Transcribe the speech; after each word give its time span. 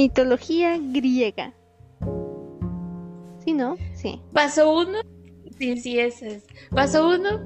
mitología 0.00 0.78
griega. 0.80 1.52
¿Sí, 3.44 3.52
no? 3.52 3.76
Sí. 3.92 4.18
Paso 4.32 4.74
uno. 4.74 5.00
Sí, 5.58 5.76
sí, 5.76 5.98
ese 5.98 6.36
es. 6.36 6.46
Paso 6.70 7.06
uno. 7.06 7.38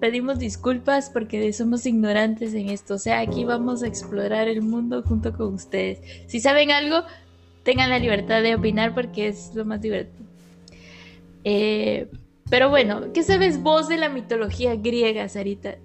Pedimos 0.00 0.40
disculpas 0.40 1.10
porque 1.10 1.52
somos 1.52 1.86
ignorantes 1.86 2.54
en 2.54 2.70
esto. 2.70 2.94
O 2.94 2.98
sea, 2.98 3.20
aquí 3.20 3.44
vamos 3.44 3.84
a 3.84 3.86
explorar 3.86 4.48
el 4.48 4.62
mundo 4.62 5.04
junto 5.04 5.32
con 5.32 5.54
ustedes. 5.54 6.00
Si 6.26 6.40
saben 6.40 6.72
algo, 6.72 7.02
tengan 7.62 7.90
la 7.90 8.00
libertad 8.00 8.42
de 8.42 8.56
opinar 8.56 8.92
porque 8.92 9.28
es 9.28 9.54
lo 9.54 9.64
más 9.64 9.80
divertido. 9.80 10.26
Eh, 11.44 12.10
pero 12.50 12.68
bueno, 12.68 13.12
¿qué 13.12 13.22
sabes 13.22 13.62
vos 13.62 13.86
de 13.86 13.98
la 13.98 14.08
mitología 14.08 14.74
griega, 14.74 15.28
Sarita? 15.28 15.76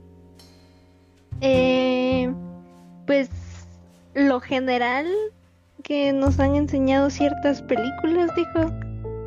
Eh, 1.42 2.33
pues 3.06 3.29
lo 4.15 4.39
general 4.39 5.06
que 5.82 6.14
nos 6.14 6.40
han 6.40 6.56
enseñado 6.56 7.10
ciertas 7.10 7.62
películas, 7.64 8.30
dijo. 8.36 8.71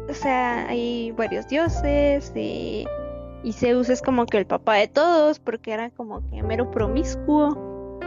O 0.09 0.15
sea, 0.15 0.69
hay 0.69 1.13
varios 1.13 1.47
dioses 1.49 2.33
y, 2.35 2.87
y 3.43 3.53
Zeus 3.53 3.89
es 3.89 4.03
como 4.03 4.27
que 4.27 4.39
el 4.39 4.47
papá 4.47 4.75
de 4.75 4.89
todos 4.89 5.39
porque 5.39 5.73
era 5.73 5.91
como 5.91 6.29
que 6.30 6.43
mero 6.43 6.71
promiscuo. 6.71 7.99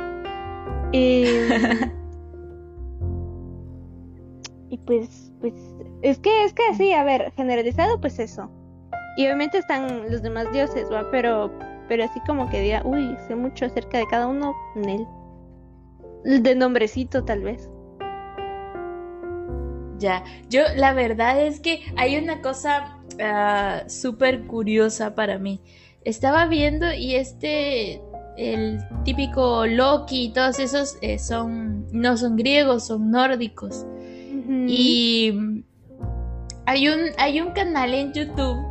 Y, 0.92 1.26
y 4.70 4.78
pues, 4.80 5.32
pues, 5.42 5.54
es 6.02 6.20
que, 6.20 6.46
es 6.46 6.54
que 6.54 6.74
sí, 6.76 6.94
a 6.94 7.04
ver, 7.04 7.32
generalizado 7.36 8.00
pues 8.00 8.20
eso. 8.20 8.50
Y 9.18 9.26
obviamente 9.26 9.58
están 9.58 10.12
los 10.12 10.22
demás 10.22 10.52
dioses, 10.52 10.92
¿va? 10.92 11.10
Pero, 11.10 11.52
pero 11.88 12.04
así 12.04 12.20
como 12.28 12.50
que 12.50 12.62
diga, 12.62 12.84
uy, 12.86 13.18
sé 13.28 13.36
mucho 13.36 13.66
acerca 13.66 13.98
de 13.98 14.08
cada 14.08 14.28
uno, 14.28 14.54
él. 14.76 15.08
De 16.24 16.56
nombrecito 16.56 17.24
tal 17.24 17.42
vez. 17.42 17.70
Ya, 20.00 20.24
yo 20.50 20.64
la 20.76 20.94
verdad 20.94 21.42
es 21.42 21.60
que 21.60 21.82
hay 21.96 22.18
una 22.18 22.42
cosa 22.42 23.00
ah, 23.22 23.84
súper 23.88 24.46
curiosa 24.46 25.16
para 25.16 25.38
mí. 25.40 25.62
Estaba 26.04 26.46
viendo 26.46 26.94
y 26.94 27.16
este, 27.16 28.02
el 28.38 28.80
típico 29.04 29.66
Loki 29.66 30.26
y 30.26 30.34
todos 30.34 30.60
esos 30.60 30.98
eh, 31.02 31.20
son, 31.20 31.88
no 31.92 32.16
son 32.18 32.36
griegos, 32.36 32.88
son 32.88 33.12
nórdicos. 33.12 33.86
Y 34.70 35.64
hay 36.66 36.88
un, 36.88 37.00
hay 37.18 37.42
un 37.42 37.52
canal 37.52 37.94
en 37.94 38.14
YouTube 38.14 38.66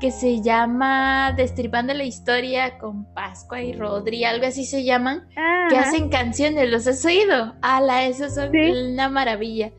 que 0.00 0.10
se 0.10 0.42
llama 0.42 1.32
Destripando 1.36 1.94
la 1.94 2.04
Historia 2.04 2.78
con 2.78 3.12
Pascua 3.14 3.62
y 3.62 3.72
Rodri, 3.72 4.24
algo 4.24 4.46
así 4.46 4.64
se 4.64 4.84
llaman, 4.84 5.28
que 5.70 5.78
hacen 5.78 6.08
canciones, 6.08 6.70
¿los 6.70 6.86
has 6.86 7.04
oído? 7.04 7.54
Ala, 7.62 8.06
esos 8.06 8.34
son 8.34 8.50
una 8.54 9.08
maravilla. 9.08 9.72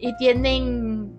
Y 0.00 0.16
tienen, 0.16 1.12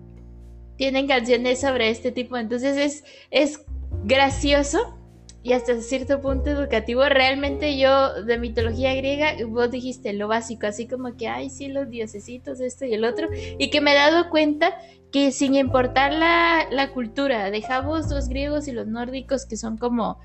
tienen 0.76 1.06
canciones 1.06 1.60
sobre 1.60 1.90
este 1.90 2.12
tipo, 2.12 2.36
entonces 2.36 2.76
es, 2.76 3.04
es 3.30 3.64
gracioso 4.04 4.98
y 5.42 5.52
hasta 5.52 5.80
cierto 5.80 6.20
punto 6.20 6.50
educativo. 6.50 7.08
Realmente 7.08 7.78
yo 7.78 8.22
de 8.22 8.38
mitología 8.38 8.94
griega, 8.94 9.34
vos 9.46 9.70
dijiste 9.70 10.12
lo 10.12 10.28
básico, 10.28 10.66
así 10.66 10.86
como 10.86 11.16
que, 11.16 11.28
ay, 11.28 11.50
sí, 11.50 11.68
los 11.68 11.88
diosesitos, 11.88 12.60
esto 12.60 12.84
y 12.84 12.94
el 12.94 13.04
otro, 13.04 13.28
y 13.58 13.70
que 13.70 13.80
me 13.80 13.92
he 13.92 13.94
dado 13.94 14.30
cuenta 14.30 14.76
que 15.10 15.32
sin 15.32 15.54
importar 15.54 16.12
la, 16.12 16.66
la 16.70 16.90
cultura, 16.90 17.50
dejamos 17.50 18.10
los 18.10 18.28
griegos 18.28 18.68
y 18.68 18.72
los 18.72 18.86
nórdicos 18.86 19.46
que 19.46 19.56
son 19.56 19.78
como, 19.78 20.18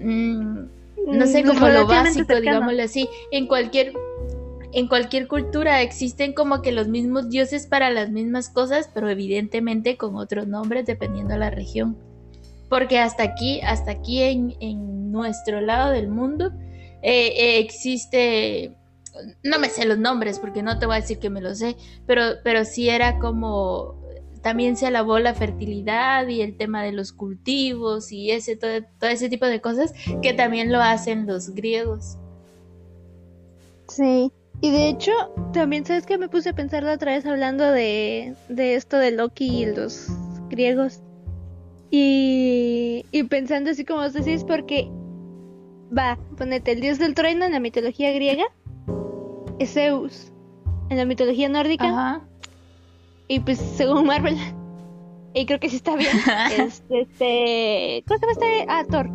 mm, 0.00 0.58
no 1.06 1.26
sé, 1.26 1.44
mm, 1.44 1.46
como 1.46 1.68
lo 1.68 1.86
básico, 1.86 2.34
digámoslo 2.40 2.82
así, 2.82 3.08
en 3.30 3.46
cualquier... 3.46 3.92
En 4.72 4.86
cualquier 4.88 5.28
cultura 5.28 5.82
existen 5.82 6.34
como 6.34 6.60
que 6.60 6.72
los 6.72 6.88
mismos 6.88 7.30
dioses 7.30 7.66
para 7.66 7.90
las 7.90 8.10
mismas 8.10 8.50
cosas, 8.50 8.90
pero 8.92 9.08
evidentemente 9.08 9.96
con 9.96 10.16
otros 10.16 10.46
nombres 10.46 10.86
dependiendo 10.86 11.34
de 11.34 11.40
la 11.40 11.50
región. 11.50 11.96
Porque 12.68 12.98
hasta 12.98 13.22
aquí, 13.22 13.60
hasta 13.62 13.92
aquí 13.92 14.22
en, 14.22 14.56
en 14.60 15.10
nuestro 15.10 15.60
lado 15.62 15.90
del 15.90 16.08
mundo, 16.08 16.52
eh, 17.02 17.32
eh, 17.36 17.58
existe 17.60 18.74
no 19.42 19.58
me 19.58 19.68
sé 19.68 19.84
los 19.84 19.98
nombres 19.98 20.38
porque 20.38 20.62
no 20.62 20.78
te 20.78 20.86
voy 20.86 20.96
a 20.96 21.00
decir 21.00 21.18
que 21.18 21.30
me 21.30 21.40
lo 21.40 21.54
sé, 21.54 21.76
pero, 22.06 22.22
pero 22.44 22.64
sí 22.64 22.88
era 22.88 23.18
como 23.18 23.96
también 24.42 24.76
se 24.76 24.86
alabó 24.86 25.18
la 25.18 25.34
fertilidad 25.34 26.26
y 26.28 26.40
el 26.40 26.56
tema 26.56 26.82
de 26.82 26.92
los 26.92 27.12
cultivos 27.12 28.12
y 28.12 28.30
ese 28.30 28.56
todo, 28.56 28.70
ese 29.02 29.28
tipo 29.28 29.46
de 29.46 29.60
cosas 29.60 29.92
que 30.22 30.32
también 30.32 30.70
lo 30.70 30.80
hacen 30.80 31.26
los 31.26 31.50
griegos. 31.50 32.16
Sí, 33.88 34.30
y 34.60 34.70
de 34.70 34.88
hecho, 34.88 35.12
también 35.52 35.84
sabes 35.84 36.06
que 36.06 36.18
me 36.18 36.28
puse 36.28 36.50
a 36.50 36.54
pensar 36.54 36.82
la 36.82 36.94
otra 36.94 37.12
vez 37.12 37.26
hablando 37.26 37.64
de, 37.70 38.34
de 38.48 38.74
esto 38.74 38.98
de 38.98 39.12
Loki 39.12 39.62
y 39.62 39.66
los 39.66 40.08
griegos. 40.48 41.00
Y, 41.90 43.06
y 43.12 43.22
pensando 43.24 43.70
así 43.70 43.84
como 43.84 44.02
vos 44.02 44.12
decís, 44.12 44.44
porque 44.44 44.90
va, 45.96 46.18
ponete 46.36 46.72
el 46.72 46.80
dios 46.80 46.98
del 46.98 47.14
trueno 47.14 47.44
en 47.44 47.52
la 47.52 47.60
mitología 47.60 48.12
griega 48.12 48.44
es 49.58 49.72
Zeus. 49.72 50.32
En 50.90 50.96
la 50.96 51.04
mitología 51.04 51.48
nórdica 51.48 51.88
Ajá. 51.88 52.28
Y 53.28 53.40
pues 53.40 53.58
según 53.58 54.06
Marvel, 54.06 54.36
y 55.34 55.44
creo 55.44 55.60
que 55.60 55.68
sí 55.68 55.76
está 55.76 55.96
bien, 55.96 56.16
este, 56.58 57.02
este, 57.02 58.04
¿cómo 58.08 58.18
se 58.18 58.26
llama 58.26 58.32
este? 58.32 58.66
Ah, 58.68 58.84
Thor. 58.88 59.10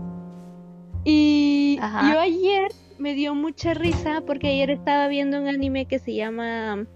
Y 1.03 1.79
yo 1.79 2.19
ayer 2.19 2.71
me 3.03 3.15
dio 3.15 3.35
mucha 3.35 3.73
risa 3.73 4.23
porque 4.25 4.47
ayer 4.47 4.69
estaba 4.69 5.09
viendo 5.09 5.37
un 5.37 5.49
anime 5.49 5.85
que 5.85 5.99
se 5.99 6.13
llama 6.15 6.87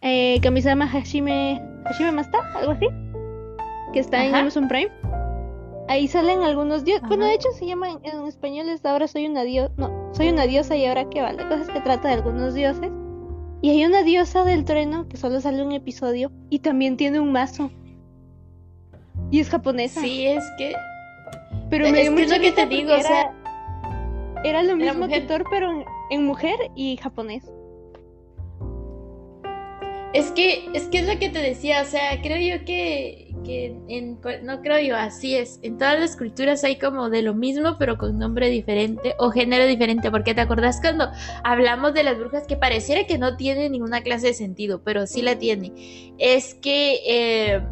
eh, 0.00 0.40
llama 0.42 0.88
Hashime 0.88 1.62
Hashime 1.84 2.10
Masta, 2.10 2.38
algo 2.56 2.72
así, 2.72 2.88
que 3.92 4.00
está 4.00 4.24
en 4.24 4.34
Amazon 4.34 4.66
Prime. 4.66 4.90
Ahí 5.88 6.08
salen 6.08 6.42
algunos 6.42 6.84
dioses. 6.84 7.06
Bueno, 7.06 7.26
de 7.26 7.34
hecho 7.34 7.48
se 7.52 7.64
llama 7.64 7.90
en, 8.02 8.26
español 8.26 8.68
es 8.70 8.84
ahora 8.84 9.06
soy 9.06 9.26
una 9.26 9.44
diosa. 9.44 9.72
No, 9.76 10.10
soy 10.12 10.30
una 10.30 10.48
diosa 10.48 10.74
y 10.74 10.84
ahora 10.84 11.08
qué 11.08 11.22
vale. 11.22 11.46
Cosas 11.46 11.68
que 11.68 11.80
trata 11.80 12.08
de 12.08 12.14
algunos 12.14 12.54
dioses. 12.54 12.90
Y 13.60 13.70
hay 13.70 13.84
una 13.84 14.02
diosa 14.02 14.42
del 14.42 14.64
trueno 14.64 15.08
que 15.08 15.16
solo 15.16 15.40
sale 15.40 15.62
un 15.62 15.70
episodio 15.70 16.32
y 16.50 16.58
también 16.58 16.96
tiene 16.96 17.20
un 17.20 17.30
mazo. 17.30 17.70
Y 19.30 19.38
es 19.38 19.48
japonesa. 19.48 20.00
Sí, 20.00 20.26
es 20.26 20.42
que. 20.58 20.74
Pero 21.70 21.88
me 21.88 22.02
dio 22.02 22.10
mucho 22.10 22.40
que 22.40 22.50
te 22.50 22.66
digo, 22.66 22.94
o 22.94 23.00
sea. 23.00 23.32
Era 24.44 24.62
lo 24.62 24.76
mismo 24.76 25.08
que 25.08 25.20
Thor, 25.20 25.44
pero 25.50 25.84
en, 26.10 26.24
mujer 26.24 26.56
y 26.74 26.96
japonés. 26.96 27.44
Es 30.12 30.30
que, 30.32 30.68
es 30.74 30.88
que 30.88 30.98
es 30.98 31.06
lo 31.06 31.18
que 31.18 31.30
te 31.30 31.38
decía, 31.38 31.80
o 31.80 31.86
sea, 31.86 32.20
creo 32.20 32.36
yo 32.36 32.64
que, 32.66 33.34
que 33.44 33.74
en, 33.88 34.20
no 34.42 34.60
creo 34.60 34.78
yo, 34.80 34.96
así 34.96 35.36
es. 35.36 35.58
En 35.62 35.78
todas 35.78 35.98
las 35.98 36.16
culturas 36.16 36.64
hay 36.64 36.78
como 36.78 37.08
de 37.08 37.22
lo 37.22 37.34
mismo, 37.34 37.76
pero 37.78 37.96
con 37.96 38.18
nombre 38.18 38.50
diferente 38.50 39.14
o 39.18 39.30
género 39.30 39.64
diferente. 39.64 40.10
Porque 40.10 40.34
te 40.34 40.42
acordás 40.42 40.80
cuando 40.80 41.08
hablamos 41.44 41.94
de 41.94 42.02
las 42.02 42.18
brujas 42.18 42.46
que 42.46 42.56
pareciera 42.56 43.06
que 43.06 43.16
no 43.16 43.36
tiene 43.36 43.70
ninguna 43.70 44.02
clase 44.02 44.28
de 44.28 44.34
sentido, 44.34 44.82
pero 44.82 45.06
sí 45.06 45.22
la 45.22 45.38
tiene. 45.38 45.72
Es 46.18 46.54
que 46.56 46.98
eh, 47.06 47.62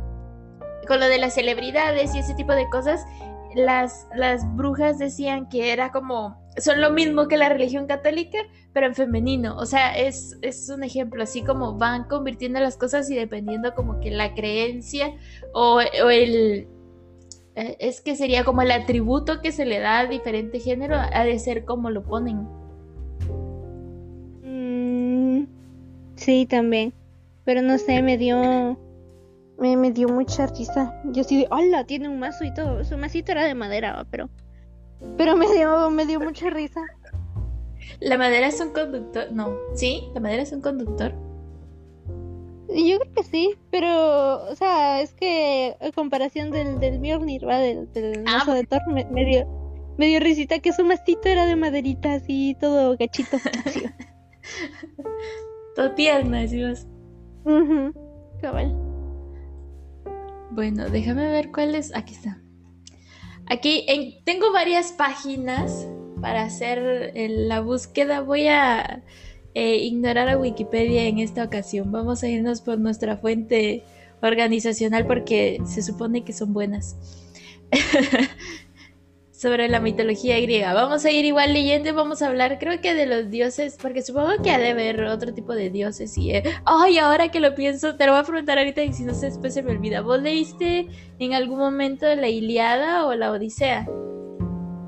con 0.86 0.98
lo 1.00 1.06
de 1.06 1.18
las 1.18 1.34
celebridades 1.34 2.14
y 2.14 2.20
ese 2.20 2.34
tipo 2.34 2.52
de 2.52 2.68
cosas, 2.70 3.04
las, 3.54 4.06
las 4.14 4.44
brujas 4.56 4.98
decían 4.98 5.48
que 5.48 5.72
era 5.72 5.92
como 5.92 6.39
son 6.56 6.80
lo 6.80 6.90
mismo 6.90 7.28
que 7.28 7.36
la 7.36 7.48
religión 7.48 7.86
católica, 7.86 8.38
pero 8.72 8.86
en 8.86 8.94
femenino. 8.94 9.56
O 9.56 9.66
sea, 9.66 9.96
es, 9.96 10.36
es, 10.42 10.68
un 10.68 10.82
ejemplo, 10.82 11.22
así 11.22 11.42
como 11.42 11.76
van 11.76 12.04
convirtiendo 12.04 12.60
las 12.60 12.76
cosas 12.76 13.10
y 13.10 13.14
dependiendo 13.14 13.74
como 13.74 14.00
que 14.00 14.10
la 14.10 14.34
creencia 14.34 15.14
o, 15.52 15.80
el... 15.80 16.68
Eh, 17.56 17.76
es 17.80 18.00
que 18.00 18.16
sería 18.16 18.44
como 18.44 18.62
el 18.62 18.70
atributo 18.70 19.40
que 19.40 19.52
se 19.52 19.64
le 19.64 19.80
da 19.80 20.00
a 20.00 20.06
diferente 20.06 20.60
género, 20.60 20.96
ha 20.96 21.24
de 21.24 21.38
ser 21.38 21.64
como 21.64 21.90
lo 21.90 22.04
ponen. 22.04 22.48
Mm, 24.42 25.46
sí, 26.16 26.46
también. 26.46 26.92
Pero 27.44 27.62
no 27.62 27.78
sé, 27.78 28.02
me 28.02 28.18
dio... 28.18 28.78
Me, 29.58 29.76
me 29.76 29.90
dio 29.90 30.08
mucha 30.08 30.46
risa. 30.46 31.02
Yo 31.12 31.22
sí 31.22 31.36
de, 31.36 31.46
hola, 31.50 31.84
tiene 31.84 32.08
un 32.08 32.18
mazo 32.18 32.44
y 32.44 32.54
todo. 32.54 32.82
Su 32.82 32.96
masito 32.96 33.32
era 33.32 33.44
de 33.44 33.54
madera, 33.54 34.06
pero... 34.10 34.30
Pero 35.16 35.36
me 35.36 35.52
dio, 35.52 35.90
me 35.90 36.06
dio 36.06 36.20
mucha 36.20 36.50
risa. 36.50 36.82
¿La 38.00 38.18
madera 38.18 38.46
es 38.46 38.60
un 38.60 38.70
conductor? 38.70 39.32
No. 39.32 39.56
¿Sí? 39.74 40.04
¿La 40.14 40.20
madera 40.20 40.42
es 40.42 40.52
un 40.52 40.60
conductor? 40.60 41.12
Yo 42.68 43.00
creo 43.00 43.14
que 43.14 43.24
sí, 43.24 43.56
pero, 43.70 44.48
o 44.48 44.54
sea, 44.54 45.00
es 45.00 45.12
que 45.14 45.76
a 45.80 45.90
comparación 45.90 46.52
del, 46.52 46.78
del 46.78 47.00
Mjolnir, 47.00 47.46
¿va? 47.46 47.58
Del, 47.58 47.92
del 47.92 48.24
ah, 48.28 48.44
de 48.54 48.64
Thor, 48.64 48.80
me, 48.86 49.24
dio, 49.24 49.48
me 49.98 50.06
dio 50.06 50.20
risita 50.20 50.60
que 50.60 50.72
su 50.72 50.84
mastito 50.84 51.28
era 51.28 51.46
de 51.46 51.56
maderita, 51.56 52.14
así, 52.14 52.56
todo 52.60 52.96
gachito. 52.96 53.38
todo 55.74 55.94
tierno, 55.94 56.36
decimos. 56.36 56.86
Uh 57.44 57.90
cabal. 58.40 58.74
Bueno, 60.50 60.88
déjame 60.88 61.30
ver 61.30 61.52
cuál 61.52 61.74
es. 61.74 61.94
Aquí 61.94 62.14
está. 62.14 62.39
Aquí 63.50 63.84
tengo 64.24 64.52
varias 64.52 64.92
páginas 64.92 65.88
para 66.20 66.42
hacer 66.42 67.12
la 67.14 67.60
búsqueda. 67.60 68.20
Voy 68.20 68.46
a 68.46 69.02
eh, 69.54 69.76
ignorar 69.78 70.28
a 70.28 70.38
Wikipedia 70.38 71.02
en 71.08 71.18
esta 71.18 71.42
ocasión. 71.42 71.90
Vamos 71.90 72.22
a 72.22 72.28
irnos 72.28 72.60
por 72.60 72.78
nuestra 72.78 73.16
fuente 73.16 73.82
organizacional 74.22 75.04
porque 75.04 75.60
se 75.66 75.82
supone 75.82 76.22
que 76.22 76.32
son 76.32 76.52
buenas. 76.52 76.96
sobre 79.40 79.70
la 79.70 79.80
mitología 79.80 80.38
griega. 80.38 80.74
Vamos 80.74 81.02
a 81.06 81.10
ir 81.10 81.24
igual 81.24 81.54
leyendo 81.54 81.88
y 81.88 81.92
vamos 81.92 82.20
a 82.20 82.26
hablar, 82.26 82.58
creo 82.58 82.78
que 82.82 82.92
de 82.92 83.06
los 83.06 83.30
dioses, 83.30 83.78
porque 83.80 84.02
supongo 84.02 84.42
que 84.42 84.50
ha 84.50 84.58
de 84.58 84.68
haber 84.68 85.02
otro 85.04 85.32
tipo 85.32 85.54
de 85.54 85.70
dioses. 85.70 86.18
Y, 86.18 86.32
eh, 86.32 86.42
ay, 86.66 86.98
ahora 86.98 87.30
que 87.30 87.40
lo 87.40 87.54
pienso, 87.54 87.96
te 87.96 88.04
lo 88.04 88.12
voy 88.12 88.20
a 88.20 88.24
preguntar 88.24 88.58
ahorita 88.58 88.82
y 88.82 88.92
si 88.92 89.02
no 89.02 89.14
sé, 89.14 89.26
después 89.26 89.54
se 89.54 89.62
me 89.62 89.70
olvida. 89.70 90.02
¿Vos 90.02 90.20
leíste 90.20 90.88
en 91.18 91.32
algún 91.32 91.58
momento 91.58 92.04
la 92.14 92.28
Iliada 92.28 93.06
o 93.06 93.14
la 93.14 93.32
Odisea? 93.32 93.88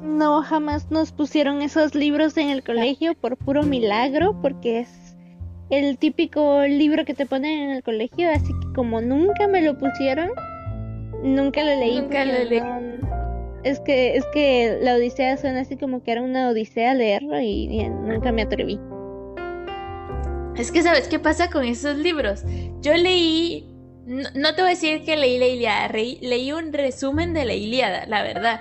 No, 0.02 0.42
jamás 0.42 0.90
nos 0.90 1.12
pusieron 1.12 1.62
esos 1.62 1.94
libros 1.94 2.36
en 2.36 2.50
el 2.50 2.62
colegio 2.62 3.14
por 3.14 3.38
puro 3.38 3.62
milagro, 3.62 4.38
porque 4.42 4.80
es 4.80 5.16
el 5.70 5.96
típico 5.96 6.60
libro 6.66 7.06
que 7.06 7.14
te 7.14 7.24
ponen 7.24 7.58
en 7.58 7.70
el 7.70 7.82
colegio, 7.82 8.30
así 8.30 8.52
que 8.52 8.74
como 8.74 9.00
nunca 9.00 9.48
me 9.48 9.62
lo 9.62 9.78
pusieron, 9.78 10.28
nunca 11.22 11.64
lo 11.64 11.74
leí. 11.80 12.02
Nunca 12.02 12.26
lo 12.26 12.44
leí. 12.44 12.91
Es 13.64 13.78
que, 13.80 14.16
es 14.16 14.24
que 14.32 14.78
la 14.82 14.96
Odisea 14.96 15.36
suena 15.36 15.60
así 15.60 15.76
como 15.76 16.02
que 16.02 16.12
era 16.12 16.22
una 16.22 16.48
Odisea 16.48 16.94
leerlo 16.94 17.40
y, 17.40 17.88
nunca 17.88 18.32
me 18.32 18.42
atreví. 18.42 18.80
Es 20.56 20.72
que, 20.72 20.82
¿sabes 20.82 21.08
qué 21.08 21.18
pasa 21.18 21.48
con 21.48 21.64
esos 21.64 21.96
libros? 21.96 22.44
Yo 22.80 22.94
leí, 22.94 23.66
no, 24.06 24.54
te 24.54 24.62
voy 24.62 24.72
a 24.72 24.74
decir 24.74 25.04
que 25.04 25.16
leí 25.16 25.38
la 25.38 25.46
Iliada, 25.46 25.88
leí 25.88 26.52
un 26.52 26.72
resumen 26.72 27.32
de 27.32 27.44
la 27.44 27.54
Iliada, 27.54 28.06
la 28.06 28.22
verdad. 28.22 28.60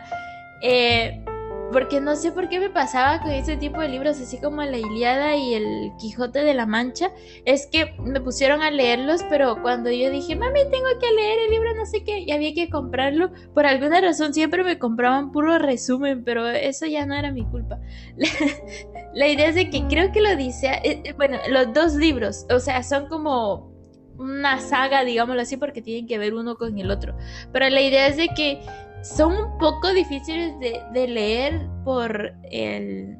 Eh, 0.61 1.23
porque 1.71 2.01
no 2.01 2.15
sé 2.15 2.31
por 2.31 2.49
qué 2.49 2.59
me 2.59 2.69
pasaba 2.69 3.21
con 3.21 3.31
ese 3.31 3.57
tipo 3.57 3.81
de 3.81 3.89
libros, 3.89 4.19
así 4.19 4.39
como 4.39 4.61
La 4.63 4.77
Iliada 4.77 5.35
y 5.35 5.53
El 5.53 5.91
Quijote 5.99 6.43
de 6.43 6.53
la 6.53 6.65
Mancha, 6.65 7.11
es 7.45 7.67
que 7.67 7.95
me 7.99 8.21
pusieron 8.21 8.61
a 8.61 8.71
leerlos, 8.71 9.21
pero 9.29 9.61
cuando 9.61 9.89
yo 9.89 10.09
dije, 10.09 10.35
mami, 10.35 10.59
tengo 10.71 10.87
que 10.99 11.11
leer 11.13 11.39
el 11.39 11.51
libro, 11.51 11.73
no 11.75 11.85
sé 11.85 12.03
qué, 12.03 12.19
y 12.19 12.31
había 12.31 12.53
que 12.53 12.69
comprarlo, 12.69 13.31
por 13.53 13.65
alguna 13.65 14.01
razón 14.01 14.33
siempre 14.33 14.63
me 14.63 14.79
compraban 14.79 15.31
puro 15.31 15.57
resumen, 15.59 16.23
pero 16.23 16.47
eso 16.47 16.85
ya 16.85 17.05
no 17.05 17.15
era 17.15 17.31
mi 17.31 17.45
culpa. 17.45 17.79
La, 19.13 19.27
idea 19.27 19.47
es 19.47 19.55
de 19.55 19.69
que 19.69 19.87
creo 19.87 20.11
que 20.11 20.21
lo 20.21 20.35
dice, 20.35 20.67
eh, 20.83 21.01
eh, 21.03 21.13
bueno, 21.13 21.37
los 21.49 21.73
dos 21.73 21.95
libros, 21.95 22.45
o 22.49 22.59
sea, 22.59 22.83
son 22.83 23.07
como 23.07 23.71
una 24.17 24.59
saga, 24.59 25.03
digámoslo 25.03 25.41
así, 25.41 25.57
porque 25.57 25.81
tienen 25.81 26.07
que 26.07 26.17
ver 26.17 26.33
uno 26.33 26.55
con 26.55 26.77
el 26.77 26.91
otro, 26.91 27.15
pero 27.51 27.69
la 27.69 27.81
idea 27.81 28.07
es 28.07 28.17
de 28.17 28.29
que 28.29 28.61
son 29.03 29.33
un 29.33 29.57
poco 29.57 29.93
difíciles 29.93 30.53
de, 30.59 31.07
leer 31.07 31.67
por 31.83 32.33
el 32.51 33.17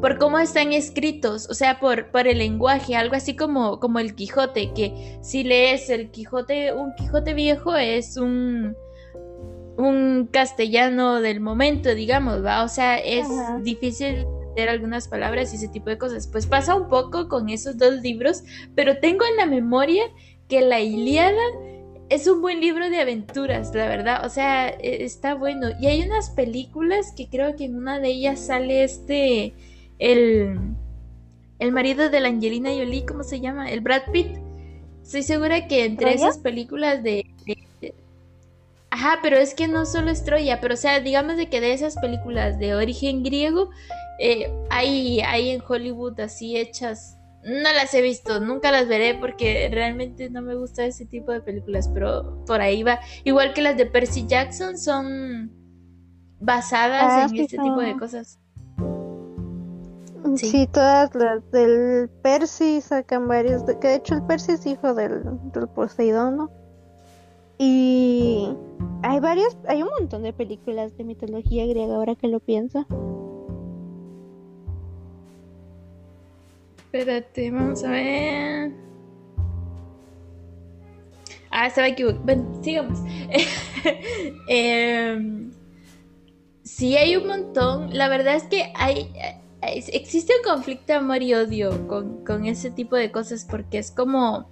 por 0.00 0.16
cómo 0.16 0.38
están 0.38 0.72
escritos, 0.72 1.46
o 1.50 1.54
sea, 1.54 1.78
por, 1.78 2.10
por 2.10 2.26
el 2.26 2.38
lenguaje, 2.38 2.96
algo 2.96 3.14
así 3.14 3.36
como, 3.36 3.78
como 3.78 3.98
el 3.98 4.14
Quijote, 4.14 4.72
que 4.72 5.18
si 5.20 5.44
lees 5.44 5.90
el 5.90 6.10
Quijote, 6.10 6.72
un 6.72 6.94
Quijote 6.94 7.34
viejo 7.34 7.76
es 7.76 8.16
un, 8.16 8.74
un 9.76 10.30
castellano 10.32 11.20
del 11.20 11.40
momento, 11.40 11.94
digamos, 11.94 12.42
¿va? 12.42 12.64
O 12.64 12.68
sea, 12.68 12.96
es 12.96 13.26
difícil 13.62 14.24
leer 14.56 14.68
algunas 14.68 15.08
palabras 15.08 15.52
y 15.52 15.56
ese 15.56 15.68
tipo 15.68 15.90
de 15.90 15.98
cosas. 15.98 16.26
Pues 16.26 16.46
pasa 16.46 16.74
un 16.74 16.88
poco 16.88 17.28
con 17.28 17.48
esos 17.48 17.76
dos 17.76 18.00
libros, 18.00 18.42
pero 18.74 18.98
tengo 18.98 19.24
en 19.26 19.36
la 19.36 19.46
memoria 19.46 20.04
que 20.48 20.60
la 20.60 20.80
Ilíada 20.80 21.42
es 22.12 22.26
un 22.26 22.42
buen 22.42 22.60
libro 22.60 22.90
de 22.90 23.00
aventuras, 23.00 23.74
la 23.74 23.88
verdad. 23.88 24.26
O 24.26 24.28
sea, 24.28 24.68
e, 24.68 25.04
está 25.04 25.34
bueno. 25.34 25.68
Y 25.80 25.86
hay 25.86 26.02
unas 26.02 26.30
películas 26.30 27.12
que 27.16 27.28
creo 27.28 27.56
que 27.56 27.64
en 27.64 27.76
una 27.76 27.98
de 27.98 28.08
ellas 28.08 28.40
sale 28.40 28.84
este. 28.84 29.54
El. 29.98 30.58
El 31.58 31.72
marido 31.72 32.10
de 32.10 32.20
la 32.20 32.28
Angelina 32.28 32.70
Jolie, 32.70 33.06
¿cómo 33.06 33.22
se 33.22 33.40
llama? 33.40 33.70
El 33.70 33.80
Brad 33.80 34.02
Pitt. 34.12 34.36
Estoy 35.02 35.22
segura 35.22 35.68
que 35.68 35.84
entre 35.84 36.14
esas 36.14 36.38
películas 36.38 37.02
de, 37.02 37.24
Ajá, 38.90 39.20
pero 39.22 39.38
es 39.38 39.54
que 39.54 39.68
no 39.68 39.86
solo 39.86 40.10
es 40.10 40.24
Troya, 40.24 40.60
pero 40.60 40.74
o 40.74 40.76
sea, 40.76 41.00
digamos 41.00 41.36
de 41.36 41.48
que 41.48 41.60
de 41.60 41.72
esas 41.72 41.96
películas 41.96 42.58
de 42.58 42.74
origen 42.74 43.22
griego, 43.22 43.70
eh, 44.18 44.52
hay, 44.70 45.20
hay 45.20 45.50
en 45.50 45.62
Hollywood 45.66 46.20
así 46.20 46.56
hechas 46.56 47.16
no 47.44 47.72
las 47.72 47.92
he 47.94 48.02
visto, 48.02 48.40
nunca 48.40 48.70
las 48.70 48.86
veré 48.88 49.16
porque 49.16 49.68
realmente 49.72 50.30
no 50.30 50.42
me 50.42 50.54
gusta 50.54 50.84
ese 50.84 51.06
tipo 51.06 51.32
de 51.32 51.40
películas, 51.40 51.88
pero 51.92 52.44
por 52.46 52.60
ahí 52.60 52.82
va. 52.82 53.00
Igual 53.24 53.52
que 53.52 53.62
las 53.62 53.76
de 53.76 53.86
Percy 53.86 54.26
Jackson 54.26 54.78
son 54.78 55.50
basadas 56.40 57.04
ah, 57.04 57.26
en 57.28 57.40
este 57.40 57.56
tipo 57.58 57.80
de 57.80 57.96
cosas. 57.96 58.38
Sí. 60.36 60.68
todas 60.72 61.14
las 61.14 61.50
del 61.50 62.08
Percy 62.22 62.80
sacan 62.80 63.26
varios, 63.26 63.64
que 63.80 63.88
de 63.88 63.94
hecho 63.96 64.14
el 64.14 64.22
Percy 64.22 64.52
es 64.52 64.66
hijo 64.66 64.94
del, 64.94 65.22
del 65.52 65.68
Poseidón, 65.68 66.36
¿no? 66.36 66.50
Y 67.58 68.56
hay 69.02 69.20
varias, 69.20 69.56
hay 69.68 69.82
un 69.82 69.90
montón 69.98 70.22
de 70.22 70.32
películas 70.32 70.96
de 70.96 71.04
mitología 71.04 71.66
griega 71.66 71.96
ahora 71.96 72.14
que 72.14 72.28
lo 72.28 72.40
pienso. 72.40 72.86
Espérate, 76.92 77.50
vamos 77.50 77.82
a 77.84 77.90
ver. 77.90 78.70
Ah, 81.50 81.66
estaba 81.66 81.88
equivocado. 81.88 82.22
Bueno, 82.22 82.62
sigamos. 82.62 82.98
Em, 84.46 85.50
sí, 86.62 86.94
hay 86.98 87.16
un 87.16 87.28
montón. 87.28 87.96
La 87.96 88.10
verdad 88.10 88.36
es 88.36 88.42
que 88.42 88.74
hay. 88.74 89.10
Existe 89.62 90.34
un 90.36 90.52
conflicto 90.52 90.92
amor 90.92 91.22
y 91.22 91.32
odio 91.32 91.88
con, 91.88 92.26
con 92.26 92.44
ese 92.44 92.70
tipo 92.70 92.96
de 92.96 93.10
cosas 93.10 93.46
porque 93.46 93.78
es 93.78 93.90
como 93.90 94.50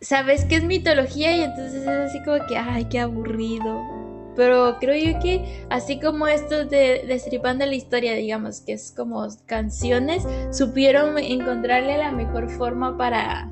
sabes 0.00 0.44
que 0.44 0.54
es 0.54 0.62
mitología 0.62 1.36
y 1.36 1.42
entonces 1.42 1.82
es 1.82 1.88
así 1.88 2.22
como 2.22 2.46
que, 2.46 2.56
ay, 2.56 2.84
qué 2.84 3.00
aburrido. 3.00 4.05
Pero 4.36 4.76
creo 4.78 4.94
yo 4.94 5.18
que 5.20 5.66
así 5.70 5.98
como 5.98 6.26
esto 6.26 6.66
de 6.66 7.04
Destripando 7.08 7.64
la 7.64 7.74
historia, 7.74 8.14
digamos, 8.14 8.60
que 8.60 8.74
es 8.74 8.92
como 8.94 9.26
canciones, 9.46 10.24
supieron 10.50 11.18
encontrarle 11.18 11.98
la 11.98 12.12
mejor 12.12 12.50
forma 12.50 12.96
para 12.96 13.50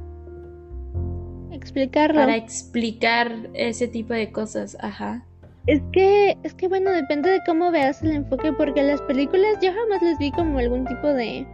explicarlo. 1.51 2.21
Para 2.21 2.37
explicar 2.37 3.33
ese 3.55 3.89
tipo 3.89 4.13
de 4.13 4.31
cosas, 4.31 4.77
ajá. 4.81 5.25
Es 5.67 5.81
que, 5.93 6.37
es 6.43 6.53
que 6.53 6.69
bueno, 6.69 6.91
depende 6.91 7.31
de 7.31 7.41
cómo 7.47 7.71
veas 7.71 8.03
el 8.03 8.13
enfoque, 8.13 8.53
porque 8.53 8.83
las 8.83 9.01
películas 9.03 9.57
yo 9.63 9.73
jamás 9.73 10.03
les 10.03 10.19
vi 10.19 10.31
como 10.31 10.59
algún 10.59 10.85
tipo 10.85 11.07
de, 11.09 11.47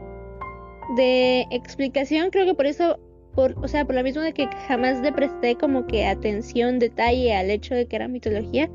de 0.96 1.46
explicación, 1.52 2.30
creo 2.30 2.44
que 2.44 2.54
por 2.54 2.66
eso, 2.66 2.98
por, 3.36 3.56
o 3.62 3.68
sea, 3.68 3.84
por 3.84 3.94
lo 3.94 4.02
mismo 4.02 4.20
de 4.20 4.32
que 4.32 4.48
jamás 4.66 5.00
le 5.00 5.12
presté 5.12 5.54
como 5.54 5.86
que 5.86 6.06
atención, 6.06 6.80
detalle 6.80 7.36
al 7.36 7.50
hecho 7.50 7.76
de 7.76 7.86
que 7.86 7.94
era 7.94 8.08
mitología, 8.08 8.68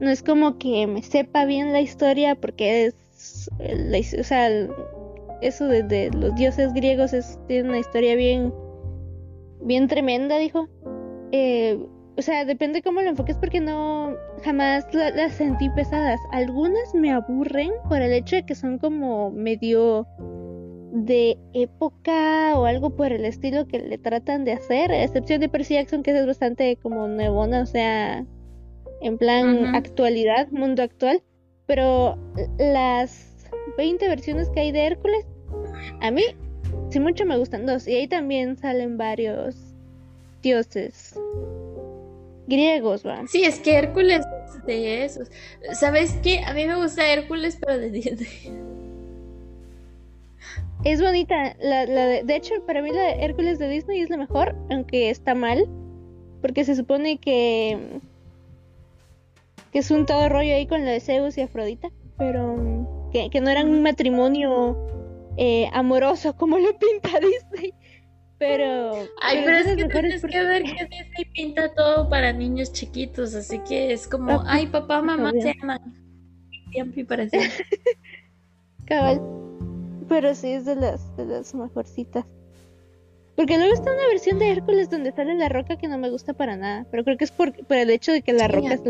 no 0.00 0.10
es 0.10 0.22
como 0.22 0.58
que 0.58 0.86
me 0.86 1.02
sepa 1.02 1.44
bien 1.44 1.72
la 1.72 1.80
historia 1.80 2.34
porque 2.34 2.86
es, 2.86 3.50
o 4.18 4.24
sea, 4.24 4.48
eso 5.40 5.66
de, 5.66 6.10
los 6.12 6.34
dioses 6.34 6.72
griegos 6.72 7.12
es 7.12 7.38
tiene 7.46 7.68
una 7.68 7.78
historia 7.78 8.14
bien, 8.14 8.52
bien 9.62 9.88
tremenda, 9.88 10.38
dijo. 10.38 10.68
Eh, 11.32 11.78
o 12.18 12.22
sea, 12.22 12.46
depende 12.46 12.82
cómo 12.82 13.02
lo 13.02 13.10
enfoques 13.10 13.36
porque 13.36 13.60
no 13.60 14.14
jamás 14.42 14.86
las 14.92 15.34
sentí 15.34 15.68
pesadas. 15.70 16.18
Algunas 16.32 16.94
me 16.94 17.12
aburren 17.12 17.72
por 17.88 18.00
el 18.00 18.12
hecho 18.12 18.36
de 18.36 18.46
que 18.46 18.54
son 18.54 18.78
como 18.78 19.30
medio 19.30 20.06
de 20.92 21.38
época 21.52 22.58
o 22.58 22.64
algo 22.64 22.96
por 22.96 23.12
el 23.12 23.26
estilo 23.26 23.66
que 23.66 23.80
le 23.80 23.98
tratan 23.98 24.44
de 24.44 24.52
hacer, 24.52 24.90
a 24.90 25.04
excepción 25.04 25.40
de 25.40 25.50
Percy 25.50 25.74
Jackson 25.74 26.02
que 26.02 26.18
es 26.18 26.26
bastante 26.26 26.76
como 26.76 27.06
nuevona, 27.06 27.60
o 27.60 27.66
sea, 27.66 28.24
en 29.06 29.18
plan 29.18 29.74
actualidad, 29.74 30.48
mundo 30.50 30.82
actual, 30.82 31.22
pero 31.66 32.18
las 32.58 33.48
20 33.76 34.08
versiones 34.08 34.48
que 34.50 34.60
hay 34.60 34.72
de 34.72 34.86
Hércules, 34.86 35.24
a 36.00 36.10
mí 36.10 36.22
sí 36.90 37.00
mucho 37.00 37.24
me 37.24 37.36
gustan 37.36 37.66
dos, 37.66 37.86
y 37.86 37.94
ahí 37.94 38.08
también 38.08 38.56
salen 38.56 38.98
varios 38.98 39.56
dioses 40.42 41.18
griegos, 42.46 43.04
¿va? 43.06 43.26
Sí, 43.26 43.44
es 43.44 43.58
que 43.60 43.76
Hércules 43.76 44.24
es 44.46 44.66
de 44.66 45.04
esos. 45.04 45.30
¿Sabes 45.72 46.18
qué? 46.22 46.40
A 46.40 46.54
mí 46.54 46.64
me 46.64 46.76
gusta 46.76 47.12
Hércules, 47.12 47.58
pero 47.60 47.78
de 47.78 47.90
Disney. 47.90 48.52
Es 50.84 51.00
bonita, 51.00 51.56
la, 51.60 51.84
la 51.86 52.06
de, 52.06 52.22
de 52.22 52.36
hecho 52.36 52.54
para 52.66 52.82
mí 52.82 52.92
la 52.92 53.02
de 53.02 53.24
Hércules 53.24 53.58
de 53.58 53.68
Disney 53.68 54.00
es 54.02 54.10
la 54.10 54.16
mejor, 54.16 54.54
aunque 54.70 55.10
está 55.10 55.34
mal, 55.34 55.68
porque 56.40 56.64
se 56.64 56.76
supone 56.76 57.18
que 57.18 58.00
que 59.76 59.80
es 59.80 59.90
un 59.90 60.06
todo 60.06 60.26
rollo 60.30 60.54
ahí 60.54 60.66
con 60.66 60.86
lo 60.86 60.90
de 60.90 61.00
Zeus 61.00 61.36
y 61.36 61.42
Afrodita, 61.42 61.90
pero 62.16 62.56
mm, 62.56 63.10
que, 63.10 63.40
no 63.42 63.50
eran 63.50 63.68
un 63.68 63.82
matrimonio 63.82 64.74
eh, 65.36 65.68
amoroso 65.70 66.34
como 66.34 66.58
lo 66.58 66.78
pinta 66.78 67.10
Disney. 67.20 67.74
Pero. 68.38 68.92
Ay, 69.20 69.42
pero, 69.44 69.58
es 69.58 69.76
que 69.76 69.84
tienes 69.84 70.22
que 70.22 70.42
ver 70.42 70.62
que 70.62 70.86
Disney 70.86 71.24
pinta 71.34 71.74
todo 71.74 72.08
para 72.08 72.32
niños 72.32 72.72
chiquitos, 72.72 73.34
así 73.34 73.58
que 73.68 73.92
es 73.92 74.08
como, 74.08 74.40
ah, 74.40 74.44
ay, 74.46 74.66
papá, 74.66 75.02
mamá 75.02 75.30
se 75.32 75.54
aman. 75.60 75.78
Tiempo 76.70 77.00
y 77.00 77.04
para 77.04 77.28
Cabal. 78.86 79.20
pero 80.08 80.34
sí 80.34 80.52
es 80.52 80.64
de 80.64 80.76
las, 80.76 81.14
de 81.18 81.26
las 81.26 81.54
mejorcitas. 81.54 82.24
Porque 83.36 83.58
luego 83.58 83.74
está 83.74 83.92
una 83.92 84.06
versión 84.08 84.38
de 84.38 84.50
Hércules 84.50 84.88
donde 84.88 85.12
sale 85.12 85.34
la 85.34 85.50
roca 85.50 85.76
que 85.76 85.88
no 85.88 85.98
me 85.98 86.10
gusta 86.10 86.32
para 86.32 86.56
nada. 86.56 86.86
Pero 86.90 87.04
creo 87.04 87.18
que 87.18 87.24
es 87.24 87.30
por, 87.30 87.52
por 87.66 87.76
el 87.76 87.90
hecho 87.90 88.10
de 88.12 88.22
que 88.22 88.32
la 88.32 88.48
roca 88.48 88.72
es, 88.72 88.80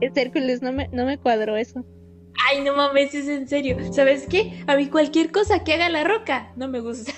es, 0.00 0.16
Hércules, 0.16 0.62
no 0.62 0.72
me, 0.72 0.88
no 0.88 1.04
me 1.04 1.18
cuadró 1.18 1.56
eso. 1.56 1.84
Ay, 2.48 2.62
no 2.62 2.74
mames, 2.74 3.14
es 3.14 3.28
en 3.28 3.46
serio. 3.46 3.76
¿Sabes 3.92 4.26
qué? 4.26 4.64
A 4.66 4.76
mí 4.76 4.86
cualquier 4.86 5.30
cosa 5.30 5.62
que 5.62 5.74
haga 5.74 5.90
la 5.90 6.04
roca 6.04 6.50
no 6.56 6.68
me 6.68 6.80
gusta. 6.80 7.12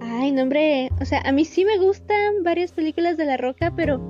Ay, 0.00 0.32
no, 0.32 0.42
hombre. 0.42 0.90
O 1.00 1.04
sea, 1.04 1.20
a 1.20 1.30
mí 1.30 1.44
sí 1.44 1.64
me 1.64 1.78
gustan 1.78 2.42
varias 2.42 2.72
películas 2.72 3.16
de 3.16 3.26
la 3.26 3.36
roca, 3.36 3.72
pero 3.76 4.00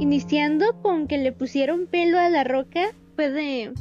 iniciando 0.00 0.80
con 0.82 1.06
que 1.06 1.18
le 1.18 1.30
pusieron 1.32 1.86
pelo 1.86 2.18
a 2.18 2.28
la 2.28 2.42
roca 2.42 2.90
fue 3.14 3.30
de 3.30 3.72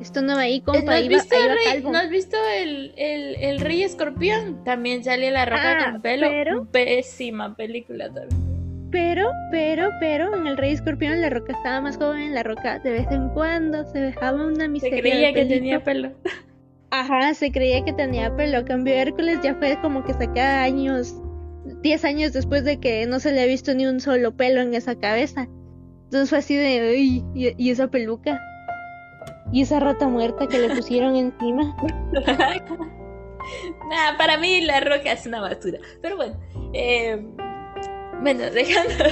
esto 0.00 0.22
no 0.22 0.34
va 0.34 0.42
ahí, 0.42 0.60
compa. 0.62 0.82
¿No 0.82 0.92
has 0.92 1.08
visto, 1.08 1.34
el, 1.36 1.48
rey, 1.50 1.82
¿no 1.82 1.98
has 1.98 2.08
visto 2.08 2.36
el, 2.56 2.92
el, 2.96 3.60
Rey 3.60 3.82
Escorpión? 3.82 4.64
También 4.64 5.04
sale 5.04 5.30
La 5.30 5.44
Roca 5.44 5.78
ah, 5.78 5.92
con 5.92 6.02
pelo. 6.02 6.28
Pero, 6.28 6.64
Pésima 6.66 7.54
película 7.54 8.06
también. 8.06 8.88
Pero, 8.90 9.30
pero, 9.50 9.90
pero, 10.00 10.34
en 10.34 10.46
El 10.46 10.56
Rey 10.56 10.72
Escorpión 10.72 11.20
La 11.20 11.28
Roca 11.28 11.52
estaba 11.52 11.82
más 11.82 11.98
joven. 11.98 12.34
La 12.34 12.42
Roca 12.42 12.78
de 12.78 12.90
vez 12.92 13.06
en 13.10 13.28
cuando 13.30 13.84
se 13.90 14.00
dejaba 14.00 14.44
una 14.44 14.68
miseria. 14.68 14.96
Se 14.96 15.02
creía 15.02 15.34
que 15.34 15.44
tenía 15.44 15.84
pelo. 15.84 16.12
Ajá, 16.90 17.34
se 17.34 17.52
creía 17.52 17.84
que 17.84 17.92
tenía 17.92 18.34
pelo. 18.34 18.64
Cambio 18.64 18.94
Hércules 18.94 19.38
ya 19.42 19.54
fue 19.56 19.78
como 19.82 20.02
que 20.02 20.14
saca 20.14 20.62
años, 20.62 21.14
10 21.82 22.04
años 22.04 22.32
después 22.32 22.64
de 22.64 22.80
que 22.80 23.06
no 23.06 23.20
se 23.20 23.32
le 23.32 23.42
ha 23.42 23.46
visto 23.46 23.74
ni 23.74 23.86
un 23.86 24.00
solo 24.00 24.34
pelo 24.34 24.62
en 24.62 24.74
esa 24.74 24.98
cabeza. 24.98 25.46
Entonces 26.04 26.30
fue 26.30 26.38
así 26.38 26.56
de, 26.56 26.90
uy, 26.96 27.24
y 27.34 27.70
esa 27.70 27.88
peluca. 27.88 28.40
Y 29.52 29.62
esa 29.62 29.80
rata 29.80 30.08
muerta 30.08 30.46
que 30.46 30.58
le 30.58 30.74
pusieron 30.74 31.16
encima. 31.16 31.76
Nada, 33.88 34.16
para 34.18 34.38
mí 34.38 34.60
la 34.60 34.80
roca 34.80 35.12
es 35.12 35.26
una 35.26 35.40
basura. 35.40 35.78
Pero 36.00 36.16
bueno, 36.16 36.38
eh, 36.72 37.26
bueno, 38.22 38.50
dejando 38.52 39.04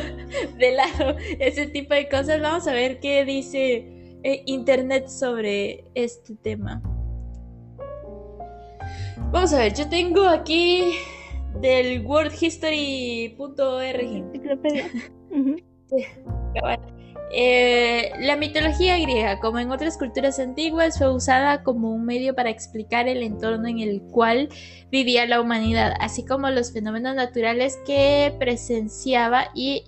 de 0.57 0.73
lado 0.73 1.17
ese 1.39 1.67
tipo 1.67 1.95
de 1.95 2.09
cosas, 2.09 2.41
vamos 2.41 2.67
a 2.69 2.73
ver 2.73 3.01
qué 3.01 3.25
dice 3.25 4.19
eh, 4.23 4.43
Internet 4.47 5.09
sobre 5.09 5.85
este 5.95 6.35
tema. 6.37 6.83
Vamos 9.33 9.53
a 9.53 9.59
ver, 9.59 9.75
yo 9.75 9.89
tengo 9.89 10.27
aquí 10.27 10.95
del 11.61 12.05
worldhistory.org. 12.07 13.39
Eh, 17.31 18.13
la 18.21 18.37
mitología 18.37 18.99
griega, 18.99 19.39
como 19.39 19.59
en 19.59 19.71
otras 19.71 19.99
culturas 19.99 20.39
antiguas, 20.39 20.99
fue 20.99 21.13
usada 21.15 21.63
como 21.63 21.91
un 21.91 22.05
medio 22.05 22.35
para 22.35 22.51
explicar 22.51 23.09
el 23.09 23.23
entorno 23.23 23.69
en 23.69 23.81
el 23.81 24.01
cual 24.03 24.49
vivía 24.91 25.27
la 25.27 25.41
humanidad, 25.41 25.95
así 26.01 26.25
como 26.25 26.49
los 26.51 26.73
fenómenos 26.73 27.15
naturales 27.15 27.79
que 27.87 28.35
presenciaba 28.39 29.51
y 29.55 29.85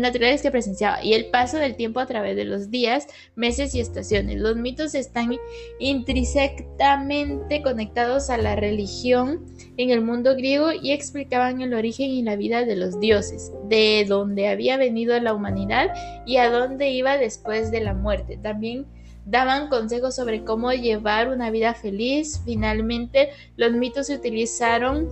naturales 0.00 0.42
que 0.42 0.50
presenciaba 0.50 1.02
y 1.02 1.14
el 1.14 1.26
paso 1.26 1.58
del 1.58 1.76
tiempo 1.76 2.00
a 2.00 2.06
través 2.06 2.36
de 2.36 2.44
los 2.44 2.70
días, 2.70 3.06
meses 3.36 3.74
y 3.74 3.80
estaciones. 3.80 4.40
Los 4.40 4.56
mitos 4.56 4.94
están 4.94 5.36
intrínsecamente 5.78 7.62
conectados 7.62 8.30
a 8.30 8.36
la 8.36 8.56
religión 8.56 9.44
en 9.76 9.90
el 9.90 10.00
mundo 10.00 10.34
griego 10.34 10.72
y 10.72 10.92
explicaban 10.92 11.60
el 11.60 11.74
origen 11.74 12.10
y 12.10 12.22
la 12.22 12.36
vida 12.36 12.64
de 12.64 12.76
los 12.76 13.00
dioses, 13.00 13.52
de 13.68 14.04
dónde 14.08 14.48
había 14.48 14.76
venido 14.76 15.18
la 15.20 15.34
humanidad 15.34 15.94
y 16.26 16.36
a 16.36 16.50
dónde 16.50 16.90
iba 16.90 17.16
después 17.16 17.70
de 17.70 17.80
la 17.80 17.94
muerte. 17.94 18.36
También 18.36 18.86
daban 19.26 19.68
consejos 19.68 20.14
sobre 20.14 20.44
cómo 20.44 20.72
llevar 20.72 21.28
una 21.28 21.50
vida 21.50 21.74
feliz. 21.74 22.40
Finalmente, 22.44 23.30
los 23.56 23.72
mitos 23.72 24.08
se 24.08 24.16
utilizaron 24.16 25.08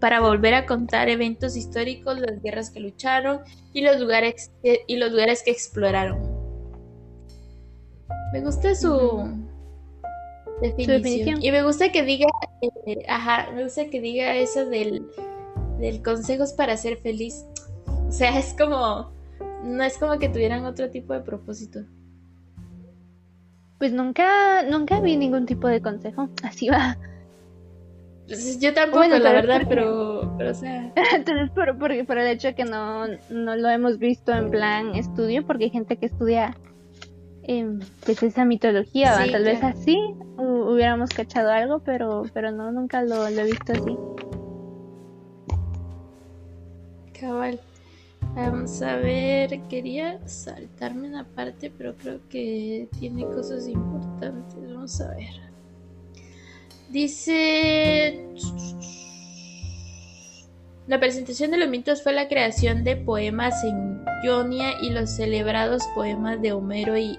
para 0.00 0.20
volver 0.20 0.54
a 0.54 0.66
contar 0.66 1.08
eventos 1.08 1.56
históricos, 1.56 2.18
las 2.20 2.40
guerras 2.42 2.70
que 2.70 2.80
lucharon 2.80 3.40
y 3.72 3.82
los 3.82 4.00
lugares 4.00 4.52
que, 4.62 4.80
y 4.86 4.96
los 4.96 5.10
lugares 5.10 5.42
que 5.42 5.50
exploraron. 5.50 6.18
Me 8.32 8.40
gusta 8.40 8.74
su, 8.74 9.26
definición. 10.60 11.42
Y 11.42 11.50
me 11.50 11.62
gusta 11.62 11.90
que 11.90 12.02
diga, 12.02 12.26
eh, 12.86 13.04
ajá, 13.08 13.50
me 13.52 13.64
gusta 13.64 13.88
que 13.88 14.00
diga 14.00 14.34
eso 14.36 14.66
del, 14.66 15.06
del 15.78 16.02
consejos 16.02 16.52
para 16.52 16.76
ser 16.76 16.98
feliz. 16.98 17.44
O 18.08 18.12
sea, 18.12 18.38
es 18.38 18.54
como, 18.54 19.10
no 19.64 19.82
es 19.82 19.98
como 19.98 20.18
que 20.18 20.28
tuvieran 20.28 20.64
otro 20.64 20.90
tipo 20.90 21.12
de 21.12 21.20
propósito. 21.20 21.80
Pues 23.78 23.92
nunca, 23.92 24.62
nunca 24.64 25.00
vi 25.00 25.16
ningún 25.16 25.46
tipo 25.46 25.68
de 25.68 25.80
consejo. 25.80 26.28
Así 26.42 26.68
va. 26.68 26.98
Yo 28.60 28.74
tampoco, 28.74 29.06
la 29.06 29.32
verdad, 29.32 29.62
pero, 29.68 30.34
pero 30.36 30.50
o 30.50 30.54
sea. 30.54 30.92
Entonces, 31.14 31.50
por, 31.50 31.78
por, 31.78 32.06
por, 32.06 32.18
el 32.18 32.26
hecho 32.28 32.48
de 32.48 32.54
que 32.54 32.64
no, 32.64 33.06
no 33.30 33.56
lo 33.56 33.68
hemos 33.68 33.98
visto 33.98 34.32
en 34.32 34.50
plan 34.50 34.94
estudio, 34.94 35.46
porque 35.46 35.64
hay 35.64 35.70
gente 35.70 35.96
que 35.96 36.06
estudia 36.06 36.54
eh, 37.50 37.78
pues 38.04 38.22
esa 38.22 38.44
mitología, 38.44 39.26
tal 39.32 39.44
vez 39.44 39.62
así 39.64 39.98
hubiéramos 40.36 41.10
cachado 41.10 41.50
algo, 41.50 41.78
pero, 41.80 42.24
pero 42.34 42.52
no, 42.52 42.70
nunca 42.70 43.02
lo, 43.02 43.26
he 43.26 43.44
visto 43.44 43.72
así. 43.72 43.96
Cabal. 47.18 47.58
Vamos 48.34 48.82
a 48.82 48.96
ver, 48.96 49.60
quería 49.68 50.20
saltarme 50.28 51.08
una 51.08 51.24
parte, 51.24 51.72
pero 51.76 51.96
creo 51.96 52.20
que 52.28 52.86
tiene 53.00 53.24
cosas 53.24 53.66
importantes. 53.66 54.54
Vamos 54.70 55.00
a 55.00 55.14
ver. 55.14 55.47
Dice... 56.88 58.24
La 60.86 60.98
presentación 60.98 61.50
de 61.50 61.58
los 61.58 61.68
mitos 61.68 62.02
fue 62.02 62.14
la 62.14 62.28
creación 62.28 62.82
de 62.82 62.96
poemas 62.96 63.62
en 63.62 64.02
Ionia 64.24 64.72
y 64.80 64.88
los 64.88 65.10
celebrados 65.10 65.82
poemas 65.94 66.40
de 66.40 66.52
Homero 66.52 66.96
y 66.96 67.18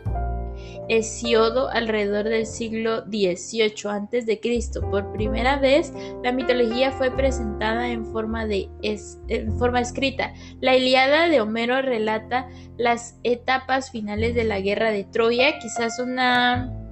Hesiodo 0.90 1.70
alrededor 1.70 2.28
del 2.28 2.48
siglo 2.48 3.04
XVIII 3.06 3.90
a.C. 3.90 4.42
Por 4.90 5.14
primera 5.14 5.58
vez, 5.58 5.94
la 6.24 6.32
mitología 6.32 6.92
fue 6.92 7.12
presentada 7.12 7.90
en 7.90 8.08
forma, 8.08 8.48
de 8.48 8.70
en 8.82 9.58
forma 9.60 9.82
escrita. 9.82 10.34
La 10.62 10.76
Iliada 10.76 11.30
de 11.30 11.42
Homero 11.42 11.80
relata 11.84 12.50
las 12.78 13.20
etapas 13.24 13.92
finales 13.92 14.34
de 14.34 14.46
la 14.46 14.60
guerra 14.62 14.90
de 14.90 15.04
Troya, 15.04 15.60
quizás 15.60 16.00
una 16.00 16.89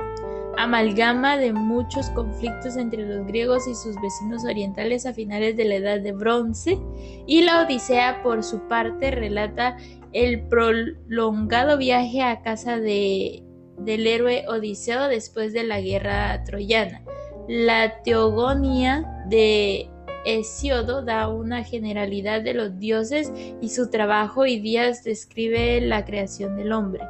amalgama 0.57 1.37
de 1.37 1.53
muchos 1.53 2.09
conflictos 2.09 2.77
entre 2.77 3.05
los 3.05 3.25
griegos 3.27 3.67
y 3.67 3.75
sus 3.75 3.95
vecinos 4.01 4.43
orientales 4.43 5.05
a 5.05 5.13
finales 5.13 5.55
de 5.55 5.65
la 5.65 5.75
Edad 5.75 5.99
de 5.99 6.11
Bronce, 6.11 6.79
y 7.25 7.41
la 7.43 7.61
Odisea, 7.63 8.21
por 8.23 8.43
su 8.43 8.67
parte, 8.67 9.11
relata 9.11 9.77
el 10.13 10.47
prolongado 10.47 11.77
viaje 11.77 12.23
a 12.23 12.41
casa 12.41 12.79
de, 12.79 13.43
del 13.77 14.07
héroe 14.07 14.45
Odiseo 14.47 15.07
después 15.07 15.53
de 15.53 15.63
la 15.63 15.79
guerra 15.79 16.43
troyana. 16.43 17.03
La 17.47 18.01
Teogonía 18.01 19.23
de 19.29 19.89
Hesiodo 20.25 21.03
da 21.03 21.29
una 21.29 21.63
generalidad 21.63 22.41
de 22.41 22.53
los 22.53 22.77
dioses 22.79 23.31
y 23.61 23.69
su 23.69 23.89
trabajo 23.89 24.45
y 24.45 24.59
días 24.59 25.03
describe 25.03 25.79
la 25.81 26.03
creación 26.03 26.57
del 26.57 26.73
hombre. 26.73 27.03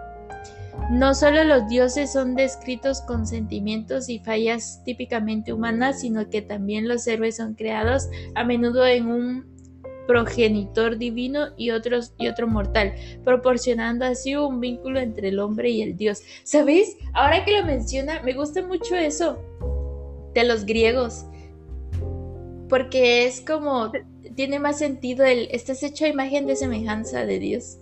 No 0.90 1.14
solo 1.14 1.44
los 1.44 1.68
dioses 1.68 2.14
son 2.14 2.36
descritos 2.36 3.02
con 3.02 3.28
sentimientos 3.28 4.08
y 4.08 4.20
fallas 4.20 4.82
típicamente 4.86 5.52
humanas, 5.52 6.00
sino 6.00 6.30
que 6.30 6.42
también 6.42 6.88
los 6.88 7.06
héroes 7.08 7.36
son 7.36 7.56
creados 7.56 8.10
a 8.36 8.46
menudo 8.46 8.86
en 8.86 9.08
un 9.08 9.58
progenitor 10.08 10.98
divino 10.98 11.50
y, 11.58 11.72
otros, 11.72 12.14
y 12.18 12.28
otro 12.30 12.48
mortal, 12.48 12.94
proporcionando 13.24 14.06
así 14.06 14.36
un 14.36 14.60
vínculo 14.60 15.00
entre 15.00 15.28
el 15.28 15.40
hombre 15.40 15.70
y 15.70 15.82
el 15.82 15.98
dios. 15.98 16.24
¿Sabéis? 16.44 16.96
Ahora 17.14 17.44
que 17.44 17.60
lo 17.60 17.66
menciona, 17.66 18.24
me 18.24 18.34
gusta 18.34 18.66
mucho 18.66 18.96
eso 18.96 19.38
de 20.34 20.46
los 20.46 20.66
griegos, 20.66 21.26
porque 22.70 23.26
es 23.26 23.42
como, 23.42 23.92
tiene 24.36 24.60
más 24.60 24.80
sentido 24.80 25.26
el, 25.26 25.50
estás 25.52 25.84
hecho 25.84 26.06
a 26.06 26.10
imagen 26.10 26.48
de 26.48 26.56
semejanza 26.56 27.26
de 27.26 27.40
Dios. 27.40 27.78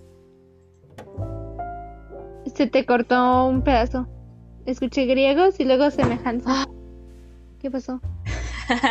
Se 2.55 2.67
te 2.67 2.85
cortó 2.85 3.47
un 3.47 3.63
pedazo. 3.63 4.07
Escuché 4.65 5.05
griegos 5.05 5.59
y 5.59 5.65
luego 5.65 5.91
semejanza. 5.91 6.49
Ah. 6.49 6.65
¿Qué 7.59 7.69
pasó? 7.69 8.01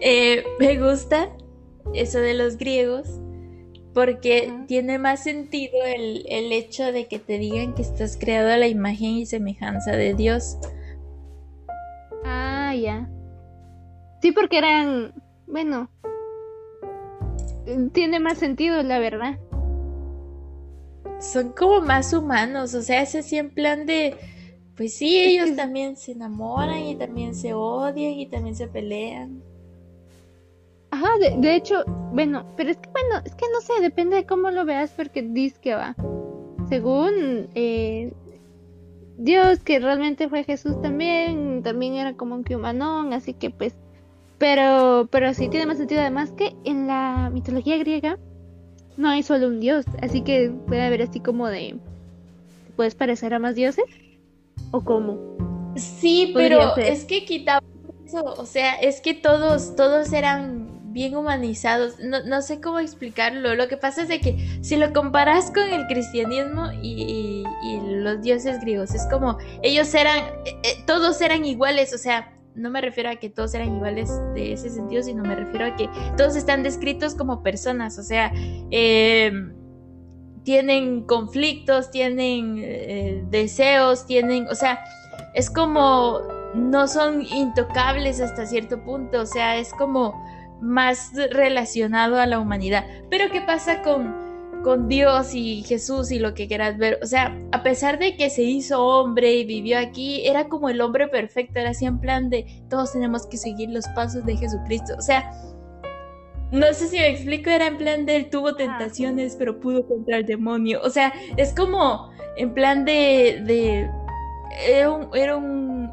Eh, 0.00 0.42
me 0.58 0.78
gusta 0.78 1.28
eso 1.92 2.18
de 2.18 2.34
los 2.34 2.56
griegos 2.56 3.20
porque 3.92 4.52
tiene 4.66 4.98
más 4.98 5.22
sentido 5.22 5.76
el, 5.84 6.24
el, 6.28 6.50
hecho 6.52 6.90
de 6.90 7.06
que 7.06 7.18
te 7.18 7.38
digan 7.38 7.74
que 7.74 7.82
estás 7.82 8.16
creado 8.16 8.50
a 8.50 8.56
la 8.56 8.66
imagen 8.66 9.10
y 9.10 9.26
semejanza 9.26 9.92
de 9.92 10.14
Dios. 10.14 10.56
Ah, 12.24 12.74
ya. 12.74 13.08
Sí, 14.22 14.32
porque 14.32 14.58
eran, 14.58 15.12
bueno, 15.46 15.90
tiene 17.92 18.18
más 18.18 18.38
sentido, 18.38 18.82
la 18.82 18.98
verdad 18.98 19.38
son 21.20 21.50
como 21.52 21.80
más 21.80 22.12
humanos, 22.12 22.74
o 22.74 22.82
sea, 22.82 23.02
ese 23.02 23.22
sí 23.22 23.38
en 23.38 23.50
plan 23.50 23.86
de, 23.86 24.16
Pues 24.76 24.94
sí, 24.94 25.16
ellos 25.18 25.56
también 25.56 25.96
se 25.96 26.12
enamoran 26.12 26.80
y 26.80 26.96
también 26.96 27.34
se 27.34 27.54
odian 27.54 28.12
y 28.12 28.26
también 28.26 28.56
se 28.56 28.66
pelean. 28.66 29.42
Ajá, 30.90 31.08
de, 31.18 31.56
hecho, 31.56 31.82
bueno, 32.12 32.46
pero 32.56 32.70
es 32.70 32.76
que 32.76 32.88
bueno, 32.90 33.20
es 33.24 33.34
que 33.34 33.46
no 33.52 33.60
sé, 33.60 33.80
depende 33.80 34.16
de 34.16 34.26
cómo 34.26 34.50
lo 34.50 34.64
veas 34.64 34.92
porque 34.92 35.22
dice 35.22 35.56
que 35.60 35.74
va. 35.74 35.96
Según 36.68 37.48
eh, 37.54 38.12
Dios, 39.18 39.58
que 39.60 39.80
realmente 39.80 40.28
fue 40.28 40.44
Jesús 40.44 40.80
también, 40.80 41.62
también 41.64 41.94
era 41.94 42.14
como 42.14 42.36
un 42.36 42.44
humanón, 42.48 43.12
así 43.12 43.34
que 43.34 43.50
pues, 43.50 43.74
pero, 44.38 45.08
pero 45.10 45.34
sí 45.34 45.48
tiene 45.48 45.66
más 45.66 45.78
sentido 45.78 46.00
además 46.00 46.32
que 46.32 46.54
en 46.64 46.86
la 46.86 47.30
mitología 47.32 47.76
griega 47.78 48.18
no 48.96 49.08
hay 49.08 49.22
solo 49.22 49.48
un 49.48 49.60
Dios, 49.60 49.84
así 50.02 50.22
que 50.22 50.52
puede 50.66 50.82
haber 50.82 51.02
así 51.02 51.20
como 51.20 51.48
de, 51.48 51.76
¿puedes 52.76 52.94
parecer 52.94 53.34
a 53.34 53.38
más 53.38 53.54
dioses? 53.54 53.84
¿O 54.70 54.82
cómo? 54.82 55.18
Sí, 55.76 56.30
pero 56.34 56.76
es 56.76 57.04
que 57.04 57.24
quitaba 57.24 57.62
eso, 58.06 58.24
o 58.24 58.46
sea, 58.46 58.74
es 58.74 59.00
que 59.00 59.14
todos, 59.14 59.74
todos 59.76 60.12
eran 60.12 60.64
bien 60.94 61.16
humanizados. 61.16 61.96
No, 61.98 62.40
sé 62.40 62.60
cómo 62.60 62.78
explicarlo. 62.78 63.54
Lo 63.56 63.68
que 63.68 63.76
pasa 63.76 64.02
es 64.02 64.08
de 64.08 64.20
que 64.20 64.58
si 64.62 64.76
lo 64.76 64.92
comparas 64.92 65.50
con 65.50 65.68
el 65.68 65.86
cristianismo 65.86 66.70
y, 66.80 67.44
los 67.86 68.22
dioses 68.22 68.60
griegos, 68.60 68.94
es 68.94 69.06
como 69.10 69.38
ellos 69.62 69.92
eran, 69.94 70.18
eh, 70.18 70.56
eh, 70.62 70.84
todos 70.86 71.20
eran 71.20 71.44
iguales, 71.44 71.92
o 71.94 71.98
sea, 71.98 72.32
no 72.54 72.70
me 72.70 72.80
refiero 72.80 73.10
a 73.10 73.16
que 73.16 73.30
todos 73.30 73.54
eran 73.54 73.74
iguales 73.74 74.10
de 74.34 74.52
ese 74.52 74.70
sentido, 74.70 75.02
sino 75.02 75.22
me 75.22 75.34
refiero 75.34 75.66
a 75.66 75.76
que 75.76 75.88
todos 76.16 76.36
están 76.36 76.62
descritos 76.62 77.14
como 77.14 77.42
personas, 77.42 77.98
o 77.98 78.02
sea, 78.02 78.32
em, 78.70 79.54
tienen 80.44 81.04
conflictos, 81.04 81.90
tienen 81.90 82.56
eh, 82.58 83.24
deseos, 83.30 84.06
tienen, 84.06 84.46
o 84.48 84.54
sea, 84.54 84.84
es 85.34 85.50
como 85.50 86.20
no 86.54 86.86
son 86.86 87.22
intocables 87.22 88.20
hasta 88.20 88.46
cierto 88.46 88.82
punto, 88.84 89.22
o 89.22 89.26
sea, 89.26 89.56
es 89.56 89.72
como 89.74 90.24
más 90.60 91.12
relacionado 91.30 92.18
a 92.18 92.26
la 92.26 92.38
humanidad. 92.38 92.84
Pero 93.10 93.30
¿qué 93.32 93.40
pasa 93.40 93.82
con, 93.82 94.14
con 94.64 94.88
Dios 94.88 95.34
y 95.34 95.62
Jesús 95.62 96.10
y 96.10 96.18
lo 96.18 96.34
que 96.34 96.48
quieras 96.48 96.78
ver? 96.78 96.98
O 97.02 97.06
sea, 97.06 97.38
a 97.52 97.62
pesar 97.62 97.98
de 97.98 98.16
que 98.16 98.30
se 98.30 98.42
hizo 98.42 98.84
hombre 98.84 99.34
y 99.34 99.44
vivió 99.44 99.78
aquí, 99.78 100.26
era 100.26 100.48
como 100.48 100.70
el 100.70 100.80
hombre 100.80 101.06
perfecto, 101.06 101.60
era 101.60 101.70
así 101.70 101.84
en 101.84 102.00
plan 102.00 102.30
de 102.30 102.46
todos 102.68 102.92
tenemos 102.92 103.26
que 103.26 103.36
seguir 103.36 103.70
los 103.70 103.86
pasos 103.94 104.24
de 104.24 104.36
Jesucristo. 104.36 104.94
O 104.98 105.02
sea, 105.02 105.30
no 106.50 106.66
sé 106.72 106.88
si 106.88 106.96
me 106.96 107.08
explico, 107.08 107.50
era 107.50 107.66
en 107.66 107.76
plan 107.76 108.06
de 108.06 108.16
él 108.16 108.30
tuvo 108.30 108.54
tentaciones, 108.54 109.36
pero 109.36 109.60
pudo 109.60 109.86
contra 109.86 110.16
el 110.16 110.24
demonio. 110.24 110.80
O 110.82 110.90
sea, 110.90 111.12
es 111.36 111.54
como 111.54 112.10
en 112.36 112.54
plan 112.54 112.84
de... 112.84 113.42
de 113.44 113.90
era 114.66 114.90
un... 114.90 115.08
Era 115.14 115.36
un 115.36 115.92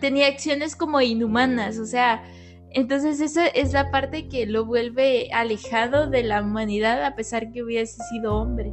tenía 0.00 0.26
acciones 0.26 0.76
como 0.76 1.00
inhumanas, 1.00 1.78
o 1.78 1.86
sea, 1.86 2.22
entonces 2.70 3.20
esa 3.20 3.46
es 3.46 3.72
la 3.72 3.90
parte 3.90 4.28
que 4.28 4.46
lo 4.46 4.64
vuelve 4.64 5.30
alejado 5.32 6.08
de 6.08 6.22
la 6.22 6.42
humanidad 6.42 7.04
a 7.04 7.14
pesar 7.14 7.50
que 7.52 7.62
hubiese 7.62 8.02
sido 8.04 8.36
hombre. 8.36 8.72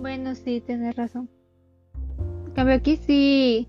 Bueno, 0.00 0.34
sí, 0.34 0.60
tienes 0.60 0.96
razón. 0.96 1.28
En 2.46 2.52
cambio 2.52 2.74
aquí 2.74 2.96
sí. 2.96 3.68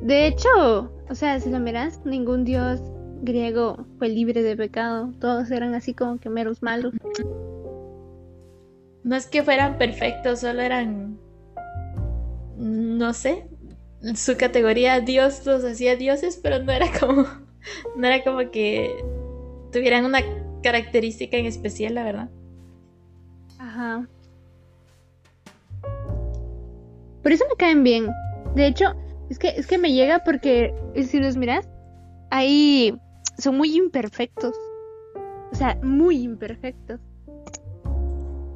De 0.00 0.26
hecho, 0.26 0.92
o 1.08 1.14
sea, 1.14 1.38
si 1.40 1.50
lo 1.50 1.58
miras, 1.60 2.04
ningún 2.04 2.44
dios 2.44 2.80
griego 3.22 3.86
fue 3.98 4.08
libre 4.08 4.42
de 4.42 4.56
pecado. 4.56 5.12
Todos 5.20 5.50
eran 5.50 5.74
así 5.74 5.94
como 5.94 6.18
que 6.18 6.30
meros 6.30 6.62
malos. 6.62 6.94
No 9.04 9.16
es 9.16 9.26
que 9.26 9.42
fueran 9.42 9.78
perfectos, 9.78 10.40
solo 10.40 10.60
eran, 10.60 11.18
no 12.56 13.12
sé, 13.12 13.48
su 14.14 14.36
categoría 14.36 15.00
Dios 15.00 15.44
los 15.44 15.64
hacía 15.64 15.96
dioses, 15.96 16.38
pero 16.42 16.62
no 16.62 16.72
era 16.72 16.86
como, 16.98 17.26
no 17.96 18.06
era 18.06 18.22
como 18.22 18.50
que 18.50 18.94
tuvieran 19.72 20.04
una 20.04 20.20
característica 20.62 21.36
en 21.36 21.46
especial, 21.46 21.94
la 21.94 22.04
verdad. 22.04 22.30
Ajá. 23.58 24.08
Por 27.22 27.32
eso 27.32 27.44
me 27.48 27.56
caen 27.56 27.82
bien. 27.82 28.08
De 28.54 28.66
hecho, 28.66 28.94
es 29.28 29.38
que, 29.38 29.48
es 29.48 29.66
que 29.66 29.78
me 29.78 29.92
llega 29.92 30.24
porque 30.24 30.74
si 30.94 31.18
los 31.18 31.36
miras, 31.36 31.68
ahí 32.30 32.98
son 33.38 33.56
muy 33.56 33.76
imperfectos. 33.76 34.54
O 35.52 35.54
sea, 35.54 35.78
muy 35.82 36.22
imperfectos. 36.22 37.00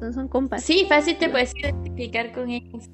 No 0.01 0.11
son 0.11 0.27
compas. 0.27 0.63
Sí, 0.63 0.85
fácil 0.87 1.17
te 1.17 1.29
puedes 1.29 1.55
identificar 1.55 2.31
con 2.33 2.49
ellos. 2.49 2.89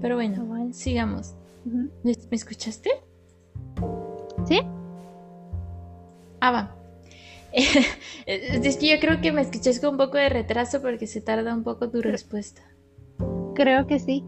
Pero 0.00 0.16
bueno, 0.16 0.72
sigamos. 0.72 1.34
¿Me, 1.64 2.12
escuchaste? 2.30 2.90
¿Sí? 4.46 4.60
Ah, 6.40 6.50
va. 6.50 6.76
es 8.26 8.76
que 8.76 8.88
yo 8.88 9.00
creo 9.00 9.20
que 9.20 9.32
me 9.32 9.40
escuchaste 9.40 9.80
con 9.80 9.90
un 9.90 9.96
poco 9.96 10.18
de 10.18 10.28
retraso 10.28 10.82
porque 10.82 11.06
se 11.06 11.20
tarda 11.20 11.54
un 11.54 11.64
poco 11.64 11.90
tu 11.90 12.02
respuesta. 12.02 12.62
Creo 13.54 13.86
que 13.86 13.98
sí. 13.98 14.24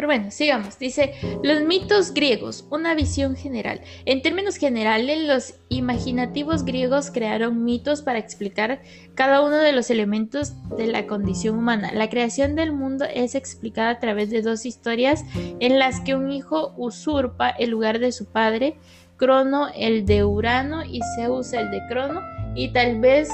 Pero 0.00 0.08
bueno, 0.08 0.30
sigamos. 0.30 0.78
Dice, 0.78 1.12
los 1.42 1.60
mitos 1.60 2.14
griegos, 2.14 2.66
una 2.70 2.94
visión 2.94 3.36
general. 3.36 3.82
En 4.06 4.22
términos 4.22 4.56
generales, 4.56 5.28
los 5.28 5.56
imaginativos 5.68 6.64
griegos 6.64 7.10
crearon 7.10 7.64
mitos 7.66 8.00
para 8.00 8.18
explicar 8.18 8.80
cada 9.14 9.42
uno 9.42 9.58
de 9.58 9.74
los 9.74 9.90
elementos 9.90 10.54
de 10.78 10.86
la 10.86 11.06
condición 11.06 11.58
humana. 11.58 11.92
La 11.92 12.08
creación 12.08 12.54
del 12.54 12.72
mundo 12.72 13.04
es 13.04 13.34
explicada 13.34 13.90
a 13.90 13.98
través 13.98 14.30
de 14.30 14.40
dos 14.40 14.64
historias 14.64 15.22
en 15.34 15.78
las 15.78 16.00
que 16.00 16.14
un 16.14 16.32
hijo 16.32 16.72
usurpa 16.78 17.50
el 17.50 17.68
lugar 17.68 17.98
de 17.98 18.12
su 18.12 18.24
padre, 18.24 18.78
Crono 19.18 19.68
el 19.76 20.06
de 20.06 20.24
Urano 20.24 20.82
y 20.82 21.00
Zeus 21.14 21.52
el 21.52 21.70
de 21.70 21.82
Crono, 21.90 22.22
y 22.54 22.72
tal 22.72 23.00
vez 23.00 23.28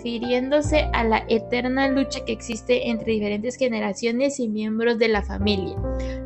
refiriéndose 0.00 0.88
a 0.94 1.04
la 1.04 1.24
eterna 1.28 1.88
lucha 1.88 2.24
que 2.24 2.32
existe 2.32 2.88
entre 2.88 3.12
diferentes 3.12 3.56
generaciones 3.56 4.40
y 4.40 4.48
miembros 4.48 4.98
de 4.98 5.08
la 5.08 5.22
familia. 5.22 5.76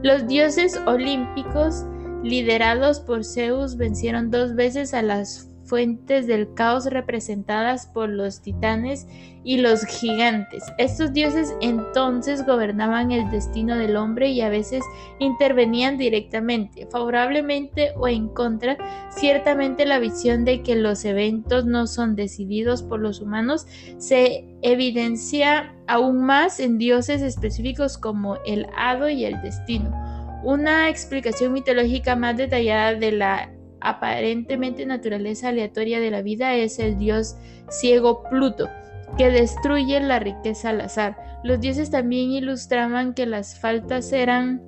Los 0.03 0.29
dioses 0.29 0.81
olímpicos, 0.87 1.85
liderados 2.23 3.01
por 3.01 3.25
Zeus, 3.25 3.77
vencieron 3.77 4.31
dos 4.31 4.55
veces 4.55 4.95
a 4.95 5.03
las 5.03 5.51
fuentes 5.65 6.27
del 6.27 6.53
caos 6.55 6.87
representadas 6.87 7.87
por 7.87 8.09
los 8.09 8.41
titanes 8.41 9.07
y 9.45 9.59
los 9.59 9.85
gigantes. 9.85 10.65
Estos 10.79 11.13
dioses 11.13 11.55
entonces 11.61 12.47
gobernaban 12.47 13.13
el 13.13 13.31
destino 13.31 13.77
del 13.77 13.97
hombre 13.97 14.31
y 14.31 14.41
a 14.41 14.49
veces 14.49 14.83
intervenían 15.19 15.99
directamente, 15.99 16.87
favorablemente 16.91 17.93
o 17.97 18.09
en 18.09 18.29
contra. 18.29 18.77
Ciertamente 19.11 19.85
la 19.85 19.99
visión 19.99 20.45
de 20.45 20.63
que 20.63 20.77
los 20.77 21.05
eventos 21.05 21.67
no 21.67 21.87
son 21.87 22.17
decididos 22.17 22.83
por 22.83 23.01
los 23.01 23.21
humanos 23.21 23.67
se 23.99 24.45
evidencia 24.63 25.75
aún 25.87 26.25
más 26.25 26.61
en 26.61 26.79
dioses 26.79 27.21
específicos 27.21 27.99
como 27.99 28.37
el 28.47 28.67
hado 28.77 29.09
y 29.09 29.25
el 29.25 29.41
destino. 29.43 29.93
Una 30.43 30.89
explicación 30.89 31.53
mitológica 31.53 32.17
más 32.17 32.37
detallada 32.37 32.95
de 32.95 33.13
la 33.13 33.54
aparentemente 33.85 34.87
naturaleza 34.87 35.51
aleatoria 35.51 36.01
de 36.01 36.11
la 36.11 36.23
vida 36.23 36.55
es 36.55 36.79
el 36.79 36.99
dios 36.99 37.37
ciego 37.69 38.25
Pluto, 38.29 38.69
que 39.17 39.31
destruye 39.31 40.01
la 40.01 40.19
riqueza 40.19 40.71
al 40.71 40.81
azar. 40.81 41.17
Los 41.45 41.61
dioses 41.61 41.91
también 41.91 42.33
ilustraban 42.33 43.15
que 43.15 43.27
las 43.27 43.61
faltas 43.61 44.13
eran 44.13 44.63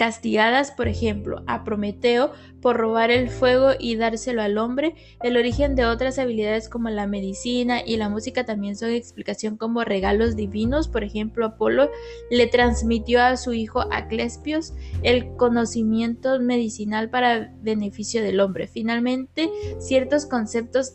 castigadas, 0.00 0.70
por 0.70 0.88
ejemplo, 0.88 1.42
a 1.46 1.62
Prometeo 1.62 2.32
por 2.62 2.78
robar 2.78 3.10
el 3.10 3.28
fuego 3.28 3.72
y 3.78 3.96
dárselo 3.96 4.40
al 4.40 4.56
hombre. 4.56 4.94
El 5.22 5.36
origen 5.36 5.74
de 5.74 5.84
otras 5.84 6.18
habilidades 6.18 6.70
como 6.70 6.88
la 6.88 7.06
medicina 7.06 7.82
y 7.84 7.98
la 7.98 8.08
música 8.08 8.46
también 8.46 8.76
son 8.76 8.92
explicación 8.92 9.58
como 9.58 9.84
regalos 9.84 10.36
divinos. 10.36 10.88
Por 10.88 11.04
ejemplo, 11.04 11.44
Apolo 11.44 11.90
le 12.30 12.46
transmitió 12.46 13.22
a 13.22 13.36
su 13.36 13.52
hijo 13.52 13.84
Aclespios 13.92 14.72
el 15.02 15.36
conocimiento 15.36 16.40
medicinal 16.40 17.10
para 17.10 17.52
beneficio 17.60 18.22
del 18.22 18.40
hombre. 18.40 18.68
Finalmente, 18.68 19.50
ciertos 19.80 20.24
conceptos 20.24 20.94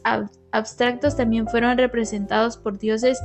abstractos 0.52 1.16
también 1.16 1.48
fueron 1.48 1.78
representados 1.78 2.58
por 2.58 2.80
dioses 2.80 3.20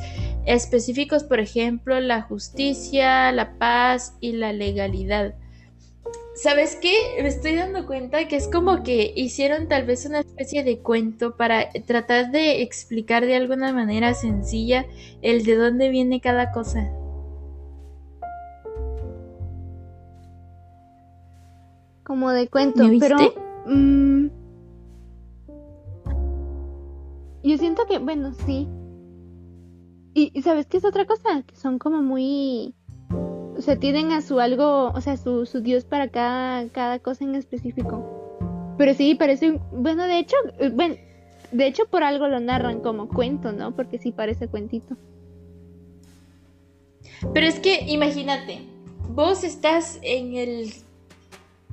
específicos, 0.45 1.25
por 1.25 1.40
ejemplo, 1.40 1.99
la 2.01 2.21
justicia, 2.21 3.33
la 3.33 3.57
paz 3.57 4.19
y 4.21 4.33
la 4.33 4.53
legalidad. 4.53 5.37
¿Sabes 6.42 6.74
qué? 6.76 7.18
Me 7.20 7.29
estoy 7.29 7.55
dando 7.55 7.85
cuenta 7.85 8.26
que 8.26 8.37
es 8.37 8.48
como 8.48 8.83
que 8.83 9.12
hicieron 9.14 9.68
tal 9.68 9.85
vez 9.85 10.07
una 10.07 10.20
especie 10.20 10.64
de 10.64 10.79
cuento 10.79 11.37
para 11.37 11.68
tratar 11.87 12.31
de 12.31 12.62
explicar 12.62 13.26
de 13.26 13.37
alguna 13.37 13.74
manera 13.74 14.14
sencilla 14.14 14.87
el 15.20 15.44
de 15.44 15.57
dónde 15.57 15.90
viene 15.90 16.22
cada 16.22 16.50
cosa. 16.50 16.90
Como 22.05 22.31
de 22.31 22.48
cuento, 22.48 22.85
pero 22.98 23.18
mm, 23.66 24.29
yo 27.42 27.59
siento 27.59 27.85
que, 27.87 27.98
bueno, 27.98 28.33
sí. 28.46 28.66
Y, 30.14 30.40
¿sabes 30.40 30.66
qué 30.68 30.79
es 30.79 30.87
otra 30.87 31.05
cosa? 31.05 31.42
Que 31.42 31.55
son 31.55 31.79
como 31.79 32.00
muy... 32.00 32.74
O 33.61 33.62
sea, 33.62 33.77
tienen 33.77 34.11
a 34.12 34.23
su 34.23 34.40
algo, 34.40 34.87
o 34.87 35.01
sea, 35.03 35.18
su, 35.18 35.44
su 35.44 35.61
dios 35.61 35.85
para 35.85 36.09
cada, 36.09 36.66
cada 36.70 36.99
cosa 36.99 37.25
en 37.25 37.35
específico. 37.35 38.75
Pero 38.79 38.94
sí, 38.94 39.14
parece... 39.14 39.61
Bueno, 39.70 40.07
de 40.07 40.18
hecho, 40.18 40.35
bueno, 40.73 40.96
de 41.53 41.66
hecho 41.66 41.85
por 41.85 42.03
algo 42.03 42.27
lo 42.27 42.40
narran 42.40 42.81
como 42.81 43.07
cuento, 43.07 43.53
¿no? 43.53 43.77
Porque 43.77 43.99
sí 43.99 44.12
parece 44.12 44.49
cuentito. 44.49 44.96
Pero 47.35 47.46
es 47.46 47.61
que 47.61 47.83
imagínate, 47.87 48.62
vos 49.11 49.44
estás 49.44 49.99
en 50.01 50.37
el 50.37 50.73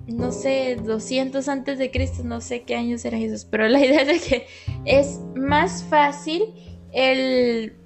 no 0.08 0.34
sé, 0.34 0.76
200 0.76 1.48
antes 1.48 1.78
de 1.78 1.90
Cristo, 1.90 2.22
no 2.26 2.42
sé 2.42 2.64
qué 2.64 2.76
años 2.76 3.06
era 3.06 3.18
Jesús, 3.18 3.48
pero 3.50 3.70
la 3.70 3.80
idea 3.86 4.02
es 4.02 4.08
de 4.08 4.20
que 4.20 4.48
es 4.84 5.22
más 5.38 5.84
fácil 5.86 6.54
el 6.92 7.78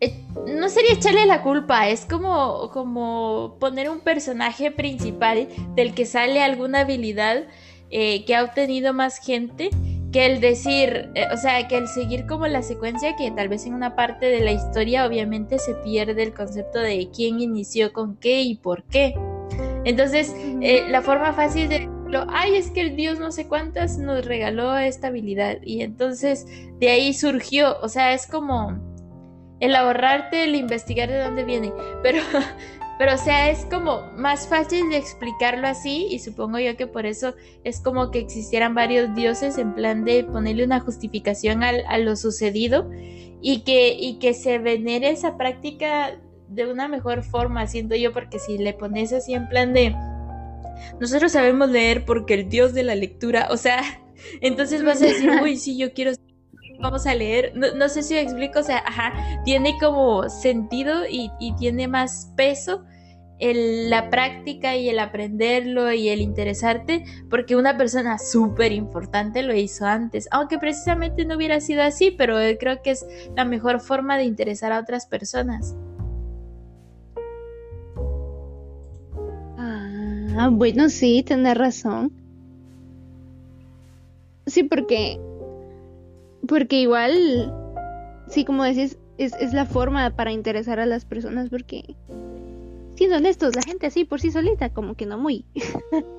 eh, 0.00 0.12
no 0.46 0.68
sería 0.68 0.92
echarle 0.92 1.24
la 1.26 1.42
culpa, 1.42 1.88
es 1.88 2.04
como, 2.04 2.70
como 2.70 3.56
poner 3.58 3.88
un 3.88 4.00
personaje 4.00 4.70
principal 4.70 5.48
del 5.74 5.94
que 5.94 6.04
sale 6.04 6.42
alguna 6.42 6.80
habilidad 6.80 7.44
eh, 7.90 8.24
que 8.26 8.34
ha 8.34 8.44
obtenido 8.44 8.92
más 8.92 9.18
gente 9.18 9.70
que 10.12 10.26
el 10.26 10.40
decir, 10.40 11.10
eh, 11.14 11.26
o 11.32 11.36
sea, 11.38 11.66
que 11.66 11.78
el 11.78 11.88
seguir 11.88 12.26
como 12.26 12.46
la 12.46 12.62
secuencia 12.62 13.16
que 13.16 13.30
tal 13.30 13.48
vez 13.48 13.64
en 13.64 13.74
una 13.74 13.96
parte 13.96 14.26
de 14.26 14.40
la 14.40 14.52
historia 14.52 15.06
obviamente 15.06 15.58
se 15.58 15.74
pierde 15.76 16.22
el 16.22 16.34
concepto 16.34 16.78
de 16.78 17.08
quién 17.14 17.40
inició 17.40 17.92
con 17.92 18.16
qué 18.16 18.42
y 18.42 18.54
por 18.56 18.82
qué. 18.84 19.14
Entonces, 19.84 20.34
la 20.90 21.00
forma 21.00 21.32
fácil 21.32 21.68
de 21.68 21.78
decirlo, 21.78 22.26
ay, 22.28 22.56
es 22.56 22.70
que 22.70 22.80
el 22.80 22.96
Dios 22.96 23.18
no 23.18 23.30
sé 23.30 23.46
cuántas 23.46 23.98
nos 23.98 24.24
regaló 24.24 24.76
esta 24.76 25.08
habilidad 25.08 25.58
y 25.62 25.82
entonces 25.82 26.46
de 26.80 26.90
ahí 26.90 27.14
surgió, 27.14 27.78
o 27.80 27.88
sea, 27.88 28.12
es 28.12 28.26
como 28.26 28.78
el 29.60 29.74
ahorrarte 29.74 30.44
el 30.44 30.54
investigar 30.54 31.08
de 31.08 31.18
dónde 31.18 31.44
viene. 31.44 31.72
Pero, 32.02 32.22
pero 32.98 33.14
o 33.14 33.18
sea, 33.18 33.50
es 33.50 33.64
como 33.66 34.02
más 34.16 34.48
fácil 34.48 34.88
de 34.90 34.96
explicarlo 34.96 35.66
así 35.66 36.06
y 36.10 36.18
supongo 36.18 36.58
yo 36.58 36.76
que 36.76 36.86
por 36.86 37.06
eso 37.06 37.34
es 37.64 37.80
como 37.80 38.10
que 38.10 38.18
existieran 38.18 38.74
varios 38.74 39.14
dioses 39.14 39.58
en 39.58 39.74
plan 39.74 40.04
de 40.04 40.24
ponerle 40.24 40.64
una 40.64 40.80
justificación 40.80 41.62
a 41.62 41.98
lo 41.98 42.16
sucedido 42.16 42.90
y 43.40 43.62
que, 43.64 43.92
y 43.92 44.18
que 44.18 44.34
se 44.34 44.58
venere 44.58 45.10
esa 45.10 45.36
práctica 45.36 46.18
de 46.48 46.70
una 46.70 46.88
mejor 46.88 47.22
forma, 47.22 47.66
siento 47.66 47.96
yo, 47.96 48.12
porque 48.12 48.38
si 48.38 48.56
le 48.56 48.72
pones 48.72 49.12
así 49.12 49.34
en 49.34 49.48
plan 49.48 49.72
de 49.72 49.94
nosotros 51.00 51.32
sabemos 51.32 51.70
leer 51.70 52.04
porque 52.04 52.34
el 52.34 52.48
dios 52.48 52.74
de 52.74 52.82
la 52.82 52.94
lectura, 52.94 53.48
o 53.50 53.56
sea, 53.56 53.82
entonces 54.40 54.84
vas 54.84 55.02
a 55.02 55.06
decir, 55.06 55.30
uy, 55.42 55.56
sí, 55.56 55.76
yo 55.76 55.92
quiero 55.92 56.12
vamos 56.80 57.06
a 57.06 57.14
leer. 57.14 57.52
No, 57.54 57.88
sé 57.88 58.02
si 58.02 58.14
me 58.14 58.20
explico, 58.20 58.60
o 58.60 58.62
sea, 58.62 58.78
ajá, 58.78 59.12
tiene 59.44 59.76
como 59.80 60.28
sentido 60.28 61.04
y, 61.08 61.30
tiene 61.58 61.88
más 61.88 62.32
peso 62.36 62.84
el, 63.38 63.90
la 63.90 64.10
práctica 64.10 64.76
y 64.76 64.88
el 64.88 64.98
aprenderlo 64.98 65.92
y 65.92 66.08
el 66.08 66.20
interesarte, 66.20 67.04
porque 67.28 67.56
una 67.56 67.76
persona 67.76 68.18
súper 68.18 68.72
importante 68.72 69.42
lo 69.42 69.54
hizo 69.54 69.84
antes, 69.86 70.28
aunque 70.30 70.58
precisamente 70.58 71.24
no 71.24 71.36
hubiera 71.36 71.60
sido 71.60 71.82
así, 71.82 72.10
pero 72.10 72.36
creo 72.58 72.82
que 72.82 72.92
es 72.92 73.06
la 73.36 73.44
mejor 73.44 73.80
forma 73.80 74.16
de 74.16 74.24
interesar 74.24 74.72
a 74.72 74.80
otras 74.80 75.06
personas. 75.06 75.76
Ah, 80.38 80.50
bueno, 80.52 80.90
sí, 80.90 81.22
tienes 81.26 81.56
razón. 81.56 82.12
Sí, 84.46 84.64
porque 84.64 85.18
porque 86.46 86.76
igual, 86.80 87.52
sí, 88.28 88.44
como 88.44 88.64
decís, 88.64 88.98
es, 89.18 89.32
es 89.34 89.52
la 89.52 89.66
forma 89.66 90.10
para 90.16 90.32
interesar 90.32 90.80
a 90.80 90.86
las 90.86 91.04
personas 91.04 91.50
porque, 91.50 91.96
siendo 92.94 93.16
honestos, 93.16 93.54
la 93.56 93.62
gente 93.62 93.86
así 93.86 94.04
por 94.04 94.20
sí 94.20 94.30
solita, 94.30 94.70
como 94.70 94.94
que 94.94 95.06
no 95.06 95.18
muy. 95.18 95.44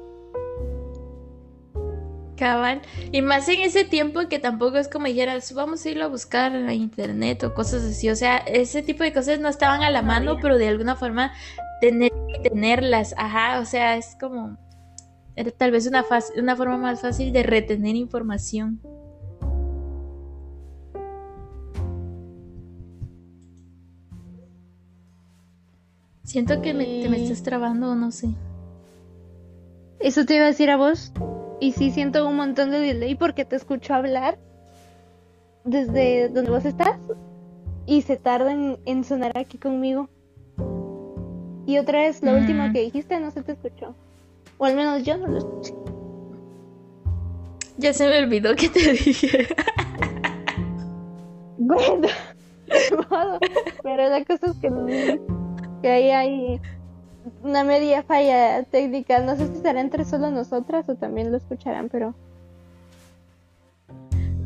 Cabal. 2.37 2.81
Y 3.11 3.21
más 3.21 3.49
en 3.49 3.61
ese 3.61 3.83
tiempo 3.83 4.29
que 4.29 4.39
tampoco 4.39 4.77
es 4.77 4.87
como 4.87 5.07
dijeras, 5.07 5.51
vamos 5.53 5.83
a 5.85 5.89
irlo 5.89 6.05
a 6.05 6.07
buscar 6.07 6.55
a 6.55 6.73
internet 6.73 7.43
o 7.43 7.53
cosas 7.53 7.83
así. 7.83 8.09
O 8.09 8.15
sea, 8.15 8.37
ese 8.37 8.83
tipo 8.83 9.03
de 9.03 9.11
cosas 9.11 9.39
no 9.39 9.49
estaban 9.49 9.81
a 9.81 9.89
la 9.89 10.03
mano, 10.03 10.37
pero 10.41 10.57
de 10.57 10.67
alguna 10.67 10.95
forma 10.95 11.33
tener 11.81 12.11
tenerlas. 12.43 13.15
Ajá, 13.17 13.59
o 13.59 13.65
sea, 13.65 13.97
es 13.97 14.15
como 14.19 14.55
era 15.35 15.51
tal 15.51 15.71
vez 15.71 15.85
una, 15.87 16.05
una 16.37 16.55
forma 16.55 16.77
más 16.77 17.01
fácil 17.01 17.31
de 17.31 17.43
retener 17.43 17.95
información. 17.95 18.81
Siento 26.27 26.61
que 26.61 26.73
me, 26.73 26.83
te 26.83 27.07
me 27.07 27.23
estás 27.23 27.41
trabando 27.41 27.91
o 27.91 27.95
no 27.95 28.11
sé. 28.11 28.27
Eso 30.01 30.25
te 30.25 30.35
iba 30.35 30.43
a 30.43 30.47
decir 30.47 30.69
a 30.69 30.75
vos. 30.75 31.13
Y 31.61 31.71
sí 31.71 31.89
siento 31.89 32.27
un 32.27 32.35
montón 32.35 32.69
de 32.69 32.79
delay 32.79 33.15
porque 33.15 33.45
te 33.45 33.55
escucho 33.55 33.93
hablar 33.93 34.37
desde 35.63 36.27
donde 36.27 36.51
vos 36.51 36.65
estás 36.65 36.99
y 37.85 38.01
se 38.01 38.17
tarda 38.17 38.51
en, 38.51 39.03
sonar 39.05 39.37
aquí 39.37 39.57
conmigo. 39.57 40.09
Y 41.65 41.77
otra 41.77 42.01
vez, 42.01 42.21
lo 42.21 42.33
último 42.33 42.67
mm. 42.67 42.73
que 42.73 42.81
dijiste 42.81 43.17
no 43.21 43.31
se 43.31 43.41
te 43.41 43.53
escuchó. 43.53 43.95
O 44.57 44.65
al 44.65 44.75
menos 44.75 45.03
yo 45.03 45.17
no 45.17 45.27
lo 45.27 45.37
escuché. 45.37 45.73
Ya 47.77 47.93
se 47.93 48.05
me 48.05 48.17
olvidó 48.17 48.53
que 48.53 48.67
te 48.67 48.91
dije. 49.05 49.47
bueno, 51.57 52.09
pero 53.81 54.09
la 54.09 54.25
cosa 54.25 54.47
es 54.47 54.57
que 54.57 54.69
que 55.81 55.89
ahí 55.89 56.09
hay 56.11 56.61
una 57.43 57.63
media 57.63 58.03
falla 58.03 58.63
técnica. 58.63 59.19
No 59.19 59.35
sé 59.35 59.47
si 59.47 59.61
será 59.61 59.81
entre 59.81 60.05
solo 60.05 60.31
nosotras 60.31 60.87
o 60.89 60.95
también 60.95 61.31
lo 61.31 61.37
escucharán, 61.37 61.89
pero. 61.89 62.13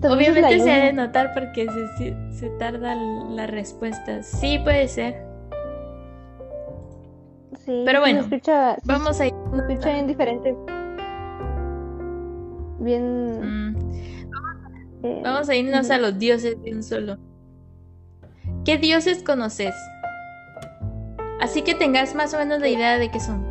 Obviamente 0.04 0.60
se 0.60 0.72
ha 0.72 0.86
de 0.86 0.94
notar 0.94 1.32
porque 1.34 1.68
se, 1.98 2.16
se, 2.34 2.50
tarda 2.58 2.96
la 2.96 3.46
respuesta. 3.46 4.24
Sí, 4.24 4.60
puede 4.64 4.88
ser. 4.88 5.24
Sí, 7.64 7.84
pero 7.86 8.00
bueno, 8.00 8.28
vamos 8.84 9.20
a 9.22 9.28
ir. 9.28 9.34
Se 9.52 9.58
escucha 9.58 9.94
bien 9.94 10.08
diferente. 10.08 10.56
Bien. 12.80 13.74
Mm. 13.74 13.78
Eh, 15.04 15.22
vamos 15.24 15.50
a 15.50 15.56
irnos 15.56 15.90
a 15.92 16.00
los 16.00 16.18
dioses 16.18 16.62
de 16.64 16.74
un 16.74 16.82
solo. 16.82 17.18
¿Qué 18.66 18.78
dioses 18.78 19.22
conoces? 19.22 19.76
Así 21.42 21.64
que 21.64 21.74
tengas 21.74 22.14
más 22.14 22.34
o 22.36 22.38
menos 22.38 22.62
la 22.62 22.70
idea 22.70 23.00
de 23.00 23.10
qué 23.10 23.20
son. 23.20 23.44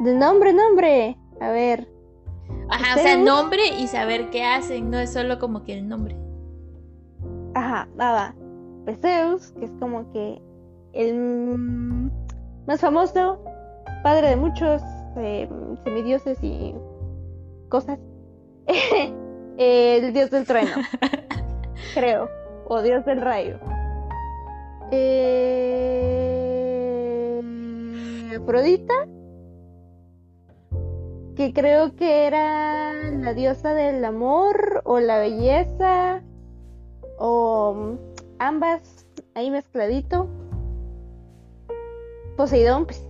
De 0.00 0.14
nombre, 0.14 0.54
nombre. 0.54 1.18
A 1.40 1.50
ver. 1.50 1.86
Ajá, 2.70 2.96
o 2.96 3.02
sea, 3.02 3.16
nombre 3.18 3.62
y 3.78 3.86
saber 3.86 4.30
qué 4.30 4.44
hacen, 4.44 4.90
no 4.90 4.98
es 4.98 5.12
solo 5.12 5.38
como 5.38 5.62
que 5.62 5.74
el 5.74 5.88
nombre. 5.88 6.16
Ajá, 7.54 7.86
va, 7.98 8.34
Zeus, 9.02 9.52
que 9.52 9.66
es 9.66 9.70
como 9.78 10.10
que 10.12 10.40
el 10.94 12.10
más 12.66 12.80
famoso, 12.80 13.44
padre 14.02 14.30
de 14.30 14.36
muchos 14.36 14.82
eh, 15.18 15.48
semidioses 15.84 16.38
y 16.42 16.74
cosas. 17.68 17.98
el 19.58 20.12
dios 20.12 20.30
del 20.30 20.46
trueno, 20.46 20.76
creo, 21.94 22.28
o 22.66 22.80
dios 22.80 23.04
del 23.04 23.20
rayo. 23.20 23.58
Eh, 24.92 25.40
Afrodita, 28.36 29.06
que 31.36 31.52
creo 31.52 31.94
que 31.94 32.26
era 32.26 32.92
la 33.12 33.34
diosa 33.34 33.72
del 33.74 34.04
amor 34.04 34.82
o 34.84 34.98
la 34.98 35.18
belleza, 35.18 36.22
o 37.18 37.96
ambas 38.38 39.06
ahí 39.34 39.50
mezcladito. 39.50 40.28
Poseidón, 42.36 42.86
pues, 42.86 43.06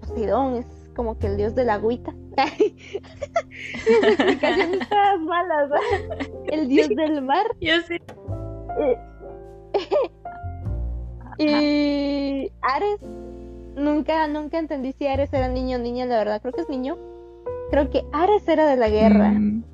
Poseidón 0.00 0.56
es 0.56 0.66
como 0.96 1.18
que 1.18 1.28
el 1.28 1.36
dios 1.36 1.54
de 1.54 1.64
la 1.64 1.74
agüita. 1.74 2.12
Mis 2.58 2.92
explicaciones 4.02 4.88
malas. 5.20 5.70
El 6.46 6.68
dios 6.68 6.88
del 6.88 7.22
mar. 7.22 7.46
Yo 7.60 7.80
sé. 7.82 8.00
Y 11.42 12.52
Ares, 12.60 13.00
nunca, 13.74 14.26
nunca 14.28 14.58
entendí 14.58 14.92
si 14.92 15.06
Ares 15.06 15.32
era 15.32 15.48
niño 15.48 15.78
o 15.78 15.80
niña, 15.80 16.04
la 16.04 16.18
verdad, 16.18 16.42
creo 16.42 16.52
que 16.52 16.60
es 16.60 16.68
niño. 16.68 16.98
Creo 17.70 17.88
que 17.88 18.04
Ares 18.12 18.46
era 18.46 18.66
de 18.66 18.76
la 18.76 18.90
guerra. 18.90 19.30
Mm. 19.30 19.64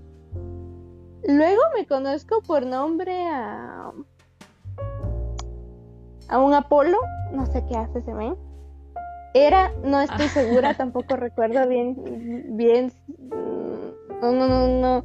Luego 1.26 1.62
me 1.76 1.87
conozco 1.87 2.40
por 2.42 2.64
nombre 2.66 3.26
a. 3.26 3.90
a 6.29 6.38
un 6.38 6.55
Apolo, 6.55 6.98
no 7.33 7.46
sé 7.46 7.64
qué 7.68 7.76
hace 7.76 7.98
ese 7.98 8.14
men. 8.14 8.37
Era, 9.35 9.72
no 9.83 10.00
estoy 10.00 10.29
segura, 10.29 10.74
tampoco 10.76 11.16
recuerdo 11.16 11.66
bien, 11.68 11.96
bien. 12.57 12.92
No, 14.22 14.31
no, 14.31 14.46
no, 14.46 14.68
no. 14.68 15.05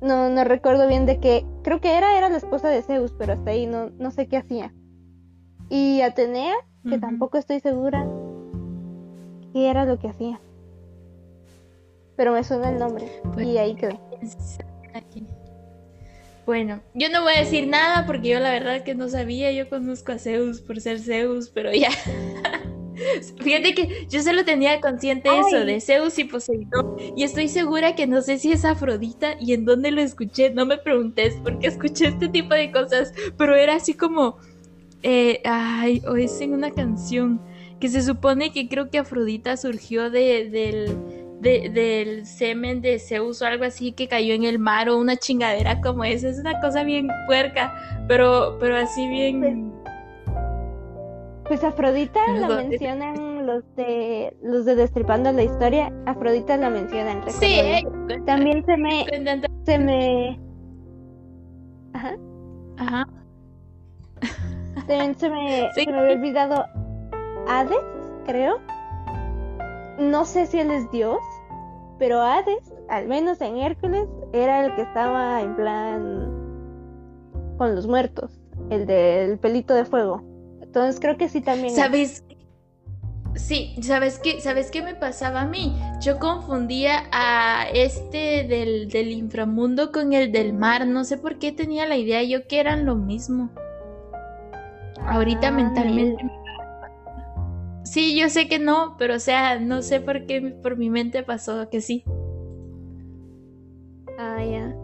no, 0.00 0.30
no 0.30 0.44
recuerdo 0.44 0.88
bien 0.88 1.04
de 1.04 1.20
qué, 1.20 1.44
creo 1.62 1.82
que 1.82 1.98
era, 1.98 2.16
era 2.16 2.30
la 2.30 2.38
esposa 2.38 2.68
de 2.68 2.82
Zeus, 2.82 3.12
pero 3.18 3.34
hasta 3.34 3.50
ahí 3.50 3.66
no, 3.66 3.90
no 3.98 4.10
sé 4.10 4.26
qué 4.26 4.38
hacía. 4.38 4.72
Y 5.68 6.00
Atenea, 6.00 6.54
que 6.88 6.98
tampoco 6.98 7.38
estoy 7.38 7.60
segura 7.60 8.06
qué 9.52 9.68
era 9.68 9.84
lo 9.84 9.98
que 9.98 10.08
hacía. 10.08 10.40
Pero 12.16 12.32
me 12.32 12.44
suena 12.44 12.70
el 12.70 12.78
nombre 12.78 13.10
pues, 13.34 13.46
y 13.46 13.58
ahí 13.58 13.74
quedé. 13.74 13.98
Bueno, 16.46 16.80
yo 16.94 17.08
no 17.10 17.22
voy 17.22 17.34
a 17.34 17.40
decir 17.40 17.66
nada 17.66 18.06
porque 18.06 18.28
yo 18.28 18.38
la 18.38 18.52
verdad 18.52 18.84
que 18.84 18.94
no 18.94 19.08
sabía, 19.08 19.50
yo 19.50 19.68
conozco 19.68 20.12
a 20.12 20.18
Zeus 20.18 20.60
por 20.60 20.80
ser 20.80 21.00
Zeus, 21.00 21.50
pero 21.50 21.72
ya. 21.72 21.90
Fíjate 23.40 23.74
que 23.74 24.06
yo 24.08 24.22
solo 24.22 24.44
tenía 24.44 24.80
consciente 24.80 25.28
eso 25.28 25.64
de 25.64 25.80
Zeus 25.80 26.18
y 26.18 26.24
Poseidón 26.24 26.96
y 27.14 27.24
estoy 27.24 27.48
segura 27.48 27.94
que 27.94 28.06
no 28.06 28.22
sé 28.22 28.38
si 28.38 28.52
es 28.52 28.64
Afrodita 28.64 29.36
y 29.40 29.52
en 29.52 29.64
dónde 29.64 29.90
lo 29.90 30.00
escuché, 30.00 30.50
no 30.50 30.64
me 30.64 30.78
preguntes 30.78 31.34
porque 31.42 31.66
escuché 31.66 32.06
este 32.06 32.28
tipo 32.28 32.54
de 32.54 32.70
cosas, 32.70 33.12
pero 33.36 33.54
era 33.54 33.74
así 33.74 33.94
como, 33.94 34.38
eh, 35.08 35.40
ay, 35.44 36.02
o 36.08 36.16
es 36.16 36.40
en 36.40 36.52
una 36.52 36.72
canción 36.72 37.40
que 37.78 37.88
se 37.88 38.02
supone 38.02 38.50
que 38.50 38.68
creo 38.68 38.90
que 38.90 38.98
Afrodita 38.98 39.56
surgió 39.56 40.10
de, 40.10 40.50
del, 40.50 41.72
del 41.72 42.26
semen 42.26 42.80
de 42.80 42.98
Zeus 42.98 43.40
o 43.40 43.46
algo 43.46 43.64
así 43.64 43.92
que 43.92 44.08
cayó 44.08 44.34
en 44.34 44.42
el 44.42 44.58
mar 44.58 44.88
o 44.88 44.98
una 44.98 45.14
chingadera 45.14 45.80
como 45.80 46.02
esa, 46.02 46.28
es 46.28 46.40
una 46.40 46.60
cosa 46.60 46.82
bien 46.82 47.06
puerca, 47.28 47.72
pero, 48.08 48.56
pero 48.58 48.78
así 48.78 49.08
bien 49.08 49.72
pues, 51.44 51.60
pues 51.60 51.62
Afrodita 51.62 52.20
la 52.32 52.48
mencionan 52.48 53.46
los 53.46 53.62
de 53.76 54.36
los 54.42 54.64
de 54.64 54.74
Destripando 54.74 55.30
la 55.30 55.44
historia. 55.44 55.92
Afrodita 56.06 56.56
la 56.56 56.68
mencionan. 56.68 57.22
Sí. 57.30 57.60
También 58.26 58.66
se 58.66 58.76
me 58.76 59.06
se 59.64 59.78
me 59.78 60.40
Ajá. 61.92 62.16
Ajá. 62.78 63.06
También 64.86 65.18
se 65.18 65.28
me, 65.28 65.68
se 65.74 65.86
me 65.86 65.98
había 65.98 66.14
olvidado 66.14 66.66
Hades, 67.48 67.78
creo. 68.24 68.58
No 69.98 70.24
sé 70.24 70.46
si 70.46 70.60
él 70.60 70.70
es 70.70 70.90
Dios, 70.90 71.18
pero 71.98 72.22
Hades, 72.22 72.72
al 72.88 73.08
menos 73.08 73.40
en 73.40 73.56
Hércules, 73.56 74.08
era 74.32 74.64
el 74.64 74.74
que 74.74 74.82
estaba 74.82 75.40
en 75.40 75.56
plan 75.56 76.46
con 77.58 77.74
los 77.74 77.86
muertos, 77.86 78.30
el 78.70 78.86
del 78.86 79.38
pelito 79.38 79.74
de 79.74 79.84
fuego. 79.84 80.22
Entonces 80.60 81.00
creo 81.00 81.16
que 81.16 81.28
sí 81.28 81.40
también. 81.40 81.74
¿Sabes? 81.74 82.24
Sí, 83.34 83.76
¿sabes 83.82 84.18
qué? 84.18 84.40
¿Sabes 84.40 84.70
qué 84.70 84.82
me 84.82 84.94
pasaba 84.94 85.42
a 85.42 85.46
mí? 85.46 85.76
Yo 86.00 86.18
confundía 86.18 87.04
a 87.12 87.66
este 87.72 88.44
del, 88.44 88.88
del 88.88 89.12
inframundo 89.12 89.92
con 89.92 90.12
el 90.12 90.32
del 90.32 90.52
mar. 90.52 90.86
No 90.86 91.04
sé 91.04 91.18
por 91.18 91.38
qué 91.38 91.52
tenía 91.52 91.86
la 91.86 91.96
idea 91.96 92.22
yo 92.22 92.46
que 92.46 92.60
eran 92.60 92.86
lo 92.86 92.94
mismo. 92.94 93.50
Ahorita 95.06 95.48
ah, 95.48 95.52
mentalmente. 95.52 96.24
Sí, 97.84 98.18
yo 98.18 98.28
sé 98.28 98.48
que 98.48 98.58
no, 98.58 98.96
pero 98.98 99.14
o 99.14 99.20
sea, 99.20 99.58
no 99.60 99.82
sé 99.82 100.00
por 100.00 100.26
qué 100.26 100.40
por 100.62 100.76
mi 100.76 100.90
mente 100.90 101.22
pasó 101.22 101.70
que 101.70 101.80
sí. 101.80 102.04
Ah, 104.18 104.44
ya. 104.44 104.74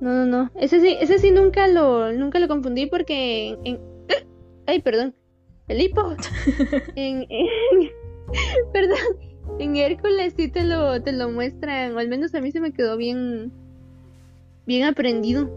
No, 0.00 0.12
no, 0.14 0.26
no. 0.26 0.50
Ese 0.54 0.80
sí, 0.80 0.96
ese 1.00 1.18
sí 1.18 1.30
nunca 1.30 1.66
lo, 1.66 2.12
nunca 2.12 2.38
lo 2.38 2.48
confundí 2.48 2.86
porque 2.86 3.58
en, 3.64 3.80
Ay, 4.66 4.80
perdón. 4.80 5.14
El 5.68 5.80
hipo. 5.80 6.14
en, 6.96 7.26
perdón. 8.72 8.98
En 9.58 9.76
Hércules 9.76 10.34
sí 10.36 10.48
te 10.48 10.64
lo, 10.64 11.02
te 11.02 11.12
lo 11.12 11.30
muestran. 11.30 11.94
O 11.94 11.98
al 11.98 12.08
menos 12.08 12.34
a 12.34 12.40
mí 12.40 12.52
se 12.52 12.60
me 12.60 12.72
quedó 12.72 12.96
bien. 12.96 13.52
Bien 14.66 14.84
aprendido. 14.84 15.50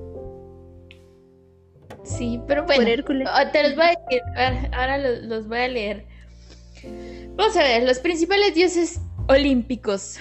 Sí, 2.03 2.39
pero 2.47 2.65
bueno. 2.65 2.83
Ah, 3.27 3.51
te 3.51 3.63
los 3.63 3.75
voy 3.75 3.85
a 3.85 3.93
leer. 4.09 4.73
Ahora 4.73 4.97
los, 4.97 5.23
los 5.23 5.47
voy 5.47 5.59
a 5.59 5.67
leer. 5.67 6.05
Vamos 7.35 7.55
a 7.55 7.63
ver, 7.63 7.83
los 7.83 7.99
principales 7.99 8.53
dioses 8.53 8.99
olímpicos. 9.27 10.17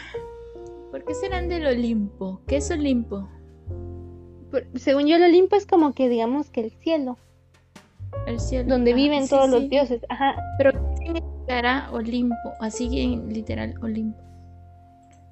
¿Por 0.90 1.04
qué 1.04 1.14
serán 1.14 1.48
del 1.48 1.66
Olimpo? 1.66 2.40
¿Qué 2.46 2.56
es 2.56 2.70
Olimpo? 2.70 3.28
según 4.74 5.06
yo, 5.06 5.16
el 5.16 5.22
Olimpo 5.22 5.56
es 5.56 5.66
como 5.66 5.94
que 5.94 6.10
digamos 6.10 6.50
que 6.50 6.60
el 6.60 6.70
cielo. 6.72 7.16
El 8.26 8.38
cielo. 8.38 8.68
Donde 8.68 8.92
viven 8.92 9.26
todos 9.26 9.48
los 9.48 9.68
dioses. 9.70 10.02
Ajá. 10.10 10.36
Pero 10.58 10.72
significará 10.98 11.90
Olimpo? 11.92 12.52
Así 12.60 12.90
que 12.90 13.32
literal 13.32 13.74
Olimpo. 13.82 14.22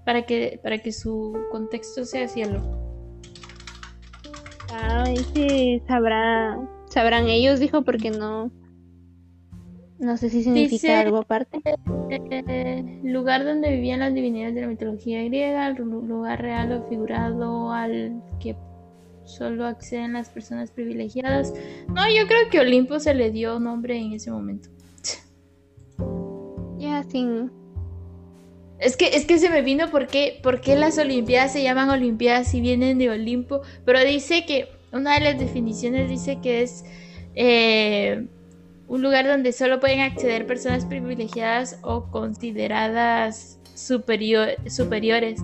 Para 0.06 0.22
que, 0.22 0.58
para 0.62 0.78
que 0.78 0.92
su 0.92 1.38
contexto 1.52 2.04
sea 2.04 2.26
cielo. 2.26 2.89
Ay, 4.72 5.16
sí, 5.35 5.83
sabrá, 5.87 6.59
sabrán 6.87 7.28
ellos, 7.28 7.61
dijo, 7.61 7.83
porque 7.83 8.11
no. 8.11 8.50
No 9.98 10.16
sé 10.16 10.30
si 10.30 10.42
significa 10.42 11.00
algo 11.00 11.18
aparte. 11.18 11.61
Eh, 12.11 13.00
lugar 13.04 13.44
donde 13.44 13.70
vivían 13.70 14.00
las 14.00 14.14
divinidades 14.14 14.54
de 14.54 14.62
la 14.62 14.66
mitología 14.68 15.22
griega, 15.24 15.70
lugar 15.70 16.40
real 16.40 16.72
o 16.72 16.88
figurado 16.88 17.72
al 17.72 18.22
que 18.40 18.56
solo 19.24 19.66
acceden 19.66 20.14
las 20.14 20.30
personas 20.30 20.70
privilegiadas. 20.70 21.52
No, 21.88 22.09
yo 22.09 22.26
creo 22.26 22.48
que 22.50 22.61
Olimpo 22.61 22.98
se 22.98 23.14
le 23.14 23.30
dio 23.30 23.61
nombre 23.61 23.98
en 23.98 24.12
ese 24.12 24.30
momento. 24.30 24.70
Ya, 26.78 27.02
sí. 27.04 27.26
Es 28.81 28.97
que, 28.97 29.09
es 29.14 29.27
que 29.27 29.38
se 29.38 29.51
me 29.51 29.61
vino 29.61 29.90
porque, 29.90 30.40
porque 30.43 30.75
las 30.75 30.97
Olimpiadas 30.97 31.53
se 31.53 31.62
llaman 31.62 31.90
Olimpiadas 31.90 32.55
y 32.55 32.62
vienen 32.62 32.99
de 32.99 33.11
Olimpo, 33.11 33.61
pero 33.85 34.01
dice 34.01 34.47
que 34.47 34.69
una 34.90 35.14
de 35.14 35.21
las 35.21 35.38
definiciones 35.38 36.09
dice 36.09 36.38
que 36.40 36.62
es 36.62 36.85
eh, 37.35 38.27
un 38.88 39.03
lugar 39.03 39.27
donde 39.27 39.53
solo 39.53 39.81
pueden 39.81 40.01
acceder 40.01 40.47
personas 40.47 40.87
privilegiadas 40.87 41.79
o 41.83 42.11
consideradas 42.11 43.59
superiores. 43.75 45.40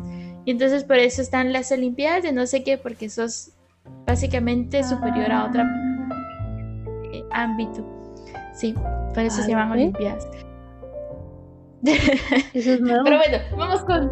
Y 0.46 0.50
entonces 0.50 0.84
por 0.84 0.96
eso 0.96 1.20
están 1.20 1.52
las 1.52 1.70
Olimpiadas 1.72 2.22
de 2.22 2.32
no 2.32 2.46
sé 2.46 2.64
qué, 2.64 2.78
porque 2.78 3.10
sos 3.10 3.50
básicamente 4.06 4.82
superior 4.82 5.30
a 5.30 5.44
otro 5.44 5.62
eh, 7.12 7.22
ámbito. 7.32 7.84
Sí, 8.54 8.74
por 9.12 9.22
eso 9.24 9.42
se 9.42 9.50
llaman 9.50 9.72
Olimpiadas. 9.72 10.26
Pero 12.52 13.16
bueno, 13.18 13.38
vamos 13.56 13.84
con. 13.84 14.10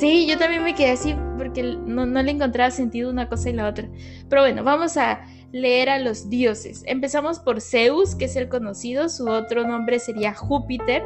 Sí, 0.00 0.26
yo 0.26 0.38
también 0.38 0.64
me 0.64 0.74
quedé 0.74 0.92
así 0.92 1.14
porque 1.36 1.62
no, 1.62 2.06
no 2.06 2.22
le 2.22 2.30
encontraba 2.30 2.70
sentido 2.70 3.10
una 3.10 3.28
cosa 3.28 3.50
y 3.50 3.52
la 3.52 3.68
otra. 3.68 3.86
Pero 4.28 4.42
bueno, 4.42 4.64
vamos 4.64 4.96
a 4.96 5.20
leer 5.52 5.88
a 5.88 5.98
los 5.98 6.30
dioses. 6.30 6.82
Empezamos 6.86 7.38
por 7.38 7.60
Zeus, 7.60 8.14
que 8.14 8.24
es 8.24 8.36
el 8.36 8.48
conocido, 8.48 9.08
su 9.08 9.28
otro 9.28 9.66
nombre 9.66 9.98
sería 9.98 10.34
Júpiter. 10.34 11.02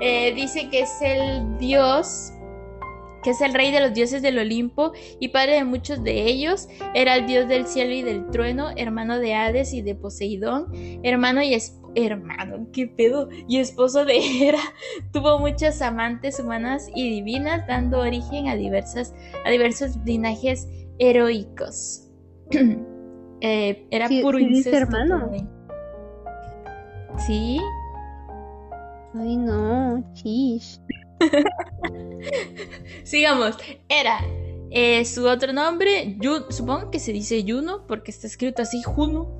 Eh, 0.00 0.32
dice 0.34 0.68
que 0.70 0.80
es 0.80 1.02
el 1.02 1.58
dios 1.58 2.32
que 3.22 3.30
es 3.30 3.40
el 3.40 3.54
rey 3.54 3.70
de 3.70 3.80
los 3.80 3.92
dioses 3.92 4.22
del 4.22 4.38
Olimpo 4.38 4.92
y 5.18 5.28
padre 5.28 5.54
de 5.54 5.64
muchos 5.64 6.02
de 6.02 6.26
ellos, 6.26 6.68
era 6.94 7.16
el 7.16 7.26
dios 7.26 7.48
del 7.48 7.66
cielo 7.66 7.92
y 7.92 8.02
del 8.02 8.30
trueno, 8.30 8.70
hermano 8.76 9.18
de 9.18 9.34
Hades 9.34 9.72
y 9.72 9.82
de 9.82 9.94
Poseidón, 9.94 10.66
hermano 11.02 11.42
y 11.42 11.56
hermano, 11.94 12.68
qué 12.72 12.86
pedo, 12.86 13.28
y 13.48 13.58
esposo 13.58 14.04
de 14.04 14.18
Hera, 14.18 14.60
tuvo 15.12 15.38
muchas 15.38 15.82
amantes 15.82 16.38
humanas 16.38 16.88
y 16.94 17.10
divinas, 17.10 17.66
dando 17.66 18.00
origen 18.00 18.48
a 18.48 18.56
diversas 18.56 19.14
a 19.44 19.50
diversos 19.50 19.96
linajes 20.04 20.68
heroicos. 20.98 22.06
Eh, 23.42 23.86
era 23.90 24.06
puro 24.06 24.38
incesto. 24.38 24.76
hermano. 24.76 25.30
Sí. 27.26 27.58
Ay 29.14 29.36
no, 29.38 30.04
chish. 30.12 30.78
Sigamos. 33.04 33.56
Era 33.88 34.20
eh, 34.70 35.04
su 35.04 35.26
otro 35.26 35.52
nombre, 35.52 36.16
supongo 36.50 36.90
que 36.90 37.00
se 37.00 37.12
dice 37.12 37.44
Juno, 37.46 37.86
porque 37.86 38.10
está 38.10 38.26
escrito 38.26 38.62
así, 38.62 38.82
Juno. 38.82 39.36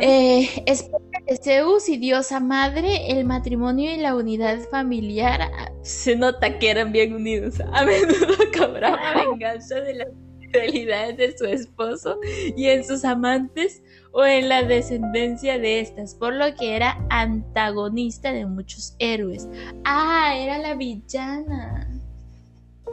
Eh, 0.00 0.62
esposa 0.66 1.20
de 1.26 1.36
Zeus 1.36 1.88
y 1.88 1.98
diosa 1.98 2.40
madre, 2.40 3.10
el 3.10 3.24
matrimonio 3.24 3.92
y 3.92 3.98
la 3.98 4.14
unidad 4.14 4.58
familiar 4.70 5.42
ah, 5.42 5.70
se 5.82 6.16
nota 6.16 6.58
que 6.58 6.70
eran 6.70 6.92
bien 6.92 7.14
unidos. 7.14 7.60
A 7.72 7.84
menudo 7.84 8.36
cobraba 8.58 9.24
venganza 9.30 9.80
de 9.80 9.94
las 9.94 10.08
fidelidades 10.40 11.16
de 11.16 11.36
su 11.36 11.44
esposo 11.44 12.18
y 12.56 12.66
en 12.68 12.84
sus 12.84 13.04
amantes 13.04 13.82
o 14.16 14.24
en 14.24 14.48
la 14.48 14.62
descendencia 14.62 15.58
de 15.58 15.80
estas, 15.80 16.14
por 16.14 16.32
lo 16.32 16.54
que 16.54 16.74
era 16.74 16.98
antagonista 17.10 18.32
de 18.32 18.46
muchos 18.46 18.96
héroes. 18.98 19.46
Ah, 19.84 20.32
era 20.38 20.56
la 20.56 20.74
villana. 20.74 21.86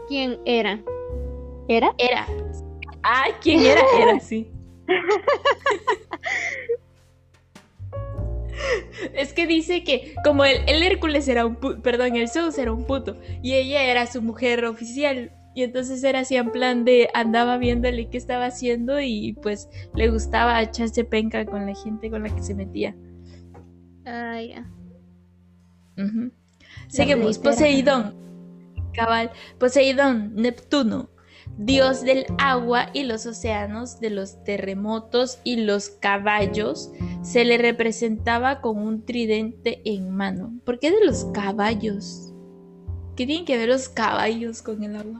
¿Quién 0.09 0.37
era? 0.43 0.81
¿Era? 1.69 1.95
Era. 1.97 2.27
Ah, 3.03 3.27
¿quién 3.41 3.61
era? 3.61 3.81
Era, 3.97 4.19
sí. 4.19 4.51
Es 9.13 9.33
que 9.33 9.47
dice 9.47 9.83
que 9.83 10.15
como 10.23 10.45
el, 10.45 10.61
el 10.67 10.83
Hércules 10.83 11.27
era 11.27 11.45
un 11.45 11.55
puto, 11.55 11.81
perdón, 11.81 12.15
el 12.15 12.29
Zeus 12.29 12.57
era 12.57 12.71
un 12.71 12.85
puto 12.85 13.17
y 13.41 13.55
ella 13.55 13.83
era 13.83 14.05
su 14.07 14.21
mujer 14.21 14.63
oficial, 14.65 15.31
Y 15.55 15.63
entonces 15.63 16.03
era 16.03 16.19
así 16.19 16.35
en 16.35 16.51
plan 16.51 16.83
de 16.85 17.09
andaba 17.13 17.57
viéndole 17.57 18.09
qué 18.09 18.17
estaba 18.17 18.47
haciendo 18.47 18.99
y 18.99 19.33
pues 19.41 19.69
le 19.95 20.09
gustaba 20.09 20.61
echarse 20.61 21.03
penca 21.03 21.45
con 21.45 21.65
la 21.65 21.75
gente 21.75 22.09
con 22.09 22.23
la 22.23 22.35
que 22.35 22.41
se 22.41 22.55
metía. 22.55 22.95
Ah, 24.05 24.41
ya. 24.41 24.69
Seguimos, 26.87 27.37
Poseidón. 27.37 28.15
Cabal, 28.93 29.31
Poseidón, 29.57 30.35
Neptuno, 30.35 31.09
dios 31.57 32.01
del 32.01 32.25
agua 32.37 32.89
y 32.93 33.03
los 33.03 33.25
océanos, 33.25 33.99
de 33.99 34.11
los 34.11 34.43
terremotos 34.43 35.39
y 35.43 35.57
los 35.57 35.89
caballos, 35.89 36.91
se 37.23 37.43
le 37.43 37.57
representaba 37.57 38.61
con 38.61 38.77
un 38.77 39.03
tridente 39.03 39.81
en 39.85 40.11
mano. 40.11 40.53
¿Por 40.63 40.79
qué 40.79 40.91
de 40.91 41.03
los 41.05 41.25
caballos? 41.25 42.33
¿Qué 43.15 43.25
tienen 43.25 43.45
que 43.45 43.57
ver 43.57 43.69
los 43.69 43.89
caballos 43.89 44.61
con 44.61 44.83
el 44.83 44.95
agua? 44.95 45.19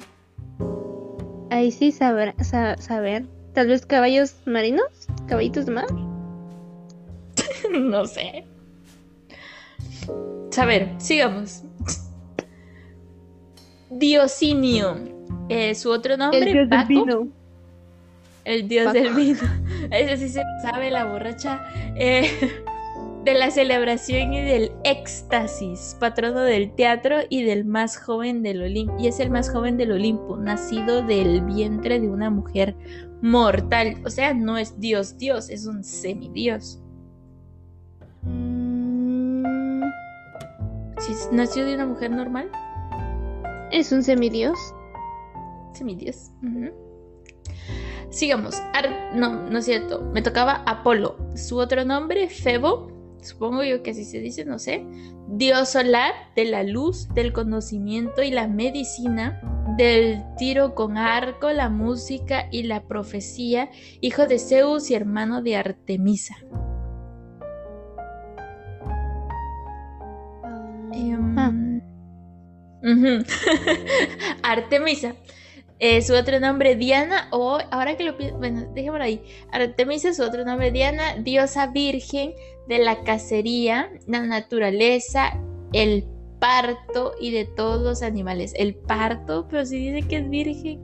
Ahí 1.49 1.71
sí 1.71 1.91
saber, 1.91 2.33
saber. 2.43 3.25
Tal 3.53 3.67
vez 3.67 3.85
caballos 3.85 4.35
marinos, 4.45 5.07
caballitos 5.27 5.65
de 5.65 5.71
mar. 5.71 5.87
no 7.71 8.05
sé. 8.05 8.45
Saber, 10.49 10.89
sigamos. 10.97 11.63
Diosinio. 13.89 14.97
Eh, 15.49 15.75
su 15.75 15.91
otro 15.91 16.17
nombre, 16.17 16.39
el 16.39 16.53
dios 16.53 16.69
del 16.69 16.87
vino. 16.87 17.27
El 18.45 18.67
dios 18.67 18.93
del 18.93 19.13
vino. 19.13 19.39
Eso 19.91 20.17
sí 20.17 20.29
se 20.29 20.41
sabe 20.61 20.89
la 20.89 21.05
borracha. 21.05 21.61
Eh, 21.95 22.63
de 23.23 23.33
la 23.35 23.51
celebración 23.51 24.33
y 24.33 24.41
del 24.41 24.71
éxtasis, 24.83 25.95
patrono 25.99 26.41
del 26.41 26.75
teatro 26.75 27.17
y 27.29 27.43
del 27.43 27.63
más 27.63 27.97
joven 27.97 28.43
del 28.43 28.61
Olimpo. 28.61 28.95
Y 28.99 29.07
es 29.07 29.19
el 29.19 29.29
más 29.29 29.49
joven 29.49 29.77
del 29.77 29.93
Olimpo, 29.93 30.35
nacido 30.35 31.01
del 31.01 31.41
vientre 31.41 32.01
de 32.01 32.09
una 32.09 32.29
mujer 32.29 32.75
mortal. 33.21 34.01
O 34.05 34.09
sea, 34.09 34.33
no 34.33 34.57
es 34.57 34.79
dios, 34.79 35.17
dios, 35.17 35.49
es 35.49 35.65
un 35.65 35.83
semidios. 35.83 36.81
Si 40.99 41.13
nació 41.31 41.65
de 41.65 41.75
una 41.75 41.85
mujer 41.85 42.11
normal. 42.11 42.51
Es 43.71 43.91
un 43.91 44.03
semidios. 44.03 44.59
Semidios. 45.73 46.29
Sigamos. 48.09 48.61
no, 49.15 49.49
no 49.49 49.59
es 49.59 49.65
cierto. 49.65 50.01
Me 50.13 50.21
tocaba 50.21 50.63
Apolo. 50.65 51.17
Su 51.35 51.57
otro 51.57 51.85
nombre, 51.85 52.29
Febo. 52.29 52.92
Supongo 53.23 53.63
yo 53.63 53.81
que 53.83 53.91
así 53.91 54.05
se 54.05 54.19
dice, 54.19 54.45
no 54.45 54.59
sé. 54.59 54.85
Dios 55.27 55.69
solar 55.69 56.13
de 56.35 56.45
la 56.45 56.63
luz, 56.63 57.07
del 57.13 57.33
conocimiento 57.33 58.21
y 58.21 58.31
la 58.31 58.47
medicina, 58.47 59.41
del 59.77 60.23
tiro 60.37 60.75
con 60.75 60.97
arco, 60.97 61.51
la 61.51 61.69
música 61.69 62.47
y 62.51 62.63
la 62.63 62.83
profecía, 62.83 63.69
hijo 64.01 64.27
de 64.27 64.39
Zeus 64.39 64.91
y 64.91 64.95
hermano 64.95 65.41
de 65.41 65.55
Artemisa. 65.55 66.35
Artemisa. 74.43 75.15
Eh, 75.79 76.01
su 76.01 76.13
otro 76.13 76.39
nombre 76.39 76.75
Diana, 76.75 77.27
o 77.31 77.57
ahora 77.71 77.97
que 77.97 78.03
lo 78.03 78.15
pienso, 78.15 78.37
bueno, 78.37 78.71
déjame 78.73 79.03
ahí. 79.03 79.21
Artemisa, 79.51 80.13
su 80.13 80.23
otro 80.23 80.45
nombre 80.45 80.71
Diana, 80.71 81.17
diosa 81.17 81.67
virgen 81.67 82.33
de 82.67 82.79
la 82.79 83.03
cacería, 83.03 83.91
la 84.07 84.21
naturaleza, 84.21 85.39
el 85.73 86.05
parto 86.39 87.13
y 87.19 87.31
de 87.31 87.45
todos 87.45 87.81
los 87.81 88.01
animales. 88.01 88.53
El 88.57 88.75
parto, 88.75 89.47
pero 89.49 89.65
si 89.65 89.77
dice 89.77 90.07
que 90.07 90.17
es 90.17 90.29
virgen. 90.29 90.79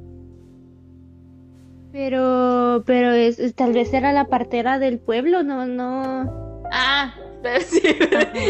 Pero, 1.92 2.84
pero 2.86 3.12
es, 3.12 3.56
tal 3.56 3.74
vez 3.74 3.94
era 3.94 4.13
la 4.13 4.26
partera 4.26 4.78
del 4.78 5.00
pueblo, 5.00 5.44
no, 5.44 5.65
no. 5.65 6.63
Ah, 6.72 7.15
pero 7.42 7.62
sí, 7.62 7.82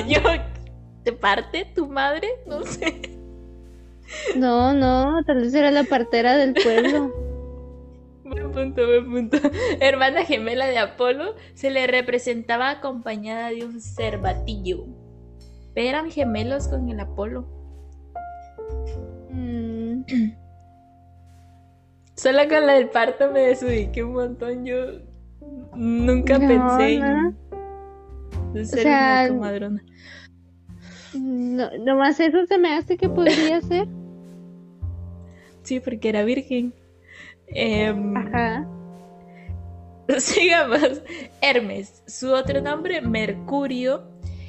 yo, 0.07 0.19
¿te 1.03 1.13
parte 1.13 1.65
tu 1.73 1.87
madre? 1.87 2.27
No 2.45 2.63
sé. 2.63 3.01
No, 4.35 4.73
no, 4.73 5.23
tal 5.25 5.41
vez 5.41 5.53
era 5.53 5.71
la 5.71 5.83
partera 5.83 6.35
del 6.35 6.53
pueblo. 6.53 7.13
punto, 8.59 8.85
buen 8.85 9.29
punto. 9.29 9.37
Hermana 9.79 10.25
gemela 10.25 10.67
de 10.67 10.77
Apolo, 10.77 11.35
se 11.53 11.69
le 11.69 11.87
representaba 11.87 12.69
acompañada 12.69 13.49
de 13.49 13.65
un 13.65 13.81
cervatillo. 13.81 14.85
Eran 15.75 16.11
gemelos 16.11 16.67
con 16.67 16.89
el 16.89 16.99
Apolo. 16.99 17.47
Mm. 19.31 20.03
Solo 22.15 22.39
con 22.49 22.67
la 22.67 22.73
del 22.73 22.89
parto 22.89 23.31
me 23.31 23.39
desubiqué 23.39 24.03
un 24.03 24.11
montón. 24.13 24.65
Yo 24.65 24.75
nunca 25.73 26.37
pensé 26.37 26.95
en 26.95 28.65
ser 28.65 28.87
una 28.87 29.27
comadrona. 29.29 29.83
No, 31.13 31.69
nomás 31.79 32.19
eso 32.19 32.45
se 32.45 32.57
me 32.57 32.75
hace 32.75 32.97
que 32.97 33.07
podría 33.07 33.61
ser. 33.61 33.87
Sí, 35.63 35.79
porque 35.79 36.09
era 36.09 36.23
virgen. 36.23 36.73
Em, 37.53 38.15
Ajá. 38.15 38.67
Sigamos. 40.17 41.01
Hermes, 41.41 42.03
su 42.07 42.31
otro 42.31 42.61
nombre, 42.61 43.01
Mercurio, 43.01 44.03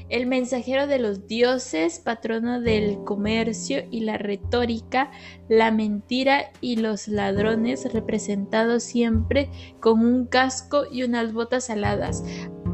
el 0.08 0.26
mensajero 0.26 0.86
de 0.86 0.98
los 0.98 1.26
dioses, 1.28 2.00
patrono 2.00 2.60
del 2.60 3.04
comercio 3.04 3.84
y 3.90 4.00
la 4.00 4.18
retórica, 4.18 5.10
la 5.48 5.70
mentira 5.70 6.50
y 6.60 6.76
los 6.76 7.08
ladrones, 7.08 7.92
representados 7.92 8.82
siempre 8.82 9.50
con 9.78 10.00
un 10.00 10.26
casco 10.26 10.84
y 10.90 11.04
unas 11.04 11.32
botas 11.32 11.70
aladas. 11.70 12.24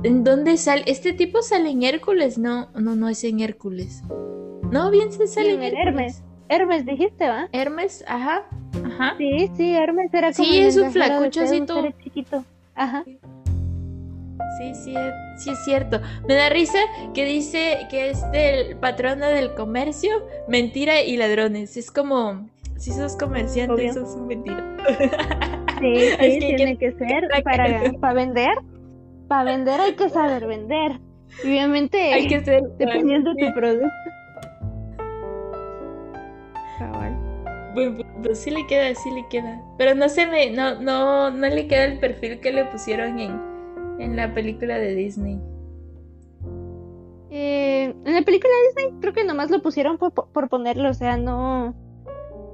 ¿En 0.02 0.24
dónde 0.24 0.56
sale? 0.56 0.84
¿Este 0.86 1.12
tipo 1.12 1.42
sale 1.42 1.70
en 1.70 1.82
Hércules? 1.82 2.38
No, 2.38 2.70
no, 2.72 2.96
no 2.96 3.08
es 3.08 3.22
en 3.24 3.40
Hércules. 3.40 4.02
No, 4.70 4.90
bien 4.90 5.12
se 5.12 5.26
sale 5.26 5.52
en 5.52 5.62
Hermes. 5.62 6.22
Hermes 6.48 6.86
dijiste, 6.86 7.28
¿va? 7.28 7.48
Hermes, 7.52 8.04
ajá, 8.06 8.48
ajá. 8.84 9.14
Sí, 9.18 9.50
sí, 9.56 9.74
Hermes 9.74 10.12
era 10.12 10.32
como 10.32 10.48
Sí, 10.48 10.58
es 10.58 10.76
un 10.76 10.92
flacucho 10.92 11.42
así 11.42 11.62
chiquito. 12.02 12.44
Ajá. 12.74 13.04
Sí, 14.58 14.74
sí, 14.74 14.94
sí 15.36 15.50
es 15.50 15.64
cierto. 15.64 16.00
Me 16.26 16.34
da 16.34 16.48
risa 16.48 16.78
que 17.14 17.24
dice 17.24 17.86
que 17.90 18.10
es 18.10 18.30
del 18.32 18.76
patrono 18.76 19.26
del 19.26 19.54
comercio, 19.54 20.26
mentira 20.48 21.02
y 21.02 21.16
ladrones. 21.16 21.76
Es 21.76 21.90
como, 21.90 22.48
si 22.76 22.92
sos 22.92 23.16
comerciante, 23.16 23.86
eso 23.86 24.02
es 24.02 24.16
mentira. 24.16 24.64
Sí, 25.78 25.94
sí, 26.18 26.38
tiene 26.56 26.78
que 26.78 26.92
ser 26.92 27.28
para, 27.44 27.92
para 28.00 28.14
vender. 28.14 28.58
Para 29.28 29.44
vender 29.44 29.80
hay 29.80 29.94
que 29.94 30.08
saber 30.08 30.46
vender. 30.46 31.00
Obviamente, 31.44 31.98
hay 31.98 32.28
que 32.28 32.42
ser, 32.42 32.62
dependiendo 32.78 33.34
de 33.34 33.48
tu 33.48 33.54
producto. 33.54 33.92
Bueno, 37.76 37.98
pues 38.22 38.38
sí 38.38 38.50
le 38.50 38.66
queda, 38.66 38.94
sí 38.94 39.10
le 39.10 39.26
queda. 39.28 39.62
Pero 39.76 39.94
no 39.94 40.08
se 40.08 40.26
me, 40.26 40.50
no, 40.50 40.80
no, 40.80 41.30
no 41.30 41.46
le 41.46 41.68
queda 41.68 41.84
el 41.84 41.98
perfil 41.98 42.40
que 42.40 42.50
le 42.50 42.64
pusieron 42.64 43.18
en, 43.18 43.38
en 43.98 44.16
la 44.16 44.32
película 44.32 44.78
de 44.78 44.94
Disney. 44.94 45.38
Eh, 47.28 47.94
en 48.02 48.14
la 48.14 48.22
película 48.22 48.50
de 48.54 48.66
Disney 48.68 49.00
creo 49.02 49.12
que 49.12 49.24
nomás 49.24 49.50
lo 49.50 49.60
pusieron 49.60 49.98
por, 49.98 50.14
por 50.14 50.48
ponerlo, 50.48 50.88
o 50.88 50.94
sea, 50.94 51.18
no 51.18 51.74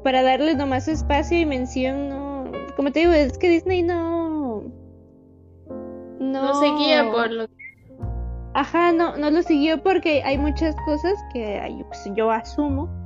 para 0.02 0.24
darle 0.24 0.56
nomás 0.56 0.88
espacio 0.88 1.38
y 1.38 1.46
mención, 1.46 2.08
no, 2.08 2.50
como 2.74 2.90
te 2.90 3.00
digo, 3.00 3.12
es 3.12 3.38
que 3.38 3.48
Disney 3.48 3.84
no 3.84 4.64
no, 6.18 6.42
no 6.42 6.54
seguía 6.60 7.08
por 7.12 7.30
lo 7.30 7.46
Ajá, 8.54 8.90
no, 8.90 9.16
no 9.16 9.30
lo 9.30 9.42
siguió 9.42 9.80
porque 9.84 10.20
hay 10.24 10.36
muchas 10.36 10.74
cosas 10.84 11.14
que 11.32 11.62
pues, 11.86 12.10
yo 12.16 12.32
asumo 12.32 13.01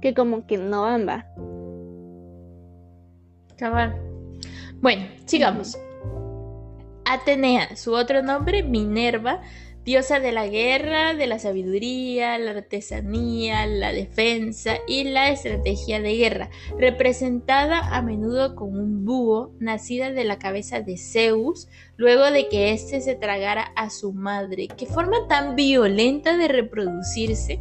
que 0.00 0.14
como 0.14 0.46
que 0.46 0.58
no 0.58 0.82
van, 0.82 1.06
va. 1.06 1.26
Cabal. 3.56 3.96
Bueno, 4.80 5.06
sigamos. 5.24 5.78
Atenea, 7.04 7.76
su 7.76 7.94
otro 7.94 8.22
nombre, 8.22 8.62
Minerva, 8.62 9.40
diosa 9.86 10.18
de 10.18 10.32
la 10.32 10.48
guerra, 10.48 11.14
de 11.14 11.28
la 11.28 11.38
sabiduría, 11.38 12.36
la 12.38 12.50
artesanía, 12.50 13.64
la 13.66 13.92
defensa 13.92 14.78
y 14.88 15.04
la 15.04 15.30
estrategia 15.30 16.00
de 16.00 16.16
guerra, 16.16 16.50
representada 16.76 17.78
a 17.78 18.02
menudo 18.02 18.56
con 18.56 18.76
un 18.76 19.04
búho, 19.04 19.52
nacida 19.60 20.10
de 20.10 20.24
la 20.24 20.40
cabeza 20.40 20.80
de 20.80 20.98
Zeus, 20.98 21.68
luego 21.96 22.32
de 22.32 22.48
que 22.48 22.72
éste 22.72 23.00
se 23.00 23.14
tragara 23.14 23.72
a 23.76 23.88
su 23.88 24.12
madre. 24.12 24.66
¿Qué 24.76 24.86
forma 24.86 25.28
tan 25.28 25.54
violenta 25.54 26.36
de 26.36 26.48
reproducirse? 26.48 27.60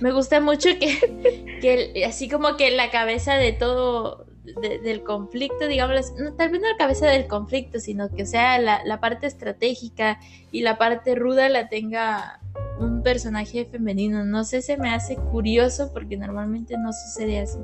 Me 0.00 0.12
gusta 0.12 0.40
mucho 0.40 0.70
que, 0.78 2.04
así 2.06 2.28
como 2.28 2.56
que 2.56 2.70
la 2.70 2.90
cabeza 2.90 3.34
de 3.34 3.52
todo 3.52 4.26
del 4.60 5.02
conflicto, 5.02 5.68
digamos, 5.68 6.14
no, 6.18 6.32
tal 6.32 6.50
vez 6.50 6.62
no 6.62 6.68
la 6.68 6.76
cabeza 6.78 7.06
del 7.06 7.26
conflicto, 7.26 7.80
sino 7.80 8.08
que 8.08 8.24
sea 8.24 8.58
la, 8.58 9.00
parte 9.00 9.26
estratégica 9.26 10.18
y 10.50 10.62
la 10.62 10.78
parte 10.78 11.14
ruda 11.14 11.50
la 11.50 11.68
tenga 11.68 12.40
un 12.80 13.02
personaje 13.02 13.66
femenino. 13.66 14.24
No 14.24 14.44
sé, 14.44 14.62
se 14.62 14.78
me 14.78 14.90
hace 14.90 15.16
curioso 15.16 15.92
porque 15.92 16.16
normalmente 16.16 16.76
no 16.78 16.92
sucede 16.92 17.40
así. 17.40 17.58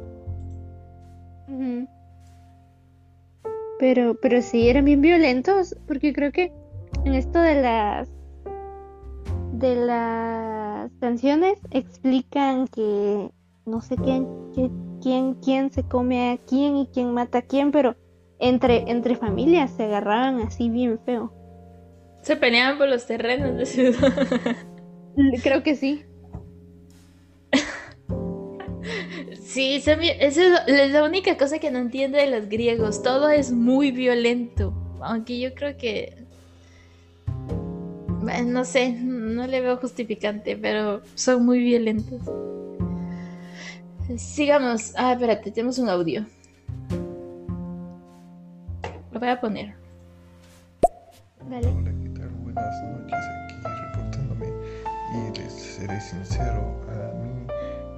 Pero, 3.78 4.18
pero 4.20 4.42
sí, 4.42 4.68
eran 4.68 4.84
bien 4.84 5.00
violentos, 5.00 5.76
porque 5.86 6.12
creo 6.12 6.32
que 6.32 6.52
en 7.04 7.14
esto 7.14 7.40
de 7.40 7.62
las 7.62 8.08
de 9.52 9.76
las 9.76 10.63
canciones 11.00 11.58
explican 11.70 12.68
que 12.68 13.30
no 13.66 13.80
sé 13.80 13.96
quién, 13.96 14.26
quién, 15.02 15.34
quién 15.34 15.72
se 15.72 15.82
come 15.84 16.32
a 16.32 16.38
quién 16.38 16.76
y 16.76 16.86
quién 16.92 17.12
mata 17.12 17.38
a 17.38 17.42
quién, 17.42 17.72
pero 17.72 17.96
entre, 18.38 18.90
entre 18.90 19.16
familias 19.16 19.70
se 19.72 19.84
agarraban 19.84 20.40
así 20.40 20.68
bien 20.68 20.98
feo. 21.04 21.32
Se 22.22 22.36
peleaban 22.36 22.78
por 22.78 22.88
los 22.88 23.06
terrenos 23.06 23.56
de 23.56 23.66
ciudad. 23.66 24.12
Creo 25.42 25.62
que 25.62 25.76
sí. 25.76 26.04
Sí, 29.40 29.76
esa 29.76 29.92
es 30.66 30.90
la 30.90 31.04
única 31.04 31.36
cosa 31.36 31.60
que 31.60 31.70
no 31.70 31.78
entiendo 31.78 32.18
de 32.18 32.28
los 32.28 32.48
griegos. 32.48 33.02
Todo 33.02 33.28
es 33.28 33.52
muy 33.52 33.92
violento. 33.92 34.74
Aunque 35.00 35.38
yo 35.38 35.54
creo 35.54 35.76
que. 35.76 36.23
No 38.24 38.64
sé, 38.64 38.92
no 38.92 39.46
le 39.46 39.60
veo 39.60 39.76
justificante, 39.76 40.56
pero 40.56 41.02
son 41.14 41.44
muy 41.44 41.58
violentos. 41.58 42.22
Sigamos. 44.16 44.94
Ah, 44.96 45.12
espérate, 45.12 45.50
tenemos 45.50 45.78
un 45.78 45.90
audio. 45.90 46.24
Lo 49.12 49.20
voy 49.20 49.28
a 49.28 49.38
poner. 49.38 49.74
Vale. 51.50 51.68
Hola, 51.68 51.92
¿qué 52.02 52.08
tal? 52.18 52.30
Buenas 52.42 52.82
noches, 52.82 53.24
aquí 53.44 53.54
reportándome. 53.92 54.46
Y 55.12 55.38
les 55.38 55.52
seré 55.52 56.00
sincero, 56.00 56.80
a 56.88 57.12
mí 57.18 57.46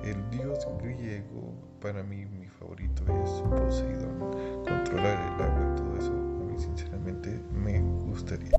el 0.02 0.30
dios 0.30 0.66
griego, 0.82 1.54
para 1.80 2.02
mí 2.02 2.26
mi 2.26 2.48
favorito 2.48 3.04
es 3.04 3.30
Poseidón. 3.60 4.18
Controlar 4.66 5.34
el 5.34 5.42
agua 5.42 5.72
y 5.72 5.76
todo 5.76 5.96
eso, 5.98 6.12
a 6.12 6.44
mí 6.44 6.58
sinceramente 6.58 7.40
me 7.52 7.80
gustaría. 7.80 8.50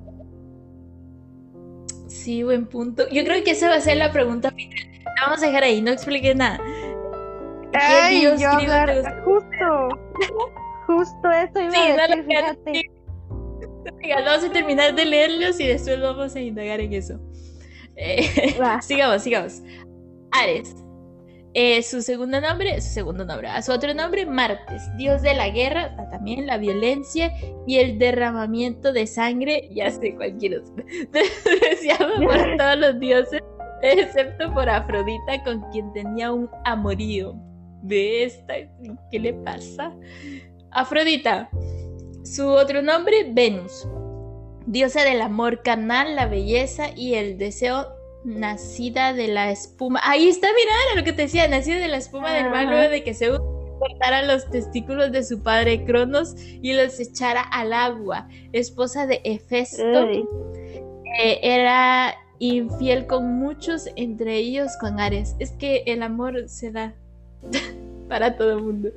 Sí, 2.28 2.44
buen 2.44 2.66
punto. 2.66 3.08
Yo 3.08 3.24
creo 3.24 3.42
que 3.42 3.52
esa 3.52 3.70
va 3.70 3.76
a 3.76 3.80
ser 3.80 3.96
la 3.96 4.12
pregunta 4.12 4.52
final. 4.52 4.78
La 5.16 5.28
vamos 5.28 5.42
a 5.42 5.46
dejar 5.46 5.64
ahí, 5.64 5.82
no 5.82 5.92
expliques 5.92 6.36
nada. 6.36 6.60
¿Qué 7.72 7.78
Ay, 7.80 8.20
dios 8.20 8.42
yo 8.42 8.50
hablar- 8.50 9.24
justo, 9.24 9.88
justo 10.88 11.32
eso 11.32 11.62
iba 11.62 11.72
Sí, 11.72 11.78
a 11.78 11.96
no 11.96 12.02
decir, 12.02 12.18
lo 12.18 12.24
fíjate. 12.26 12.92
Venga, 14.02 14.16
vamos 14.26 14.44
a 14.44 14.52
terminar 14.52 14.94
de 14.94 15.06
leerlos 15.06 15.58
y 15.62 15.68
después 15.68 16.02
vamos 16.02 16.36
a 16.36 16.42
indagar 16.42 16.82
en 16.82 16.92
eso. 16.92 17.18
Eh, 17.96 18.28
sigamos, 18.82 19.24
sigamos. 19.24 19.62
Ares. 20.32 20.76
Eh, 21.60 21.82
su 21.82 22.04
segundo 22.04 22.40
nombre, 22.40 22.80
su 22.82 22.94
segundo 22.94 23.26
nombre, 23.26 23.48
a 23.48 23.64
su 23.64 23.72
otro 23.72 23.92
nombre, 23.96 24.28
Martes, 24.28 24.96
dios 24.96 25.24
de 25.24 25.34
la 25.34 25.50
guerra, 25.50 25.96
también 26.12 26.46
la 26.46 26.60
violencia 26.60 27.34
y 27.66 27.78
el 27.78 27.98
derramamiento 27.98 28.94
de 28.94 29.08
sangre, 29.08 29.68
ya 29.74 29.90
sé 29.90 30.14
cualquier 30.14 30.60
otro, 30.60 30.86
despreciado 31.12 32.14
por 32.24 32.58
todos 32.58 32.78
los 32.78 33.00
dioses, 33.00 33.42
excepto 33.82 34.54
por 34.54 34.70
Afrodita, 34.70 35.44
con 35.44 35.64
quien 35.72 35.92
tenía 35.94 36.32
un 36.32 36.48
amorío. 36.64 37.34
De 37.82 38.26
esta, 38.26 38.54
¿qué 39.10 39.20
le 39.20 39.34
pasa? 39.34 39.92
Afrodita, 40.70 41.50
su 42.24 42.48
otro 42.50 42.84
nombre, 42.84 43.32
Venus, 43.32 43.88
diosa 44.68 45.04
del 45.04 45.22
amor 45.22 45.64
carnal, 45.64 46.16
la 46.16 46.28
belleza 46.28 46.92
y 46.96 47.16
el 47.16 47.40
deseo 47.40 47.97
nacida 48.28 49.14
de 49.14 49.30
la 49.30 49.52
espuma. 49.52 50.02
Ahí 50.04 50.28
está, 50.28 50.48
mira, 50.48 50.72
era 50.92 51.00
lo 51.00 51.06
que 51.06 51.14
te 51.14 51.24
decía, 51.24 51.48
nacida 51.48 51.78
de 51.78 51.88
la 51.88 51.98
espuma 51.98 52.32
del 52.34 52.50
mar 52.50 52.66
luego 52.66 52.90
de 52.90 53.04
que 53.04 53.14
Zeus 53.14 53.40
cortara 53.80 54.24
los 54.24 54.50
testículos 54.50 55.12
de 55.12 55.24
su 55.24 55.42
padre 55.42 55.86
Cronos 55.86 56.36
y 56.38 56.74
los 56.74 57.00
echara 57.00 57.42
al 57.42 57.72
agua. 57.72 58.28
Esposa 58.52 59.08
de 59.08 59.22
Hefesto, 59.24 60.10
eh, 61.20 61.40
era 61.42 62.16
infiel 62.40 63.08
con 63.08 63.26
muchos, 63.40 63.90
entre 63.96 64.36
ellos 64.36 64.72
con 64.80 65.00
Ares. 65.00 65.36
Es 65.40 65.52
que 65.52 65.84
el 65.86 66.04
amor 66.04 66.50
se 66.50 66.72
da 66.72 66.94
para 68.10 68.36
todo 68.36 68.58
el 68.58 68.62
mundo. 68.62 68.90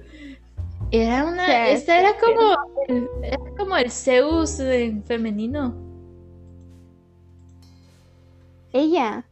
Era 0.91 1.25
una, 1.25 1.47
Sí, 1.47 1.53
esta 1.69 2.01
era 2.01 2.11
sí. 2.11 2.17
como, 2.21 2.57
el, 2.89 3.09
era 3.23 3.39
como 3.57 3.77
el 3.77 3.93
Zeus 3.93 4.59
en 4.59 5.05
femenino. 5.05 5.90
Ella. 8.73 9.25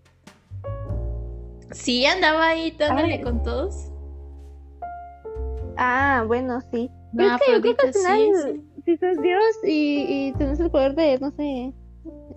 Sí, 1.71 2.05
andaba 2.07 2.49
ahí 2.49 2.71
dándole 2.73 3.21
con 3.21 3.43
todos. 3.43 3.91
Ah, 5.77 6.25
bueno, 6.27 6.61
sí. 6.73 6.91
No, 7.13 7.37
es 7.37 7.43
que 7.43 7.53
yo 7.53 7.61
creo 7.61 7.77
que 7.77 7.87
al 7.87 7.95
sí, 7.95 7.99
final, 8.01 8.63
si 8.85 8.97
sos 8.97 9.23
Dios 9.23 9.45
y, 9.65 10.07
y 10.09 10.33
tenés 10.33 10.61
el 10.61 10.71
poder 10.71 10.95
de, 10.95 11.19
no 11.19 11.31
sé, 11.31 11.73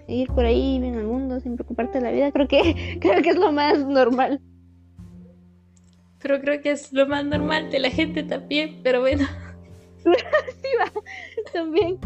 ir 0.08 0.28
por 0.30 0.46
ahí 0.46 0.76
en 0.78 0.96
el 0.96 1.06
mundo 1.06 1.40
sin 1.40 1.56
preocuparte 1.56 2.00
de 2.00 2.04
la 2.04 2.12
vida, 2.12 2.32
creo 2.32 2.48
que, 2.48 2.98
creo 3.02 3.22
que 3.22 3.30
es 3.30 3.38
lo 3.38 3.52
más 3.52 3.86
normal. 3.86 4.42
Pero 6.22 6.40
creo 6.40 6.62
que 6.62 6.72
es 6.72 6.94
lo 6.94 7.08
más 7.08 7.26
normal 7.26 7.72
de 7.72 7.80
la 7.80 7.90
gente 7.90 8.24
también, 8.24 8.82
pero 8.84 9.02
bueno. 9.02 9.28
Sí, 10.04 10.68
va, 10.80 10.92
también. 11.54 12.00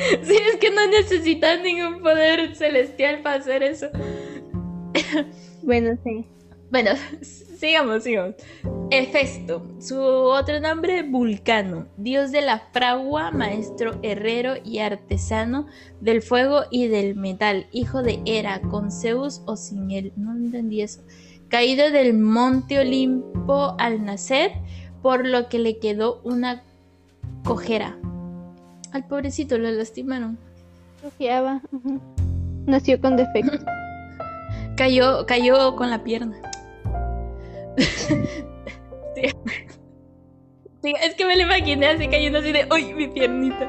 Sí, 0.22 0.34
es 0.52 0.56
que 0.56 0.70
no 0.70 0.86
necesitas 0.88 1.60
ningún 1.60 2.00
poder 2.00 2.54
celestial 2.56 3.22
para 3.22 3.36
hacer 3.36 3.62
eso. 3.62 3.88
Bueno, 5.62 5.98
sí. 6.04 6.24
Bueno, 6.70 6.92
sigamos, 7.22 8.04
sigamos. 8.04 8.34
Hefesto, 8.90 9.66
su 9.78 10.00
otro 10.00 10.60
nombre, 10.60 11.02
Vulcano, 11.02 11.86
dios 11.96 12.32
de 12.32 12.40
la 12.40 12.58
fragua, 12.72 13.30
maestro 13.30 13.98
herrero 14.02 14.54
y 14.64 14.78
artesano 14.78 15.66
del 16.00 16.22
fuego 16.22 16.62
y 16.70 16.88
del 16.88 17.14
metal, 17.14 17.66
hijo 17.70 18.02
de 18.02 18.20
Hera, 18.24 18.60
con 18.62 18.90
Zeus 18.90 19.42
o 19.46 19.56
sin 19.56 19.90
él, 19.90 20.12
no 20.16 20.32
entendí 20.32 20.80
eso. 20.80 21.02
Caído 21.48 21.90
del 21.90 22.14
monte 22.14 22.78
Olimpo 22.80 23.76
al 23.78 24.04
nacer, 24.04 24.52
por 25.02 25.26
lo 25.26 25.48
que 25.48 25.58
le 25.58 25.78
quedó 25.78 26.20
una 26.24 26.64
cojera. 27.44 27.96
Al 28.92 29.06
pobrecito 29.06 29.56
lo 29.58 29.70
lastimaron. 29.70 30.38
Nació 32.66 33.00
con 33.00 33.16
defecto. 33.16 33.58
Cayó, 34.76 35.26
cayó 35.26 35.76
con 35.76 35.90
la 35.90 36.02
pierna. 36.02 36.36
Sí. 39.16 39.26
Sí, 40.82 40.94
es 41.02 41.14
que 41.16 41.24
me 41.26 41.36
lo 41.36 41.42
imaginé 41.42 41.88
así 41.88 42.08
cayendo 42.08 42.38
así 42.38 42.52
de 42.52 42.66
¡Uy, 42.72 42.94
mi 42.94 43.08
piernita! 43.08 43.68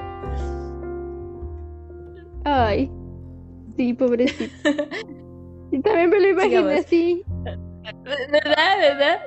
Ay, 2.45 2.89
sí, 3.75 3.93
pobrecito. 3.93 4.53
Y 5.71 5.79
también 5.81 6.09
me 6.11 6.19
lo 6.21 6.29
imaginé 6.29 6.73
así. 6.75 7.23
¿Verdad? 8.03 8.77
¿Verdad? 8.79 9.19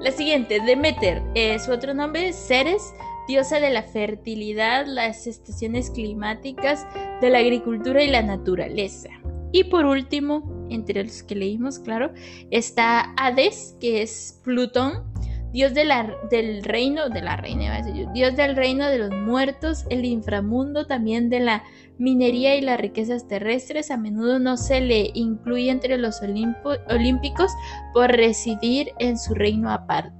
La 0.00 0.10
siguiente, 0.10 0.58
Demeter. 0.66 1.22
eh, 1.34 1.58
su 1.60 1.70
otro 1.72 1.94
nombre 1.94 2.28
es 2.28 2.36
Ceres, 2.36 2.82
diosa 3.28 3.60
de 3.60 3.70
la 3.70 3.82
fertilidad, 3.82 4.86
las 4.86 5.26
estaciones 5.26 5.90
climáticas, 5.90 6.86
de 7.20 7.30
la 7.30 7.38
agricultura 7.38 8.02
y 8.02 8.10
la 8.10 8.22
naturaleza. 8.22 9.10
Y 9.52 9.64
por 9.64 9.84
último, 9.84 10.66
entre 10.70 11.04
los 11.04 11.22
que 11.22 11.34
leímos, 11.34 11.78
claro, 11.78 12.12
está 12.50 13.12
Hades, 13.16 13.76
que 13.80 14.02
es 14.02 14.40
Plutón, 14.42 15.12
dios 15.52 15.74
del 15.74 16.64
reino, 16.64 17.10
de 17.10 17.20
la 17.20 17.36
reina, 17.36 17.82
dios 18.14 18.34
del 18.34 18.56
reino 18.56 18.88
de 18.88 18.98
los 18.98 19.10
muertos, 19.10 19.84
el 19.90 20.04
inframundo, 20.06 20.86
también 20.86 21.28
de 21.28 21.40
la 21.40 21.62
minería 21.98 22.56
y 22.56 22.62
las 22.62 22.80
riquezas 22.80 23.28
terrestres. 23.28 23.90
A 23.90 23.98
menudo 23.98 24.38
no 24.38 24.56
se 24.56 24.80
le 24.80 25.10
incluye 25.12 25.70
entre 25.70 25.98
los 25.98 26.22
olímpicos 26.22 27.52
por 27.92 28.10
residir 28.10 28.92
en 28.98 29.18
su 29.18 29.34
reino 29.34 29.70
aparte. 29.70 30.12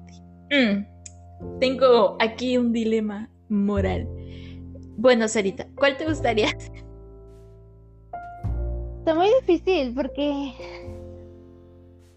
Mm, 0.50 0.91
Tengo 1.60 2.16
aquí 2.20 2.56
un 2.58 2.72
dilema 2.72 3.28
moral. 3.48 4.08
Bueno, 4.96 5.28
Sarita, 5.28 5.66
¿cuál 5.76 5.96
te 5.96 6.06
gustaría? 6.06 6.48
Está 8.98 9.14
muy 9.14 9.28
difícil 9.40 9.92
porque. 9.94 10.52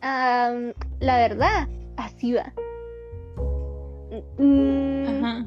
la 0.02 1.18
verdad, 1.18 1.68
así 1.98 2.34
va. 2.34 2.54
Mm, 4.38 5.08
Ajá. 5.08 5.46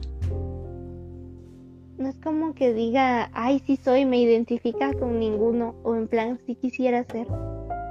No 1.99 2.09
es 2.09 2.17
como 2.21 2.55
que 2.55 2.73
diga, 2.73 3.31
ay, 3.33 3.61
sí 3.67 3.77
soy, 3.77 4.05
me 4.05 4.19
identifica 4.19 4.93
con 4.95 5.19
ninguno, 5.19 5.75
o 5.83 5.97
en 5.97 6.07
plan, 6.07 6.39
sí 6.47 6.55
quisiera 6.55 7.05
ser. 7.05 7.27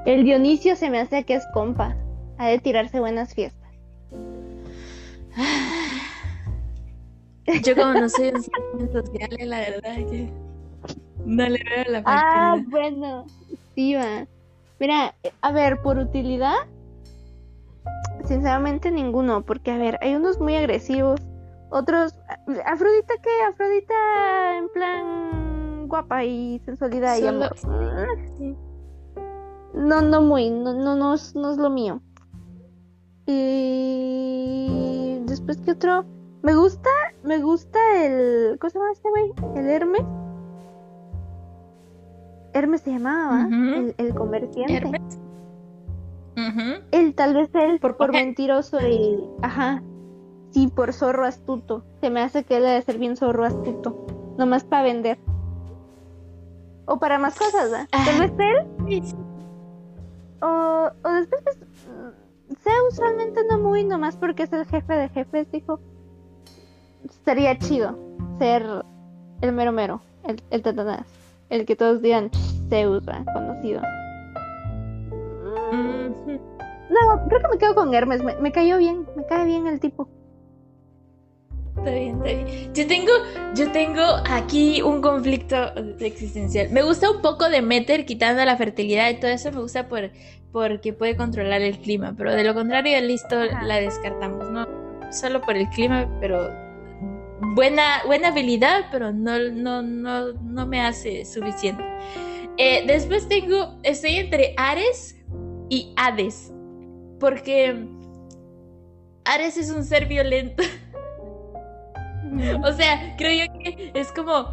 El 0.05 0.23
Dionisio 0.23 0.77
se 0.77 0.89
me 0.89 0.99
hace 0.99 1.25
que 1.25 1.35
es 1.35 1.45
compa, 1.53 1.97
ha 2.37 2.47
de 2.47 2.59
tirarse 2.59 2.99
buenas 3.01 3.33
fiestas. 3.33 3.66
Yo 7.63 7.75
como 7.75 7.93
no 7.93 8.09
soy 8.09 8.29
un 8.29 8.43
ser 8.43 8.53
social, 8.91 9.29
la 9.45 9.59
verdad 9.59 9.99
es 9.99 10.11
que 10.11 10.29
no 11.25 11.47
le 11.47 11.63
veo 11.63 11.83
la 11.89 12.01
Ah, 12.05 12.57
bueno, 12.67 13.25
sí 13.75 13.95
va. 13.95 14.27
Mira, 14.79 15.15
eh, 15.23 15.31
a 15.41 15.51
ver, 15.51 15.81
por 15.81 15.97
utilidad, 15.97 16.55
sinceramente 18.25 18.91
ninguno, 18.91 19.43
porque 19.43 19.71
a 19.71 19.77
ver, 19.77 19.97
hay 20.01 20.15
unos 20.15 20.39
muy 20.39 20.55
agresivos, 20.55 21.21
otros... 21.69 22.13
Afrodita 22.65 23.13
qué? 23.21 23.29
Afrodita 23.49 24.57
en 24.57 24.69
plan 24.69 25.87
guapa 25.87 26.23
y 26.23 26.59
sensualidad 26.65 27.17
y 27.17 27.27
amor. 27.27 27.55
No, 29.73 30.01
no 30.01 30.21
muy, 30.21 30.49
no, 30.49 30.73
no, 30.73 30.95
no, 30.95 31.13
es, 31.13 31.35
no 31.35 31.51
es 31.51 31.57
lo 31.57 31.69
mío. 31.69 32.01
Y 33.25 35.06
después 35.37 35.57
que 35.61 35.71
otro, 35.71 36.05
me 36.41 36.55
gusta, 36.55 36.89
me 37.23 37.39
gusta 37.39 37.79
el, 38.03 38.57
¿cómo 38.59 38.69
se 38.69 38.79
llama 38.79 38.91
este 38.91 39.09
güey? 39.09 39.33
El 39.55 39.69
Hermes. 39.69 40.03
Hermes 42.53 42.81
se 42.81 42.91
llamaba, 42.91 43.47
el, 43.51 43.93
el 43.97 44.15
comerciante. 44.15 44.75
Hermes. 44.77 45.19
Él, 46.91 47.13
tal 47.15 47.33
vez 47.35 47.49
él, 47.53 47.79
Por 47.79 47.97
por, 47.97 48.11
mentiroso 48.11 48.79
y, 48.79 49.23
ajá, 49.41 49.81
sí, 50.51 50.67
por 50.67 50.93
zorro 50.93 51.25
astuto. 51.25 51.83
Se 52.01 52.09
me 52.09 52.21
hace 52.21 52.43
que 52.43 52.57
él 52.57 52.63
debe 52.63 52.81
ser 52.81 52.97
bien 52.97 53.15
zorro 53.17 53.45
astuto, 53.45 54.05
nomás 54.37 54.63
para 54.63 54.83
vender. 54.83 55.17
O 56.85 56.99
para 56.99 57.17
más 57.19 57.37
cosas. 57.37 57.69
Tal 57.71 57.87
Ah. 57.91 58.19
vez 58.19 58.31
él. 58.39 59.03
O, 60.41 60.89
o 61.03 61.11
después, 61.11 61.41
pues, 61.43 61.57
sea 62.63 62.73
usualmente 62.89 63.41
no 63.49 63.59
muy, 63.59 63.83
nomás 63.83 64.15
porque 64.15 64.43
es 64.43 64.53
el 64.53 64.65
jefe 64.65 64.93
de 64.93 65.09
jefes, 65.09 65.51
dijo. 65.51 65.79
Estaría 67.03 67.57
chido 67.57 67.97
ser 68.39 68.63
el 69.41 69.53
mero 69.53 69.71
mero, 69.71 70.01
el, 70.23 70.41
el 70.49 70.61
tatanás. 70.61 71.07
El 71.49 71.65
que 71.65 71.75
todos 71.75 72.01
digan 72.01 72.29
Zeus, 72.69 73.07
¿va? 73.07 73.23
conocido. 73.33 73.81
Mm. 75.71 76.07
No, 76.89 77.27
creo 77.27 77.41
que 77.41 77.47
me 77.49 77.57
quedo 77.57 77.75
con 77.75 77.93
Hermes, 77.93 78.23
me, 78.23 78.35
me 78.37 78.51
cayó 78.51 78.77
bien, 78.77 79.05
me 79.15 79.25
cae 79.25 79.45
bien 79.45 79.67
el 79.67 79.79
tipo. 79.79 80.07
Está 81.77 81.91
bien, 81.91 82.15
está 82.15 82.23
bien. 82.25 82.73
Yo 82.73 82.87
tengo, 82.87 83.11
yo 83.55 83.71
tengo 83.71 84.01
aquí 84.29 84.81
un 84.81 85.01
conflicto 85.01 85.73
existencial. 85.99 86.69
Me 86.71 86.81
gusta 86.81 87.09
un 87.09 87.21
poco 87.21 87.49
de 87.49 87.61
Meter 87.61 88.05
quitando 88.05 88.43
la 88.43 88.57
fertilidad 88.57 89.09
y 89.09 89.19
todo 89.19 89.31
eso 89.31 89.51
me 89.51 89.61
gusta 89.61 89.87
por, 89.87 90.11
porque 90.51 90.93
puede 90.93 91.15
controlar 91.15 91.61
el 91.61 91.77
clima, 91.79 92.13
pero 92.17 92.33
de 92.33 92.43
lo 92.43 92.53
contrario, 92.53 92.99
listo, 93.01 93.39
Ajá. 93.39 93.63
la 93.63 93.75
descartamos, 93.75 94.49
¿no? 94.49 94.67
Solo 95.11 95.41
por 95.41 95.55
el 95.55 95.69
clima, 95.69 96.09
pero 96.19 96.51
buena, 97.55 98.01
buena 98.05 98.29
habilidad, 98.29 98.85
pero 98.91 99.11
no, 99.13 99.39
no, 99.39 99.81
no, 99.81 100.33
no 100.33 100.65
me 100.65 100.81
hace 100.81 101.25
suficiente. 101.25 101.83
Eh, 102.57 102.83
después 102.87 103.27
tengo, 103.29 103.77
estoy 103.83 104.15
entre 104.15 104.55
Ares 104.57 105.15
y 105.69 105.93
Hades, 105.95 106.51
porque 107.19 107.87
Ares 109.25 109.57
es 109.57 109.69
un 109.69 109.83
ser 109.83 110.07
violento. 110.07 110.63
O 112.63 112.73
sea, 112.73 113.15
creo 113.17 113.45
yo 113.45 113.59
que 113.59 113.91
es 113.93 114.11
como. 114.11 114.49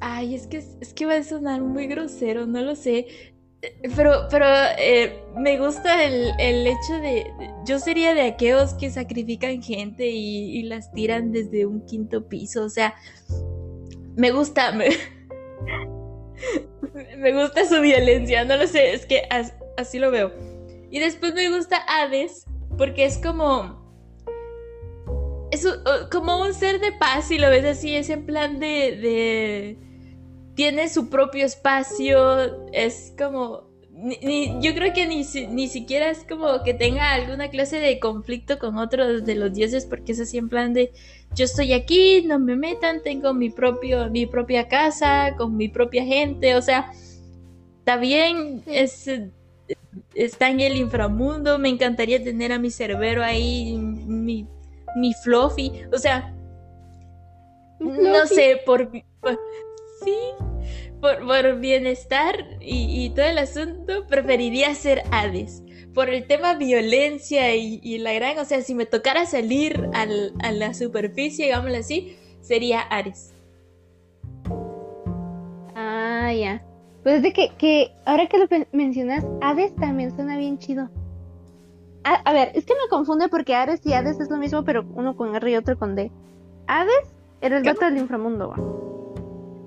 Ay, 0.00 0.34
es 0.34 0.46
que, 0.46 0.58
es 0.58 0.92
que 0.94 1.06
va 1.06 1.14
a 1.14 1.22
sonar 1.22 1.62
muy 1.62 1.86
grosero, 1.86 2.46
no 2.46 2.60
lo 2.60 2.76
sé. 2.76 3.06
Pero, 3.96 4.26
pero 4.30 4.46
eh, 4.78 5.22
me 5.36 5.58
gusta 5.58 6.04
el, 6.04 6.32
el 6.38 6.66
hecho 6.66 6.98
de. 7.00 7.26
Yo 7.64 7.78
sería 7.78 8.14
de 8.14 8.22
aquellos 8.22 8.74
que 8.74 8.90
sacrifican 8.90 9.62
gente 9.62 10.08
y, 10.08 10.62
las 10.64 10.92
tiran 10.92 11.32
desde 11.32 11.66
un 11.66 11.84
quinto 11.86 12.28
piso. 12.28 12.64
O 12.64 12.68
sea, 12.68 12.94
me 14.16 14.30
gusta. 14.30 14.72
Me, 14.72 14.88
me 17.18 17.32
gusta 17.32 17.64
su 17.64 17.80
violencia, 17.80 18.44
no 18.44 18.56
lo 18.56 18.66
sé, 18.66 18.92
es 18.92 19.06
que 19.06 19.22
as- 19.30 19.54
así 19.76 19.98
lo 19.98 20.10
veo. 20.10 20.32
Y 20.90 21.00
después 21.00 21.34
me 21.34 21.50
gusta 21.50 21.78
Hades, 21.88 22.46
porque 22.76 23.04
es 23.04 23.18
como 23.18 23.85
es 25.64 26.08
como 26.10 26.40
un 26.42 26.54
ser 26.54 26.80
de 26.80 26.92
paz 26.92 27.30
y 27.30 27.38
lo 27.38 27.50
ves 27.50 27.64
así, 27.64 27.94
es 27.94 28.10
en 28.10 28.26
plan 28.26 28.58
de, 28.58 28.96
de- 28.96 29.78
tiene 30.54 30.88
su 30.88 31.08
propio 31.10 31.44
espacio, 31.44 32.68
es 32.72 33.12
como 33.18 33.64
ni- 33.90 34.18
ni- 34.22 34.58
yo 34.62 34.74
creo 34.74 34.92
que 34.92 35.06
ni, 35.06 35.24
si- 35.24 35.46
ni 35.46 35.68
siquiera 35.68 36.10
es 36.10 36.24
como 36.28 36.62
que 36.64 36.74
tenga 36.74 37.12
alguna 37.12 37.48
clase 37.50 37.78
de 37.80 37.98
conflicto 37.98 38.58
con 38.58 38.76
otros 38.78 39.24
de 39.24 39.34
los 39.34 39.52
dioses 39.54 39.86
porque 39.86 40.12
es 40.12 40.20
así 40.20 40.38
en 40.38 40.48
plan 40.48 40.72
de 40.74 40.92
yo 41.34 41.44
estoy 41.44 41.72
aquí, 41.72 42.22
no 42.26 42.38
me 42.38 42.56
metan, 42.56 43.02
tengo 43.02 43.34
mi 43.34 43.50
propio 43.50 44.10
mi 44.10 44.26
propia 44.26 44.68
casa 44.68 45.34
con 45.36 45.56
mi 45.56 45.68
propia 45.68 46.04
gente, 46.04 46.54
o 46.56 46.62
sea, 46.62 46.92
está 47.80 47.96
bien, 47.96 48.62
es 48.66 49.08
está 50.14 50.50
en 50.50 50.60
el 50.60 50.76
inframundo, 50.76 51.58
me 51.58 51.68
encantaría 51.68 52.22
tener 52.22 52.52
a 52.52 52.58
mi 52.58 52.70
cerbero 52.70 53.22
ahí, 53.22 53.76
mi 53.76 54.46
mi 54.96 55.12
fluffy, 55.14 55.70
o 55.92 55.98
sea, 55.98 56.34
no 57.78 58.26
sé, 58.26 58.60
por, 58.66 58.90
por- 59.20 59.38
sí, 60.02 60.16
por, 61.00 61.24
por 61.26 61.60
bienestar 61.60 62.34
y, 62.60 63.04
y 63.04 63.10
todo 63.10 63.26
el 63.26 63.38
asunto, 63.38 64.06
preferiría 64.08 64.74
ser 64.74 65.02
Hades. 65.12 65.62
Por 65.94 66.10
el 66.10 66.26
tema 66.26 66.54
violencia 66.54 67.54
y, 67.54 67.80
y 67.82 67.98
la 67.98 68.12
gran, 68.12 68.38
o 68.38 68.44
sea, 68.44 68.60
si 68.62 68.74
me 68.74 68.86
tocara 68.86 69.24
salir 69.26 69.88
al- 69.94 70.32
a 70.42 70.50
la 70.52 70.74
superficie, 70.74 71.46
digámoslo 71.46 71.76
así, 71.78 72.16
sería 72.40 72.80
Ares. 72.80 73.32
Ah, 75.74 76.32
ya. 76.32 76.62
Pues 77.02 77.16
es 77.16 77.22
de 77.22 77.32
que, 77.32 77.50
que 77.56 77.92
ahora 78.04 78.26
que 78.26 78.38
lo 78.38 78.46
mencionas, 78.72 79.24
Hades 79.40 79.74
también 79.76 80.14
suena 80.14 80.36
bien 80.36 80.58
chido. 80.58 80.88
A, 82.06 82.14
a 82.14 82.32
ver, 82.32 82.52
es 82.54 82.64
que 82.64 82.74
me 82.74 82.88
confunde 82.88 83.28
porque 83.28 83.56
Ares 83.56 83.84
y 83.84 83.92
Hades 83.92 84.20
es 84.20 84.30
lo 84.30 84.36
mismo, 84.36 84.62
pero 84.62 84.84
uno 84.94 85.16
con 85.16 85.34
R 85.34 85.50
y 85.50 85.56
otro 85.56 85.76
con 85.76 85.96
D. 85.96 86.12
Hades 86.68 87.12
era 87.40 87.58
el 87.58 87.64
vato 87.64 87.84
del 87.84 87.98
inframundo, 87.98 88.50
va. 88.50 88.56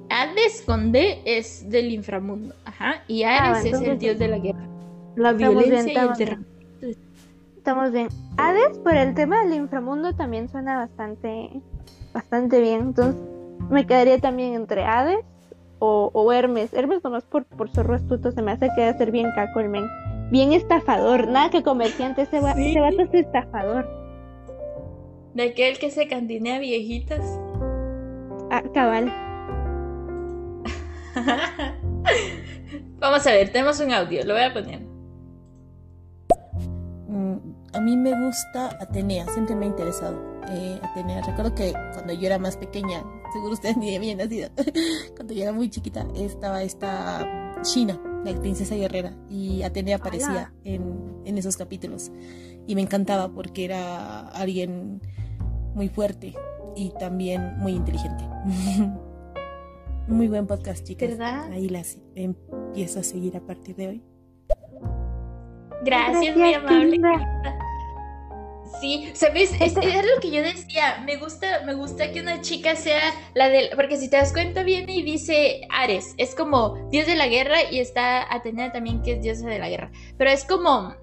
Hades 0.10 0.62
con 0.66 0.94
D 0.94 1.22
es 1.26 1.70
del 1.70 1.92
inframundo, 1.92 2.56
ajá, 2.64 3.04
y 3.10 3.24
Ah, 3.24 3.52
Ares 3.52 3.66
es 3.74 3.82
el 3.82 4.00
dios 4.00 4.18
de 4.18 4.30
la 4.30 4.40
guerra. 4.40 4.66
La 5.18 5.34
bien, 5.34 5.50
violencia 5.50 5.94
y 5.94 6.08
el 6.08 6.14
terror. 6.14 6.40
Estamos 7.58 7.92
bien. 7.92 8.08
Hades, 8.38 8.78
por 8.80 8.96
el 8.96 9.14
tema 9.16 9.44
del 9.44 9.56
inframundo, 9.56 10.14
también 10.14 10.48
suena 10.48 10.78
bastante, 10.78 11.50
bastante 12.14 12.62
bien. 12.62 12.80
Entonces, 12.82 13.22
me 13.70 13.86
quedaría 13.86 14.18
también 14.18 14.54
entre 14.54 14.86
Hades 14.86 15.26
o, 15.80 16.10
o 16.14 16.32
Hermes. 16.32 16.74
Hermes 16.74 17.04
nomás 17.04 17.26
por, 17.26 17.44
por 17.44 17.70
zorro 17.70 17.96
astuto 17.96 18.32
se 18.32 18.42
me 18.42 18.54
hace 18.54 18.70
que 18.76 18.82
debe 18.82 18.98
ser 18.98 19.12
bien 19.12 19.28
caco 19.36 19.60
el 19.60 19.68
men. 19.68 19.86
Bien 20.32 20.54
estafador, 20.54 21.28
nada 21.28 21.50
que 21.50 21.64
comerciante, 21.64 22.22
ese, 22.24 22.40
va- 22.40 22.54
Sí. 22.54 22.70
ese 22.72 22.80
vato 22.82 23.02
es 23.02 23.14
estafador. 23.14 23.88
De 25.34 25.44
aquel 25.44 25.78
que 25.80 25.90
se 25.92 26.08
cantinea 26.08 26.60
viejitas. 26.60 27.22
Ah, 28.52 28.64
cabal. 28.74 29.12
Vamos 33.00 33.26
a 33.26 33.32
ver, 33.32 33.52
tenemos 33.52 33.80
un 33.80 33.92
audio, 33.92 34.24
lo 34.26 34.34
voy 34.34 34.44
a 34.44 34.54
poner. 34.54 34.82
Mm, 37.08 37.38
A 37.74 37.80
mí 37.82 37.96
me 37.98 38.12
gusta 38.26 38.70
Atenea, 38.82 39.26
siempre 39.28 39.56
me 39.56 39.66
ha 39.66 39.70
interesado. 39.70 40.18
Eh, 40.50 40.80
Atenea, 40.82 41.22
recuerdo 41.22 41.54
que 41.56 41.72
cuando 41.94 42.14
yo 42.14 42.26
era 42.28 42.40
más 42.40 42.58
pequeña, 42.58 43.04
seguro 43.32 43.54
ustedes 43.54 43.78
ni 43.78 43.96
habían 43.96 44.18
nacido, 44.18 44.50
cuando 45.16 45.34
yo 45.34 45.44
era 45.44 45.52
muy 45.54 45.70
chiquita, 45.70 46.06
estaba 46.16 46.64
esta 46.64 47.58
China, 47.62 48.00
la 48.24 48.40
princesa 48.40 48.76
guerrera, 48.76 49.14
y 49.30 49.64
Atenea 49.64 49.98
aparecía 49.98 50.54
en, 50.64 51.22
en 51.26 51.38
esos 51.38 51.58
capítulos. 51.58 52.12
Y 52.68 52.76
me 52.76 52.82
encantaba 52.82 53.30
porque 53.30 53.66
era 53.66 54.28
alguien 54.30 55.02
muy 55.74 55.90
fuerte 55.90 56.36
y 56.76 56.92
también 57.00 57.58
muy 57.58 57.74
inteligente. 57.74 58.24
muy 60.08 60.28
buen 60.28 60.48
podcast, 60.48 60.86
chicas. 60.86 61.10
¿Verdad? 61.10 61.52
Ahí 61.52 61.70
las 61.70 61.98
empiezo 62.16 63.00
a 63.00 63.04
seguir 63.04 63.38
a 63.38 63.42
partir 63.42 63.76
de 63.76 63.88
hoy. 63.88 64.04
Gracias, 65.84 66.36
Gracias, 66.36 66.38
muy 66.38 66.54
amable. 66.54 67.00
Sí, 68.80 69.12
¿sabes? 69.14 69.52
Es, 69.60 69.76
es 69.76 70.06
lo 70.06 70.22
que 70.22 70.32
yo 70.32 70.42
decía. 70.42 71.04
Me 71.06 71.18
gusta, 71.18 71.64
me 71.66 71.74
gusta 71.74 72.12
que 72.12 72.22
una 72.22 72.42
chica 72.42 72.76
sea 72.76 73.14
la 73.34 73.50
del. 73.50 73.70
Porque 73.76 73.98
si 73.98 74.10
te 74.10 74.18
das 74.18 74.32
cuenta, 74.32 74.64
viene 74.64 74.96
y 74.96 75.04
dice 75.04 75.62
Ares. 75.70 76.14
Es 76.18 76.36
como 76.36 76.76
dios 76.90 77.08
de 77.08 77.16
la 77.16 77.28
guerra 77.28 77.70
y 77.70 77.80
está 77.80 78.34
Atenea 78.34 78.72
también, 78.72 79.02
que 79.02 79.14
es 79.14 79.22
diosa 79.22 79.48
de 79.48 79.60
la 79.60 79.70
guerra. 79.70 79.92
Pero 80.18 80.30
es 80.30 80.46
como. 80.46 80.96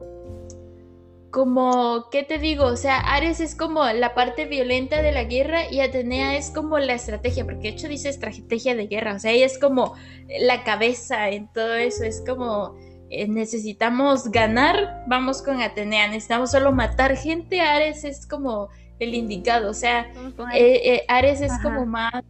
Como, 1.30 2.08
¿qué 2.10 2.22
te 2.22 2.38
digo? 2.38 2.64
O 2.64 2.76
sea, 2.76 2.98
Ares 2.98 3.40
es 3.40 3.54
como 3.54 3.84
la 3.84 4.14
parte 4.14 4.46
violenta 4.46 5.02
de 5.02 5.12
la 5.12 5.24
guerra 5.24 5.70
y 5.70 5.80
Atenea 5.80 6.34
es 6.38 6.50
como 6.50 6.78
la 6.78 6.94
estrategia, 6.94 7.44
porque 7.44 7.62
de 7.62 7.68
hecho 7.70 7.88
dice 7.88 8.08
estrategia 8.08 8.74
de 8.74 8.86
guerra, 8.86 9.16
o 9.16 9.18
sea, 9.18 9.32
ella 9.32 9.44
es 9.44 9.58
como 9.58 9.96
la 10.40 10.64
cabeza 10.64 11.28
en 11.28 11.52
todo 11.52 11.74
eso, 11.74 12.04
es 12.04 12.22
como 12.26 12.74
eh, 13.10 13.28
necesitamos 13.28 14.30
ganar, 14.30 15.04
vamos 15.06 15.42
con 15.42 15.60
Atenea, 15.60 16.08
necesitamos 16.08 16.50
solo 16.50 16.72
matar 16.72 17.16
gente, 17.16 17.60
Ares 17.60 18.04
es 18.04 18.26
como 18.26 18.68
el 18.98 19.14
indicado, 19.14 19.70
o 19.70 19.74
sea, 19.74 20.10
eh, 20.54 20.80
eh, 20.84 21.02
Ares 21.08 21.40
es 21.40 21.52
Ajá. 21.52 21.62
como 21.62 21.86
más 21.86 22.24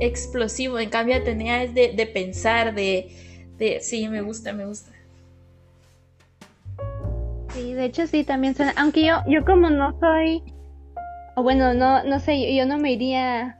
explosivo, 0.00 0.78
en 0.78 0.90
cambio 0.90 1.16
Atenea 1.16 1.62
es 1.62 1.74
de, 1.74 1.92
de 1.92 2.06
pensar, 2.06 2.74
de, 2.74 3.08
de... 3.58 3.80
Sí, 3.80 4.08
me 4.08 4.20
gusta, 4.20 4.52
me 4.52 4.66
gusta. 4.66 4.92
Sí, 7.54 7.72
de 7.72 7.86
hecho 7.86 8.06
sí, 8.06 8.24
también 8.24 8.54
suena. 8.54 8.74
Aunque 8.76 9.06
yo, 9.06 9.14
yo 9.26 9.44
como 9.44 9.70
no 9.70 9.98
soy, 9.98 10.42
o 11.36 11.42
bueno, 11.42 11.72
no, 11.72 12.04
no 12.04 12.20
sé, 12.20 12.54
yo, 12.54 12.66
no 12.66 12.78
me 12.78 12.92
iría 12.92 13.58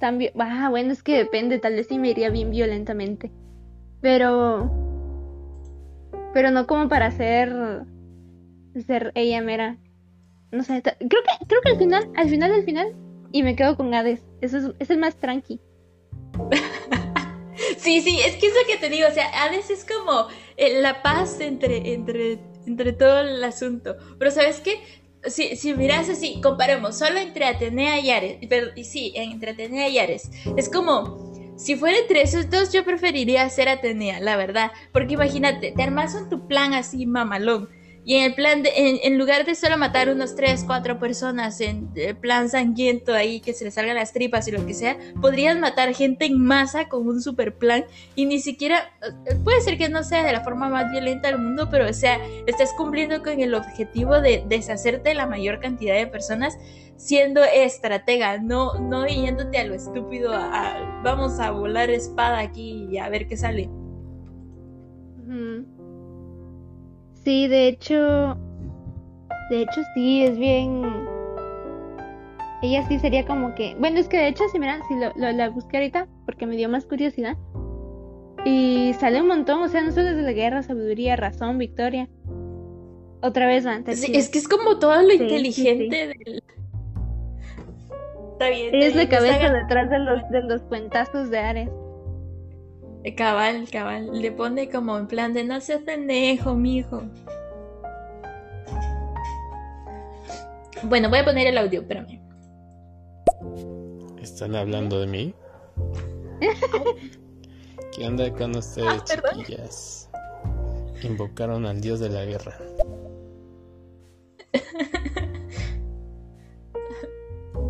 tan. 0.00 0.18
Ah, 0.38 0.68
bueno, 0.70 0.92
es 0.92 1.02
que 1.02 1.18
depende, 1.18 1.58
tal 1.58 1.74
vez 1.74 1.86
sí 1.86 1.98
me 1.98 2.10
iría 2.10 2.30
bien 2.30 2.50
violentamente. 2.50 3.30
Pero, 4.00 4.70
pero 6.32 6.50
no 6.50 6.66
como 6.66 6.88
para 6.88 7.10
ser, 7.10 7.52
ser 8.86 9.12
ella 9.14 9.40
mera. 9.40 9.78
No 10.52 10.62
sé, 10.62 10.82
creo 10.82 10.98
que, 10.98 11.46
creo 11.46 11.60
que 11.62 11.70
al 11.70 11.78
final, 11.78 12.10
al 12.16 12.28
final, 12.28 12.52
al 12.52 12.64
final, 12.64 12.94
y 13.32 13.42
me 13.42 13.56
quedo 13.56 13.76
con 13.76 13.92
Hades. 13.92 14.22
Eso 14.40 14.58
es, 14.58 14.64
es 14.78 14.90
el 14.90 14.98
más 14.98 15.16
tranqui. 15.16 15.60
sí, 17.78 18.00
sí, 18.00 18.20
es 18.24 18.36
que 18.36 18.46
es 18.46 18.54
lo 18.54 18.66
que 18.66 18.78
te 18.78 18.88
digo, 18.88 19.08
o 19.08 19.12
sea, 19.12 19.28
Hades 19.42 19.70
es 19.70 19.84
como 19.84 20.28
eh, 20.56 20.80
la 20.80 21.02
paz 21.02 21.40
entre, 21.40 21.92
entre, 21.94 22.38
entre 22.66 22.92
todo 22.92 23.20
el 23.20 23.42
asunto. 23.42 23.96
Pero 24.18 24.30
¿sabes 24.30 24.60
qué? 24.60 24.80
Si, 25.24 25.56
si 25.56 25.74
miras 25.74 26.08
así, 26.08 26.40
comparemos 26.40 26.96
solo 26.96 27.18
entre 27.18 27.46
Atenea 27.46 27.98
y 27.98 28.10
Ares, 28.10 28.38
pero 28.48 28.68
sí, 28.84 29.12
entre 29.16 29.52
Atenea 29.52 29.88
y 29.88 29.98
Ares, 29.98 30.30
es 30.56 30.68
como, 30.68 31.25
si 31.56 31.76
fuera 31.76 31.98
entre 31.98 32.22
esos 32.22 32.50
dos, 32.50 32.72
yo 32.72 32.84
preferiría 32.84 33.48
ser 33.48 33.68
Atenea, 33.68 34.20
la 34.20 34.36
verdad, 34.36 34.70
porque 34.92 35.14
imagínate, 35.14 35.72
te 35.72 35.82
armas 35.82 36.14
un 36.14 36.28
tu 36.28 36.46
plan 36.46 36.74
así 36.74 37.06
mamalón, 37.06 37.68
y 38.06 38.14
en 38.14 38.22
el 38.22 38.34
plan 38.34 38.62
de, 38.62 38.70
en, 39.02 39.18
lugar 39.18 39.44
de 39.44 39.56
solo 39.56 39.76
matar 39.76 40.08
unos 40.08 40.36
3, 40.36 40.62
4 40.64 41.00
personas 41.00 41.60
en 41.60 41.90
plan 42.20 42.48
sangriento 42.48 43.12
ahí 43.12 43.40
que 43.40 43.52
se 43.52 43.64
les 43.64 43.74
salgan 43.74 43.96
las 43.96 44.12
tripas 44.12 44.46
y 44.46 44.52
lo 44.52 44.64
que 44.64 44.74
sea, 44.74 44.96
podrías 45.20 45.58
matar 45.58 45.92
gente 45.92 46.24
en 46.24 46.38
masa 46.38 46.88
con 46.88 47.08
un 47.08 47.20
super 47.20 47.56
plan. 47.56 47.84
Y 48.14 48.26
ni 48.26 48.38
siquiera, 48.38 48.92
eh, 49.02 49.34
puede 49.42 49.60
ser 49.60 49.76
que 49.76 49.88
no 49.88 50.04
sea 50.04 50.22
de 50.22 50.30
la 50.30 50.44
forma 50.44 50.68
más 50.68 50.88
violenta 50.92 51.26
del 51.26 51.40
mundo, 51.40 51.66
pero 51.68 51.90
o 51.90 51.92
sea, 51.92 52.20
estás 52.46 52.72
cumpliendo 52.74 53.24
con 53.24 53.40
el 53.40 53.54
objetivo 53.54 54.20
de 54.20 54.44
deshacerte 54.48 55.08
de 55.08 55.16
la 55.16 55.26
mayor 55.26 55.58
cantidad 55.58 55.96
de 55.96 56.06
personas 56.06 56.56
siendo 56.96 57.42
estratega, 57.44 58.38
no, 58.38 58.74
no 58.80 59.06
yéndote 59.06 59.58
a 59.58 59.66
lo 59.66 59.74
estúpido, 59.74 60.32
a, 60.32 61.00
vamos 61.04 61.38
a 61.38 61.50
volar 61.50 61.90
espada 61.90 62.38
aquí 62.38 62.88
y 62.90 62.98
a 62.98 63.08
ver 63.08 63.28
qué 63.28 63.36
sale. 63.36 63.68
Sí, 67.24 67.48
de 67.48 67.68
hecho, 67.68 68.38
de 69.50 69.62
hecho 69.62 69.80
sí, 69.94 70.22
es 70.22 70.38
bien... 70.38 70.82
Ella 72.62 72.86
sí 72.88 72.98
sería 72.98 73.26
como 73.26 73.54
que... 73.54 73.74
Bueno, 73.78 73.98
es 73.98 74.08
que 74.08 74.16
de 74.16 74.28
hecho, 74.28 74.44
si 74.50 74.58
miran, 74.58 74.80
si 74.88 74.94
lo, 74.94 75.12
la 75.32 75.50
busqué 75.50 75.76
ahorita, 75.76 76.08
porque 76.24 76.46
me 76.46 76.56
dio 76.56 76.68
más 76.68 76.86
curiosidad. 76.86 77.36
Y 78.44 78.94
sale 79.00 79.20
un 79.20 79.26
montón, 79.26 79.60
o 79.62 79.68
sea, 79.68 79.82
no 79.82 79.90
solo 79.90 80.06
desde 80.06 80.22
la 80.22 80.32
guerra, 80.32 80.62
sabiduría, 80.62 81.16
razón, 81.16 81.58
victoria. 81.58 82.08
Otra 83.22 83.46
vez 83.46 83.64
van. 83.64 83.84
Sí, 83.94 84.12
es 84.14 84.28
que 84.28 84.38
es 84.38 84.46
como 84.48 84.78
todo 84.78 85.02
lo 85.02 85.12
inteligente 85.12 86.06
del... 86.06 86.42
Está 88.36 88.50
bien. 88.50 88.74
es 88.74 88.94
la 88.94 89.08
cabeza 89.08 89.50
detrás 89.50 89.88
de 89.88 89.98
los, 89.98 90.28
de 90.28 90.42
los 90.42 90.60
cuentazos 90.64 91.30
de 91.30 91.38
Ares. 91.38 91.70
Cabal, 93.16 93.66
cabal. 93.70 94.20
Le 94.20 94.30
pone 94.30 94.68
como 94.68 94.98
en 94.98 95.06
plan 95.06 95.32
de 95.32 95.42
no 95.42 95.58
seas 95.62 95.80
pendejo, 95.80 96.54
mijo. 96.54 97.02
Bueno, 100.82 101.08
voy 101.08 101.20
a 101.20 101.24
poner 101.24 101.46
el 101.46 101.56
audio, 101.56 101.80
espérame. 101.80 102.20
¿Están 104.20 104.54
hablando 104.54 105.00
de 105.00 105.06
mí? 105.06 105.34
¿Qué 107.96 108.06
onda 108.06 108.30
con 108.34 108.54
ustedes, 108.54 108.86
ah, 108.86 109.04
chiquillas? 109.04 110.10
Invocaron 111.02 111.64
al 111.64 111.80
dios 111.80 112.00
de 112.00 112.10
la 112.10 112.26
guerra. 112.26 112.58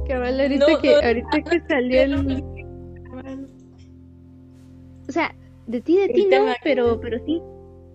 Cabal, 0.08 0.40
ahorita, 0.40 0.80
que, 0.80 0.94
ahorita 0.94 1.42
que 1.50 1.60
salió 1.68 2.02
el 2.02 2.44
o 5.08 5.12
sea, 5.12 5.34
de 5.66 5.80
ti, 5.80 5.98
de 5.98 6.08
ti 6.08 6.26
no, 6.30 6.52
pero, 6.62 7.00
pero 7.00 7.18
sí. 7.24 7.40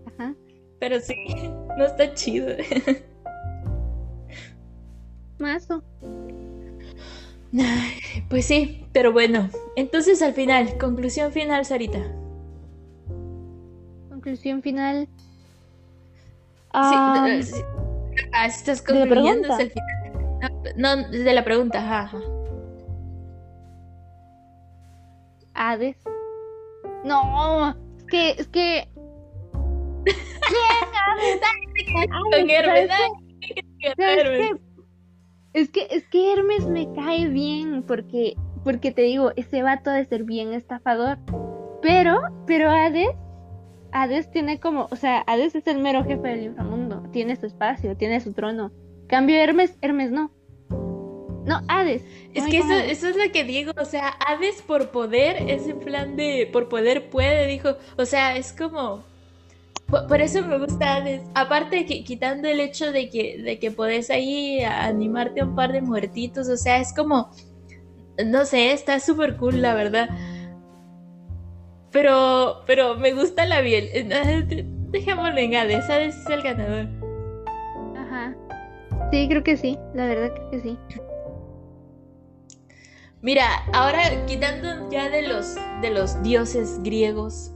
Ajá. 0.05 0.33
Pero 0.79 0.99
sí, 0.99 1.15
no 1.77 1.85
está 1.85 2.13
chido. 2.13 2.47
Mazo. 5.39 5.83
Pues 8.29 8.45
sí, 8.45 8.85
pero 8.93 9.11
bueno. 9.11 9.49
Entonces 9.75 10.21
al 10.21 10.33
final, 10.33 10.77
conclusión 10.77 11.31
final, 11.31 11.65
Sarita. 11.65 11.99
Conclusión 14.09 14.61
final. 14.61 15.09
Ah, 16.73 17.39
sí, 17.41 17.55
ah, 18.31 18.45
estás 18.45 18.81
concluyendo 18.81 19.57
el 19.57 19.71
final. 19.71 20.00
No, 20.75 20.95
de 20.97 21.33
la 21.33 21.43
pregunta, 21.43 21.79
ajá. 21.79 22.17
Hades. 25.53 25.97
No, 27.03 27.75
es 27.97 28.03
que, 28.05 28.29
es 28.31 28.47
que. 28.47 28.87
Es 35.53 35.69
que, 35.69 35.87
es 35.91 36.07
que 36.07 36.33
Hermes 36.33 36.65
me 36.65 36.91
cae 36.93 37.27
bien 37.27 37.83
porque, 37.83 38.35
porque 38.63 38.91
te 38.91 39.01
digo, 39.01 39.31
ese 39.35 39.63
vato 39.63 39.89
de 39.89 40.05
ser 40.05 40.23
bien 40.23 40.53
estafador. 40.53 41.17
Pero, 41.81 42.21
pero 42.45 42.69
Hades, 42.69 43.15
Hades 43.91 44.31
tiene 44.31 44.59
como, 44.59 44.87
o 44.91 44.95
sea, 44.95 45.23
Hades 45.27 45.55
es 45.55 45.67
el 45.67 45.79
mero 45.79 46.03
jefe 46.03 46.27
del 46.27 46.43
inframundo, 46.43 47.03
tiene 47.11 47.35
su 47.35 47.47
espacio, 47.47 47.97
tiene 47.97 48.21
su 48.21 48.33
trono. 48.33 48.71
Cambio 49.11 49.35
Hermes, 49.35 49.73
Hermes 49.81 50.09
no. 50.09 50.31
No, 51.45 51.61
Hades. 51.67 52.01
Es 52.33 52.45
que 52.45 52.59
eso, 52.59 52.71
eso, 52.71 53.07
es 53.09 53.17
lo 53.17 53.29
que 53.33 53.43
digo, 53.43 53.73
o 53.77 53.83
sea, 53.83 54.15
Hades 54.25 54.61
por 54.61 54.89
poder 54.91 55.49
es 55.49 55.67
en 55.67 55.79
plan 55.79 56.15
de, 56.15 56.49
por 56.51 56.69
poder 56.69 57.09
puede, 57.09 57.45
dijo, 57.45 57.75
o 57.97 58.05
sea, 58.05 58.37
es 58.37 58.53
como, 58.53 59.03
por, 59.87 60.21
eso 60.21 60.41
me 60.43 60.57
gusta 60.57 60.95
Hades, 60.95 61.23
aparte 61.35 61.85
que 61.85 62.05
quitando 62.05 62.47
el 62.47 62.61
hecho 62.61 62.93
de 62.93 63.09
que, 63.09 63.37
de 63.41 63.59
que 63.59 63.71
podés 63.71 64.09
ahí 64.09 64.63
animarte 64.63 65.41
a 65.41 65.45
un 65.45 65.55
par 65.55 65.73
de 65.73 65.81
muertitos, 65.81 66.47
o 66.47 66.55
sea, 66.55 66.79
es 66.79 66.93
como, 66.93 67.31
no 68.25 68.45
sé, 68.45 68.71
está 68.71 69.01
súper 69.01 69.35
cool, 69.35 69.61
la 69.61 69.73
verdad. 69.73 70.09
Pero, 71.91 72.63
pero 72.65 72.95
me 72.95 73.11
gusta 73.11 73.45
la 73.45 73.59
biel. 73.59 73.89
Dejémoslo 74.91 75.37
en 75.37 75.55
Hades, 75.55 75.89
Hades 75.89 76.15
es 76.15 76.29
el 76.29 76.41
ganador. 76.43 77.00
Sí, 79.11 79.27
creo 79.27 79.43
que 79.43 79.57
sí, 79.57 79.77
la 79.93 80.05
verdad 80.05 80.33
que 80.49 80.61
sí. 80.61 80.77
Mira, 83.21 83.45
ahora 83.73 84.25
quitando 84.25 84.89
ya 84.89 85.09
de 85.09 85.27
los, 85.27 85.55
de 85.81 85.91
los 85.91 86.23
dioses 86.23 86.81
griegos, 86.81 87.51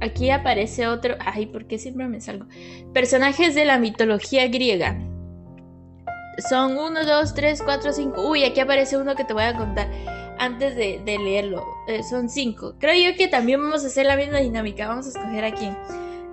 aquí 0.00 0.30
aparece 0.30 0.86
otro. 0.86 1.16
Ay, 1.18 1.46
¿por 1.46 1.66
qué 1.66 1.78
siempre 1.78 2.06
me 2.06 2.20
salgo? 2.20 2.46
Personajes 2.92 3.54
de 3.54 3.64
la 3.64 3.78
mitología 3.78 4.46
griega. 4.48 4.96
Son 6.48 6.78
uno, 6.78 7.04
dos, 7.04 7.34
tres, 7.34 7.60
cuatro, 7.62 7.92
cinco. 7.92 8.28
Uy, 8.28 8.44
aquí 8.44 8.60
aparece 8.60 8.96
uno 8.96 9.14
que 9.14 9.24
te 9.24 9.34
voy 9.34 9.44
a 9.44 9.56
contar 9.56 9.90
antes 10.38 10.76
de, 10.76 11.02
leerlo. 11.04 11.64
Eh, 11.88 12.02
son 12.02 12.28
cinco. 12.28 12.76
Creo 12.78 13.10
yo 13.10 13.16
que 13.16 13.28
también 13.28 13.60
vamos 13.60 13.84
a 13.84 13.88
hacer 13.88 14.06
la 14.06 14.16
misma 14.16 14.38
dinámica. 14.38 14.88
Vamos 14.88 15.06
a 15.06 15.08
escoger 15.10 15.44
aquí. 15.44 15.70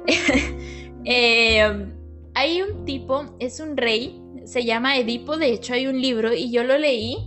Eh, 1.04 1.92
hay 2.36 2.62
un 2.62 2.86
tipo, 2.86 3.36
es 3.40 3.60
un 3.60 3.76
rey, 3.76 4.21
se 4.46 4.64
llama 4.64 4.98
Edipo. 4.98 5.38
De 5.38 5.52
hecho, 5.52 5.74
hay 5.74 5.88
un 5.88 6.02
libro 6.02 6.34
y 6.34 6.52
yo 6.52 6.64
lo 6.64 6.78
leí 6.78 7.18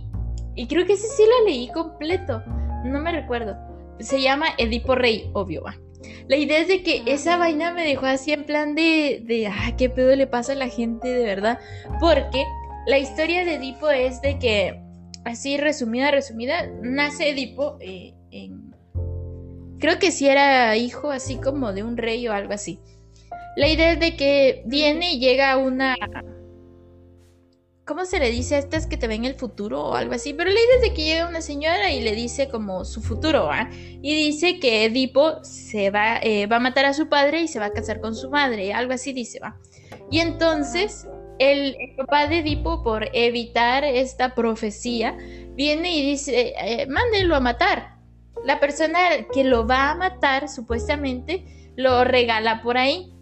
y 0.55 0.67
creo 0.67 0.85
que 0.85 0.93
ese 0.93 1.07
sí 1.07 1.23
lo 1.23 1.45
leí 1.45 1.67
completo. 1.69 2.41
No 2.85 2.99
me 2.99 3.11
recuerdo. 3.11 3.57
Se 3.99 4.21
llama 4.21 4.47
Edipo 4.57 4.95
Rey, 4.95 5.29
obvio, 5.33 5.63
va. 5.63 5.75
La 6.27 6.37
idea 6.37 6.59
es 6.59 6.67
de 6.67 6.83
que 6.83 7.03
esa 7.05 7.37
vaina 7.37 7.73
me 7.73 7.83
dejó 7.83 8.05
así 8.05 8.31
en 8.31 8.45
plan 8.45 8.75
de, 8.75 9.21
de, 9.25 9.47
ah, 9.47 9.73
qué 9.77 9.89
pedo 9.89 10.15
le 10.15 10.27
pasa 10.27 10.53
a 10.53 10.55
la 10.55 10.69
gente 10.69 11.07
de 11.07 11.25
verdad. 11.25 11.59
Porque 11.99 12.43
la 12.87 12.97
historia 12.97 13.45
de 13.45 13.55
Edipo 13.55 13.89
es 13.89 14.21
de 14.21 14.39
que, 14.39 14.81
así 15.23 15.57
resumida, 15.57 16.11
resumida, 16.11 16.67
nace 16.81 17.29
Edipo 17.29 17.77
eh, 17.79 18.13
en... 18.31 18.73
Creo 19.79 19.99
que 19.99 20.11
sí 20.11 20.27
era 20.27 20.75
hijo 20.77 21.11
así 21.11 21.35
como 21.37 21.73
de 21.73 21.83
un 21.83 21.97
rey 21.97 22.27
o 22.27 22.33
algo 22.33 22.53
así. 22.53 22.79
La 23.57 23.67
idea 23.67 23.91
es 23.93 23.99
de 23.99 24.15
que 24.15 24.63
viene 24.65 25.13
y 25.13 25.19
llega 25.19 25.57
una 25.57 25.95
¿Cómo 27.85 28.05
se 28.05 28.17
le 28.17 28.31
dice 28.31 28.55
a 28.55 28.57
estas 28.57 28.87
que 28.87 28.97
te 28.97 29.07
ven 29.07 29.25
el 29.25 29.35
futuro 29.35 29.83
o 29.83 29.93
algo 29.93 30.15
así? 30.15 30.33
Pero 30.33 30.49
le 30.49 30.59
dice 30.59 30.95
que 30.95 31.03
llega 31.03 31.27
una 31.27 31.41
señora 31.41 31.91
y 31.91 32.01
le 32.01 32.15
dice 32.15 32.49
como 32.49 32.83
su 32.83 32.99
futuro, 32.99 33.51
¿ah? 33.51 33.69
Y 33.71 34.15
dice 34.15 34.59
que 34.59 34.85
Edipo 34.85 35.43
se 35.43 35.91
va, 35.91 36.17
eh, 36.17 36.47
va 36.47 36.55
a 36.55 36.59
matar 36.59 36.85
a 36.85 36.95
su 36.95 37.09
padre 37.09 37.41
y 37.41 37.47
se 37.47 37.59
va 37.59 37.65
a 37.65 37.73
casar 37.73 38.01
con 38.01 38.15
su 38.15 38.31
madre, 38.31 38.73
algo 38.73 38.93
así 38.93 39.13
dice, 39.13 39.39
¿va? 39.39 39.55
Y 40.09 40.17
entonces 40.17 41.07
el, 41.37 41.77
papá 41.95 42.27
de 42.27 42.39
Edipo, 42.39 42.81
por 42.81 43.07
evitar 43.13 43.83
esta 43.83 44.33
profecía, 44.33 45.15
viene 45.53 45.95
y 45.95 46.01
dice, 46.01 46.55
eh, 46.59 46.87
mándenlo 46.87 47.35
a 47.35 47.39
matar. 47.39 47.97
La 48.43 48.59
persona 48.59 48.99
que 49.31 49.43
lo 49.43 49.67
va 49.67 49.91
a 49.91 49.95
matar, 49.95 50.49
supuestamente, 50.49 51.45
lo 51.75 52.03
regala 52.03 52.61
por 52.63 52.77
ahí. 52.77 53.14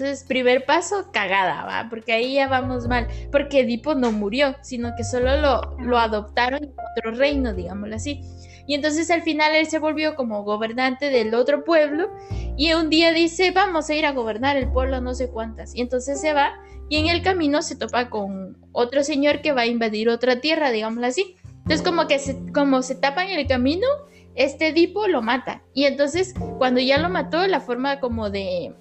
Entonces, 0.00 0.24
primer 0.26 0.64
paso, 0.64 1.10
cagada, 1.12 1.66
¿va? 1.66 1.90
Porque 1.90 2.14
ahí 2.14 2.34
ya 2.34 2.48
vamos 2.48 2.88
mal. 2.88 3.06
Porque 3.30 3.60
Edipo 3.60 3.94
no 3.94 4.12
murió, 4.12 4.56
sino 4.62 4.96
que 4.96 5.04
solo 5.04 5.36
lo, 5.36 5.76
lo 5.78 5.98
adoptaron 5.98 6.64
en 6.64 6.72
otro 6.96 7.10
reino, 7.12 7.52
digámoslo 7.52 7.96
así. 7.96 8.22
Y 8.66 8.74
entonces 8.74 9.10
al 9.10 9.20
final 9.20 9.54
él 9.54 9.66
se 9.66 9.78
volvió 9.78 10.14
como 10.14 10.42
gobernante 10.42 11.10
del 11.10 11.34
otro 11.34 11.64
pueblo 11.64 12.08
y 12.56 12.72
un 12.72 12.88
día 12.88 13.12
dice, 13.12 13.50
vamos 13.50 13.90
a 13.90 13.94
ir 13.94 14.06
a 14.06 14.12
gobernar 14.12 14.56
el 14.56 14.72
pueblo 14.72 15.02
no 15.02 15.14
sé 15.14 15.28
cuántas. 15.28 15.74
Y 15.74 15.82
entonces 15.82 16.18
se 16.18 16.32
va 16.32 16.54
y 16.88 16.96
en 16.96 17.08
el 17.08 17.20
camino 17.20 17.60
se 17.60 17.76
topa 17.76 18.08
con 18.08 18.56
otro 18.72 19.04
señor 19.04 19.42
que 19.42 19.52
va 19.52 19.62
a 19.62 19.66
invadir 19.66 20.08
otra 20.08 20.40
tierra, 20.40 20.70
digámoslo 20.70 21.08
así. 21.08 21.36
Entonces 21.58 21.82
como 21.82 22.06
que 22.06 22.18
se, 22.18 22.38
como 22.54 22.80
se 22.80 22.94
tapa 22.94 23.26
en 23.26 23.38
el 23.38 23.46
camino, 23.46 23.86
este 24.34 24.68
Edipo 24.68 25.06
lo 25.08 25.20
mata. 25.20 25.62
Y 25.74 25.84
entonces 25.84 26.32
cuando 26.56 26.80
ya 26.80 26.96
lo 26.96 27.10
mató, 27.10 27.46
la 27.46 27.60
forma 27.60 28.00
como 28.00 28.30
de, 28.30 28.72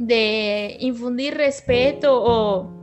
de 0.00 0.76
infundir 0.80 1.34
respeto 1.34 2.20
o 2.20 2.80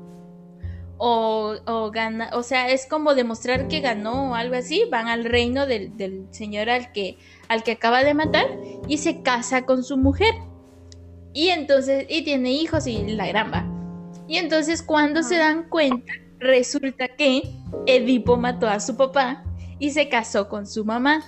o, 0.98 1.56
o 1.66 1.92
gana, 1.92 2.32
o 2.34 2.44
sea, 2.44 2.70
es 2.70 2.88
como 2.88 3.14
demostrar 3.14 3.68
que 3.68 3.82
ganó 3.82 4.32
o 4.32 4.36
algo 4.36 4.56
así, 4.56 4.86
van 4.90 5.08
al 5.08 5.26
reino 5.26 5.68
del, 5.68 5.96
del, 5.96 6.26
señor 6.32 6.70
al 6.70 6.92
que, 6.92 7.18
al 7.48 7.64
que 7.64 7.74
acaba 7.74 8.04
de 8.04 8.14
matar 8.14 8.48
y 8.88 8.98
se 8.98 9.22
casa 9.22 9.66
con 9.66 9.84
su 9.84 9.98
mujer. 9.98 10.34
Y 11.34 11.50
entonces, 11.50 12.08
y 12.10 12.24
tiene 12.24 12.52
hijos 12.52 12.88
y 12.88 12.98
la 13.12 13.28
gramba. 13.28 13.66
Y 14.28 14.38
entonces 14.38 14.82
cuando 14.82 15.22
se 15.22 15.38
dan 15.38 15.70
cuenta, 15.70 16.14
resulta 16.40 17.08
que 17.10 17.44
Edipo 17.86 18.38
mató 18.38 18.68
a 18.68 18.80
su 18.80 18.98
papá 18.98 19.44
y 19.78 19.92
se 19.92 20.10
casó 20.10 20.50
con 20.50 20.66
su 20.66 20.84
mamá. 20.84 21.24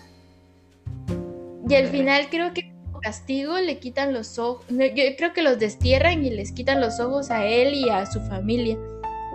Y 1.70 1.76
al 1.76 1.88
final 1.88 2.28
creo 2.32 2.54
que 2.54 2.74
como 3.00 3.02
castigo 3.02 3.58
le 3.60 3.80
quitan 3.80 4.14
los 4.14 4.40
ojos, 4.40 4.66
yo 4.70 5.04
creo 5.18 5.34
que 5.34 5.42
los 5.42 5.60
destierran 5.60 6.24
y 6.24 6.30
les 6.30 6.52
quitan 6.52 6.82
los 6.82 7.00
ojos 7.00 7.32
a 7.32 7.46
él 7.46 7.74
y 7.74 7.90
a 7.90 8.06
su 8.06 8.20
familia. 8.22 8.78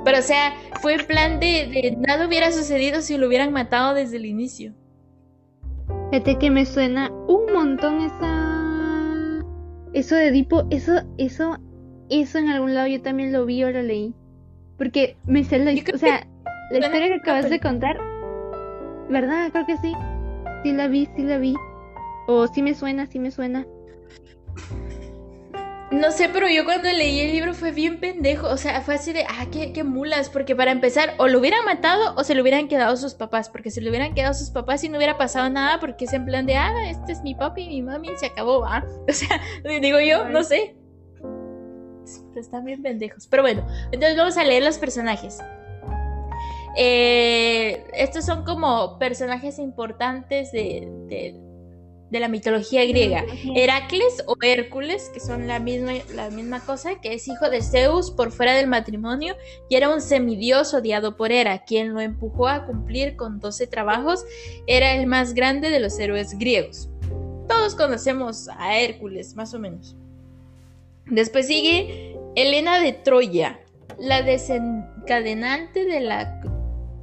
Pero, 0.04 0.18
o 0.18 0.22
sea, 0.22 0.52
fue 0.82 0.94
en 0.94 1.06
plan 1.06 1.40
de, 1.40 1.66
de, 1.66 1.96
nada 1.98 2.26
hubiera 2.26 2.52
sucedido 2.52 3.00
si 3.00 3.16
lo 3.16 3.26
hubieran 3.26 3.52
matado 3.52 3.94
desde 3.94 4.18
el 4.18 4.26
inicio. 4.26 4.74
Fíjate 6.10 6.38
que 6.38 6.50
me 6.50 6.66
suena 6.66 7.10
un 7.26 7.52
montón 7.52 8.02
esa. 8.02 9.42
Eso 9.94 10.16
de 10.16 10.28
Edipo, 10.28 10.66
eso, 10.70 10.92
eso, 11.16 11.56
eso 12.10 12.38
en 12.38 12.48
algún 12.48 12.74
lado 12.74 12.88
yo 12.88 13.00
también 13.00 13.32
lo 13.32 13.46
vi 13.46 13.64
o 13.64 13.70
lo 13.70 13.82
leí. 13.82 14.14
Porque 14.76 15.16
me 15.24 15.42
sé 15.44 15.58
la. 15.58 15.72
O 15.72 15.98
sea, 15.98 16.26
la 16.70 16.78
historia 16.78 17.08
que 17.08 17.14
acabas 17.14 17.48
de 17.48 17.60
contar. 17.60 17.96
¿Verdad? 19.08 19.50
Creo 19.52 19.66
que 19.66 19.76
sí. 19.78 19.94
Sí 20.62 20.72
la 20.72 20.88
vi, 20.88 21.08
sí 21.16 21.22
la 21.22 21.38
vi. 21.38 21.54
O 22.26 22.46
sí 22.46 22.62
me 22.62 22.74
suena, 22.74 23.06
sí 23.06 23.18
me 23.18 23.30
suena. 23.30 23.66
No 25.90 26.10
sé, 26.10 26.28
pero 26.28 26.48
yo 26.48 26.64
cuando 26.64 26.90
leí 26.90 27.20
el 27.20 27.32
libro 27.32 27.54
fue 27.54 27.70
bien 27.70 28.00
pendejo. 28.00 28.48
O 28.48 28.56
sea, 28.56 28.80
fue 28.80 28.94
así 28.94 29.12
de, 29.12 29.24
ah, 29.28 29.46
qué, 29.52 29.72
qué, 29.72 29.84
mulas. 29.84 30.28
Porque 30.28 30.56
para 30.56 30.72
empezar, 30.72 31.14
o 31.18 31.28
lo 31.28 31.38
hubieran 31.38 31.64
matado 31.64 32.14
o 32.16 32.24
se 32.24 32.34
lo 32.34 32.42
hubieran 32.42 32.66
quedado 32.68 32.96
sus 32.96 33.14
papás. 33.14 33.48
Porque 33.48 33.70
si 33.70 33.80
le 33.80 33.90
hubieran 33.90 34.14
quedado 34.14 34.34
sus 34.34 34.50
papás 34.50 34.82
y 34.82 34.88
no 34.88 34.96
hubiera 34.96 35.18
pasado 35.18 35.48
nada, 35.50 35.78
porque 35.78 36.06
es 36.06 36.12
en 36.12 36.24
plan 36.24 36.46
de, 36.46 36.56
ah, 36.56 36.88
este 36.88 37.12
es 37.12 37.22
mi 37.22 37.34
papi 37.34 37.62
y 37.62 37.68
mi 37.68 37.82
mami 37.82 38.08
y 38.08 38.16
se 38.16 38.26
acabó, 38.26 38.60
¿va? 38.60 38.84
O 39.08 39.12
sea, 39.12 39.40
digo 39.80 40.00
yo, 40.00 40.28
no 40.28 40.42
sé. 40.42 40.74
Están 42.34 42.64
bien 42.64 42.82
pendejos. 42.82 43.28
Pero 43.28 43.44
bueno, 43.44 43.64
entonces 43.92 44.16
vamos 44.16 44.36
a 44.36 44.44
leer 44.44 44.64
los 44.64 44.78
personajes. 44.78 45.38
Eh, 46.76 47.84
estos 47.92 48.24
son 48.24 48.44
como 48.44 48.98
personajes 48.98 49.60
importantes 49.60 50.50
de, 50.50 50.88
de 51.06 51.43
de 52.14 52.20
la 52.20 52.28
mitología 52.28 52.84
griega. 52.86 53.24
Heracles 53.56 54.22
o 54.26 54.36
Hércules, 54.40 55.10
que 55.12 55.18
son 55.18 55.48
la 55.48 55.58
misma, 55.58 55.94
la 56.14 56.30
misma 56.30 56.64
cosa, 56.64 57.00
que 57.00 57.12
es 57.12 57.26
hijo 57.26 57.50
de 57.50 57.60
Zeus 57.60 58.12
por 58.12 58.30
fuera 58.30 58.54
del 58.54 58.68
matrimonio 58.68 59.34
y 59.68 59.74
era 59.74 59.92
un 59.92 60.00
semidios 60.00 60.72
odiado 60.74 61.16
por 61.16 61.32
Hera, 61.32 61.64
quien 61.64 61.92
lo 61.92 62.00
empujó 62.00 62.46
a 62.46 62.66
cumplir 62.66 63.16
con 63.16 63.40
12 63.40 63.66
trabajos, 63.66 64.24
era 64.68 64.94
el 64.94 65.08
más 65.08 65.34
grande 65.34 65.70
de 65.70 65.80
los 65.80 65.98
héroes 65.98 66.38
griegos. 66.38 66.88
Todos 67.48 67.74
conocemos 67.74 68.48
a 68.48 68.78
Hércules, 68.78 69.34
más 69.34 69.52
o 69.52 69.58
menos. 69.58 69.96
Después 71.06 71.48
sigue 71.48 72.16
Helena 72.36 72.78
de 72.78 72.92
Troya, 72.92 73.58
la 73.98 74.22
desencadenante 74.22 75.84
de 75.84 76.00
la... 76.00 76.40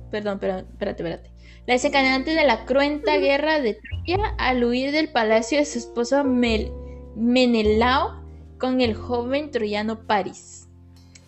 Perdón, 0.10 0.40
perdón, 0.40 0.68
espérate, 0.72 1.04
espérate 1.04 1.31
desencadenante 1.74 2.32
de 2.32 2.46
la 2.46 2.66
cruenta 2.66 3.18
guerra 3.18 3.60
de 3.60 3.76
Troya 3.76 4.36
al 4.38 4.64
huir 4.64 4.92
del 4.92 5.10
palacio 5.10 5.58
de 5.58 5.66
su 5.66 5.80
esposo 5.80 6.24
Mel 6.24 6.72
Menelao 7.16 8.22
con 8.58 8.82
el 8.82 8.94
joven 8.94 9.52
troyano 9.52 10.06
Paris. 10.06 10.68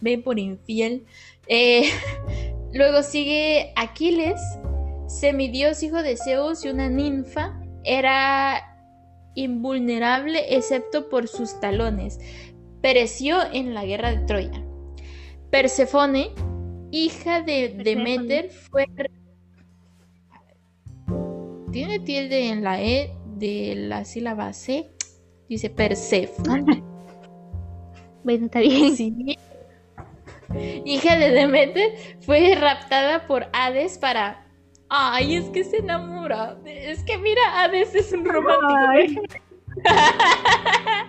Ven 0.01 0.21
por 0.21 0.39
infiel. 0.39 1.05
Eh, 1.47 1.89
luego 2.73 3.03
sigue 3.03 3.73
Aquiles, 3.75 4.39
semidios 5.07 5.81
hijo 5.83 6.03
de 6.03 6.17
Zeus 6.17 6.65
y 6.65 6.69
una 6.69 6.89
ninfa. 6.89 7.59
Era 7.83 8.61
invulnerable 9.35 10.55
excepto 10.55 11.09
por 11.09 11.27
sus 11.27 11.59
talones. 11.59 12.19
Pereció 12.81 13.37
en 13.51 13.73
la 13.73 13.85
guerra 13.85 14.11
de 14.11 14.25
Troya. 14.25 14.63
Persefone, 15.49 16.31
hija 16.91 17.41
de 17.41 17.69
Demeter, 17.69 18.49
fue 18.49 18.87
tiene 21.74 21.99
tilde 21.99 22.49
en 22.49 22.63
la 22.63 22.82
E 22.82 23.11
de 23.36 23.74
la 23.76 24.05
sílaba 24.05 24.53
C. 24.53 24.89
Dice 25.49 25.69
Persephone. 25.69 26.84
Bueno, 28.26 28.45
está 28.45 28.61
bien. 28.61 28.95
Sí. 28.95 29.38
Hija 30.86 31.17
de 31.17 31.32
Demeter, 31.32 31.91
fue 32.21 32.55
raptada 32.55 33.28
por 33.28 33.47
Hades 33.51 33.97
para. 33.97 34.47
Ay, 34.88 35.36
es 35.36 35.49
que 35.49 35.65
se 35.65 35.80
enamora. 35.80 36.57
Es 36.63 37.03
que 37.03 37.17
mira, 37.17 37.41
Hades 37.61 37.93
es 37.93 38.13
un 38.13 38.24
romántico. 38.24 39.24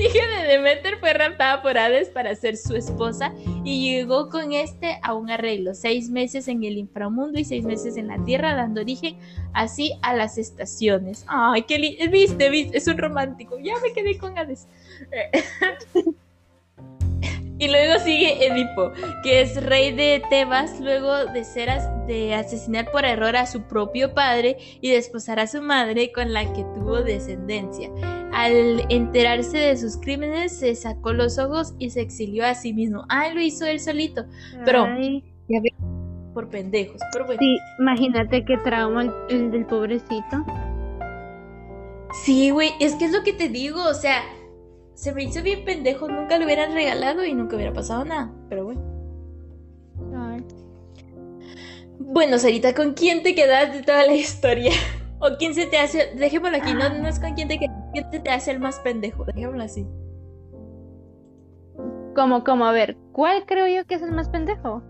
Hija 0.00 0.26
de 0.28 0.48
Demeter 0.48 0.98
fue 0.98 1.12
raptada 1.12 1.60
por 1.60 1.76
Hades 1.76 2.08
para 2.08 2.34
ser 2.34 2.56
su 2.56 2.74
esposa 2.74 3.34
y 3.64 3.92
llegó 3.92 4.30
con 4.30 4.54
este 4.54 4.98
a 5.02 5.12
un 5.12 5.30
arreglo, 5.30 5.74
seis 5.74 6.08
meses 6.08 6.48
en 6.48 6.64
el 6.64 6.78
inframundo 6.78 7.38
y 7.38 7.44
seis 7.44 7.64
meses 7.66 7.98
en 7.98 8.08
la 8.08 8.24
tierra, 8.24 8.54
dando 8.54 8.80
origen 8.80 9.18
así 9.52 9.92
a 10.00 10.14
las 10.14 10.38
estaciones. 10.38 11.24
Ay, 11.28 11.64
qué 11.64 11.78
lindo, 11.78 12.10
viste, 12.10 12.48
viste, 12.48 12.78
es 12.78 12.86
un 12.86 12.96
romántico, 12.96 13.58
ya 13.58 13.74
me 13.82 13.92
quedé 13.92 14.16
con 14.16 14.38
Hades. 14.38 14.68
y 17.60 17.68
luego 17.68 18.00
sigue 18.00 18.44
Edipo, 18.44 18.90
que 19.22 19.42
es 19.42 19.62
rey 19.62 19.92
de 19.92 20.22
Tebas 20.30 20.80
luego 20.80 21.26
de 21.26 21.44
ser 21.44 21.68
de 22.06 22.34
asesinar 22.34 22.90
por 22.90 23.04
error 23.04 23.36
a 23.36 23.46
su 23.46 23.62
propio 23.62 24.14
padre 24.14 24.56
y 24.80 24.90
desposar 24.90 25.38
a 25.38 25.46
su 25.46 25.62
madre 25.62 26.10
con 26.10 26.32
la 26.32 26.52
que 26.52 26.64
tuvo 26.74 27.02
descendencia 27.02 27.90
al 28.32 28.84
enterarse 28.88 29.58
de 29.58 29.76
sus 29.76 29.96
crímenes, 29.98 30.58
se 30.58 30.74
sacó 30.74 31.12
los 31.12 31.38
ojos 31.38 31.74
y 31.78 31.90
se 31.90 32.00
exilió 32.00 32.46
a 32.46 32.54
sí 32.54 32.72
mismo. 32.72 33.04
Ah, 33.08 33.28
lo 33.34 33.40
hizo 33.40 33.66
él 33.66 33.80
solito. 33.80 34.24
Pero, 34.64 34.84
Ay. 34.84 35.22
ya 35.48 35.60
ve, 35.60 35.74
por 36.32 36.48
pendejos. 36.48 37.00
Pero 37.12 37.26
bueno. 37.26 37.40
Sí, 37.40 37.58
imagínate 37.78 38.44
qué 38.44 38.56
trauma 38.58 39.02
el, 39.02 39.12
el 39.28 39.50
del 39.50 39.66
pobrecito. 39.66 40.44
Sí, 42.24 42.50
güey, 42.50 42.70
es 42.80 42.94
que 42.94 43.04
es 43.04 43.12
lo 43.12 43.22
que 43.22 43.32
te 43.32 43.48
digo, 43.48 43.84
o 43.84 43.94
sea, 43.94 44.22
se 45.00 45.14
me 45.14 45.22
hizo 45.22 45.42
bien 45.42 45.64
pendejo, 45.64 46.08
nunca 46.08 46.36
lo 46.36 46.44
hubieran 46.44 46.74
regalado 46.74 47.24
y 47.24 47.32
nunca 47.32 47.56
hubiera 47.56 47.72
pasado 47.72 48.04
nada, 48.04 48.30
pero 48.50 48.64
bueno. 48.64 48.82
Ay. 50.14 50.44
Bueno, 51.98 52.38
Sarita, 52.38 52.74
¿con 52.74 52.92
quién 52.92 53.22
te 53.22 53.34
quedas 53.34 53.72
de 53.72 53.82
toda 53.82 54.04
la 54.04 54.12
historia? 54.12 54.72
¿O 55.18 55.38
quién 55.38 55.54
se 55.54 55.64
te 55.64 55.78
hace, 55.78 56.14
dejémoslo 56.16 56.58
aquí, 56.58 56.74
no, 56.74 56.90
no 56.90 57.08
es 57.08 57.18
con 57.18 57.32
quién 57.32 57.48
te 57.48 57.58
quedas, 57.58 57.74
quién 57.94 58.10
te, 58.10 58.20
te 58.20 58.28
hace 58.28 58.50
el 58.50 58.60
más 58.60 58.78
pendejo, 58.80 59.24
dejémoslo 59.24 59.62
así. 59.62 59.86
Como, 62.14 62.44
como, 62.44 62.66
a 62.66 62.72
ver, 62.72 62.98
¿cuál 63.12 63.46
creo 63.46 63.66
yo 63.68 63.86
que 63.86 63.94
es 63.94 64.02
el 64.02 64.12
más 64.12 64.28
pendejo? 64.28 64.82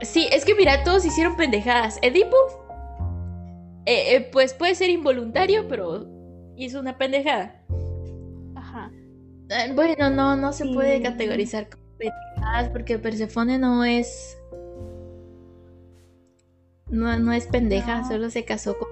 Sí, 0.00 0.26
es 0.32 0.44
que 0.44 0.56
mira, 0.56 0.82
todos 0.82 1.04
hicieron 1.04 1.36
pendejadas. 1.36 2.00
Edipo, 2.02 2.36
eh, 3.86 4.16
eh, 4.16 4.28
pues 4.32 4.52
puede 4.52 4.74
ser 4.74 4.90
involuntario, 4.90 5.68
pero 5.68 6.08
hizo 6.56 6.80
una 6.80 6.98
pendejada. 6.98 7.61
Bueno, 9.74 10.10
no, 10.10 10.36
no 10.36 10.52
se 10.52 10.66
puede 10.66 10.98
Sí. 10.98 11.02
categorizar 11.02 11.68
como 11.70 11.82
pendejadas 11.98 12.68
porque 12.70 12.98
Persefone 12.98 13.58
no 13.58 13.84
es. 13.84 14.38
No, 16.88 17.18
no 17.18 17.32
es 17.32 17.46
pendeja, 17.46 18.00
No. 18.02 18.08
solo 18.08 18.30
se 18.30 18.44
casó 18.44 18.76
con. 18.78 18.88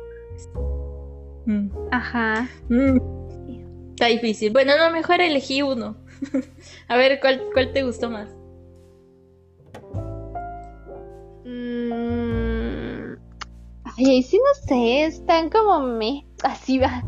Mm. 1.47 1.71
Ajá. 1.91 2.49
Mm. 2.69 2.99
Está 3.91 4.07
difícil. 4.07 4.53
Bueno, 4.53 4.73
no, 4.79 4.91
mejor 4.91 5.21
elegí 5.21 5.63
uno. 5.63 5.97
A 6.89 6.97
ver, 6.97 7.21
¿cuál, 7.21 7.43
cuál 7.53 7.73
te 7.73 7.83
gustó 7.83 8.09
más? 8.11 8.31
Mm, 11.45 13.15
Ay, 13.85 14.07
ahí 14.07 14.23
sí 14.23 14.39
no 14.39 14.55
sé, 14.67 15.05
están 15.05 15.51
como 15.51 15.81
me. 15.81 16.27
Así 16.43 16.79
va. 16.79 17.03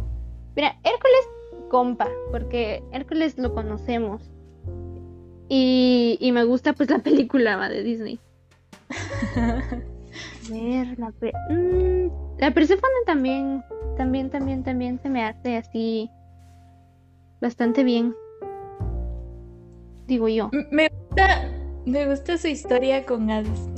Mira, 0.57 0.77
Hércules, 0.85 1.29
compa, 1.73 2.07
porque 2.31 2.85
Hércules 2.93 3.39
lo 3.39 3.55
conocemos. 3.55 4.31
Y, 5.49 6.19
y 6.21 6.31
me 6.33 6.45
gusta 6.45 6.75
pues 6.75 6.91
la 6.91 6.99
película 7.03 7.57
va, 7.57 7.71
de 7.71 7.83
Disney. 7.83 8.21
A 9.41 10.53
ver, 10.53 10.99
la, 10.99 11.11
pe- 11.13 11.33
mm, 11.49 12.39
la 12.39 12.51
Persephone 12.53 12.93
también, 13.07 13.63
también, 13.97 14.29
también, 14.29 14.63
también 14.63 15.01
se 15.03 15.09
me 15.09 15.25
hace 15.25 15.57
así 15.57 16.11
bastante 17.41 17.83
bien. 17.85 18.15
Digo 20.07 20.29
yo. 20.29 20.51
Me 20.71 20.89
gusta, 20.91 21.49
me 21.87 22.07
gusta 22.07 22.37
su 22.37 22.49
historia 22.49 23.07
con 23.07 23.31
Hades. 23.31 23.71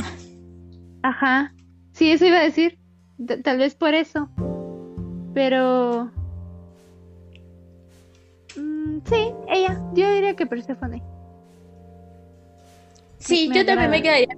Ajá. 1.02 1.54
Sí, 1.92 2.10
eso 2.10 2.24
iba 2.26 2.38
a 2.38 2.42
decir. 2.42 2.76
T- 3.24 3.38
tal 3.42 3.58
vez 3.58 3.76
por 3.76 3.94
eso. 3.94 4.28
Pero... 5.34 6.10
sí, 9.04 9.32
ella. 9.48 9.80
Yo 9.94 10.12
diría 10.12 10.34
que 10.34 10.46
Persephone. 10.46 11.02
Sí, 13.18 13.48
Me 13.48 13.56
yo 13.56 13.66
también 13.66 13.90
me 13.90 14.02
quedaría. 14.02 14.36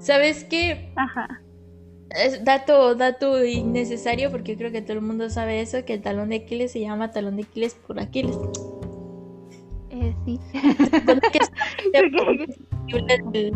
¿Sabes 0.00 0.44
qué? 0.44 0.92
Ajá. 0.96 1.42
Es 2.10 2.44
dato, 2.44 2.94
dato 2.94 3.44
innecesario 3.44 4.30
porque 4.30 4.56
creo 4.56 4.72
que 4.72 4.80
todo 4.82 4.94
el 4.94 5.02
mundo 5.02 5.28
sabe 5.30 5.60
eso, 5.60 5.84
que 5.84 5.94
el 5.94 6.02
talón 6.02 6.30
de 6.30 6.36
Aquiles 6.36 6.72
se 6.72 6.80
llama 6.80 7.10
talón 7.10 7.36
de 7.36 7.42
Aquiles 7.42 7.74
por 7.74 8.00
Aquiles. 8.00 8.36
Eh, 9.90 10.14
sí. 10.24 10.40
Del- 11.92 13.52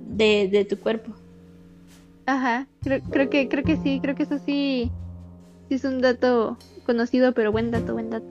de, 0.00 0.48
de 0.50 0.64
tu 0.64 0.78
cuerpo. 0.78 1.12
Ajá. 2.26 2.66
Creo, 2.82 3.00
creo 3.10 3.30
que, 3.30 3.48
creo 3.48 3.64
que 3.64 3.76
sí, 3.78 4.00
creo 4.02 4.14
que 4.14 4.24
eso 4.24 4.38
sí, 4.38 4.90
sí 5.68 5.74
es 5.74 5.84
un 5.84 6.00
dato 6.00 6.58
conocido, 6.84 7.32
pero 7.32 7.52
buen 7.52 7.70
dato, 7.70 7.94
buen 7.94 8.10
dato. 8.10 8.26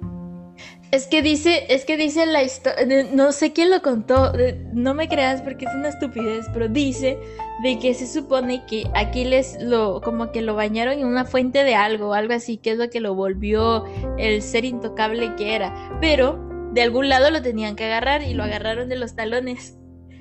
Es 0.92 1.06
que 1.08 1.22
dice, 1.22 1.66
es 1.68 1.84
que 1.84 1.98
dice 1.98 2.26
la 2.26 2.44
historia, 2.44 3.06
no 3.12 3.34
sé 3.34 3.52
quién 3.52 3.70
lo 3.70 3.82
contó, 3.82 4.32
no 4.72 4.94
me 4.94 5.10
creas 5.10 5.42
porque 5.42 5.66
es 5.66 5.74
una 5.76 5.90
estupidez, 5.90 6.46
pero 6.54 6.70
dice 6.70 7.20
de 7.62 7.78
que 7.78 7.94
se 7.94 8.08
supone 8.08 8.66
que 8.68 8.86
Aquiles 8.96 9.58
lo, 9.62 10.00
como 10.00 10.32
que 10.32 10.42
lo 10.42 10.56
bañaron 10.56 11.00
en 11.00 11.06
una 11.06 11.26
fuente 11.26 11.66
de 11.66 11.76
algo, 11.76 12.14
algo 12.14 12.34
así, 12.34 12.58
que 12.58 12.72
es 12.72 12.78
lo 12.78 12.90
que 12.90 13.02
lo 13.02 13.16
volvió 13.16 13.84
el 14.18 14.42
ser 14.42 14.64
intocable 14.64 15.36
que 15.36 15.56
era, 15.56 15.74
pero 16.00 16.40
de 16.72 16.82
algún 16.84 17.10
lado 17.10 17.32
lo 17.32 17.42
tenían 17.42 17.76
que 17.76 17.86
agarrar 17.86 18.24
y 18.24 18.34
lo 18.34 18.44
agarraron 18.44 18.88
de 18.88 18.96
los 18.96 19.14
talones. 19.14 19.78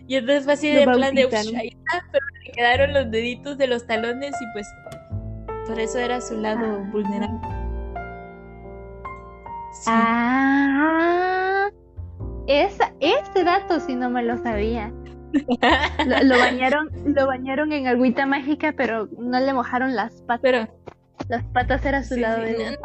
Y 0.09 0.17
entonces 0.17 0.45
fue 0.45 0.55
así 0.55 0.71
de 0.71 0.85
plan 0.85 1.15
de, 1.15 1.29
pero 1.29 2.27
le 2.45 2.53
quedaron 2.53 2.93
los 2.93 3.11
deditos 3.11 3.57
de 3.57 3.69
los 3.69 3.87
talones 3.87 4.35
y 4.41 4.45
pues 4.53 4.67
por 5.67 5.79
eso 5.79 5.99
era 5.99 6.21
su 6.21 6.37
lado 6.37 6.65
Ah. 6.65 6.89
vulnerable. 6.91 7.56
Sí. 9.81 10.09
Ah, 10.79 11.71
esa, 12.47 12.95
ese 13.01 13.45
dato 13.45 13.81
sí 13.81 13.97
no 13.97 14.11
me 14.11 14.23
lo 14.25 14.39
sabía. 14.39 14.95
Lo, 16.03 16.23
lo 16.23 16.39
bañaron, 16.39 16.91
lo 17.05 17.27
bañaron 17.27 17.73
en 17.73 17.87
agüita 17.89 18.27
mágica, 18.27 18.75
pero 18.77 19.09
no 19.19 19.41
le 19.41 19.53
mojaron 19.55 19.97
las 19.97 20.23
patas. 20.23 20.43
Pero 20.43 20.69
Las 21.29 21.45
patas 21.53 21.85
era 21.87 22.05
su 22.05 22.15
Sí, 22.15 22.21
lado 22.21 22.43
sí, 22.47 22.55
de 22.55 22.57
no, 22.59 22.77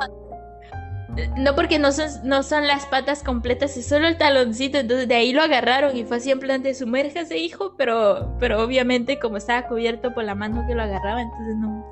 no, 1.37 1.55
porque 1.55 1.77
no 1.79 1.91
son, 1.91 2.07
no 2.23 2.41
son 2.43 2.67
las 2.67 2.85
patas 2.85 3.23
completas, 3.23 3.75
es 3.77 3.87
solo 3.87 4.07
el 4.07 4.17
taloncito, 4.17 4.77
entonces 4.77 5.07
de 5.07 5.15
ahí 5.15 5.33
lo 5.33 5.41
agarraron 5.41 5.95
y 5.97 6.05
fue 6.05 6.17
así 6.17 6.31
en 6.31 6.39
plan 6.39 6.63
de 6.63 6.73
sumérjase, 6.73 7.37
hijo, 7.37 7.75
pero, 7.77 8.35
pero 8.39 8.63
obviamente 8.63 9.19
como 9.19 9.37
estaba 9.37 9.67
cubierto 9.67 10.13
por 10.13 10.23
la 10.23 10.35
mano 10.35 10.65
que 10.65 10.75
lo 10.75 10.83
agarraba, 10.83 11.21
entonces 11.21 11.57
no, 11.57 11.85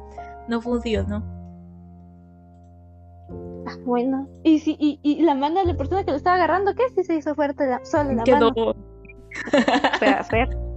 no 0.47 0.61
funcionó. 0.61 1.38
Bueno. 3.85 4.27
Y 4.43 4.59
si, 4.59 4.75
y, 4.79 4.99
y 5.03 5.21
la 5.23 5.35
mano 5.35 5.59
de 5.61 5.65
la 5.67 5.77
persona 5.77 6.03
que 6.03 6.11
lo 6.11 6.17
estaba 6.17 6.35
agarrando, 6.37 6.73
¿qué? 6.75 6.83
Si 6.95 7.03
se 7.03 7.15
hizo 7.15 7.35
fuerte 7.35 7.65
la, 7.67 7.83
solo 7.85 8.11
la 8.13 8.23
Quedó, 8.23 8.51
mano. 8.51 8.75
Pero, 9.99 10.17
pero- 10.31 10.69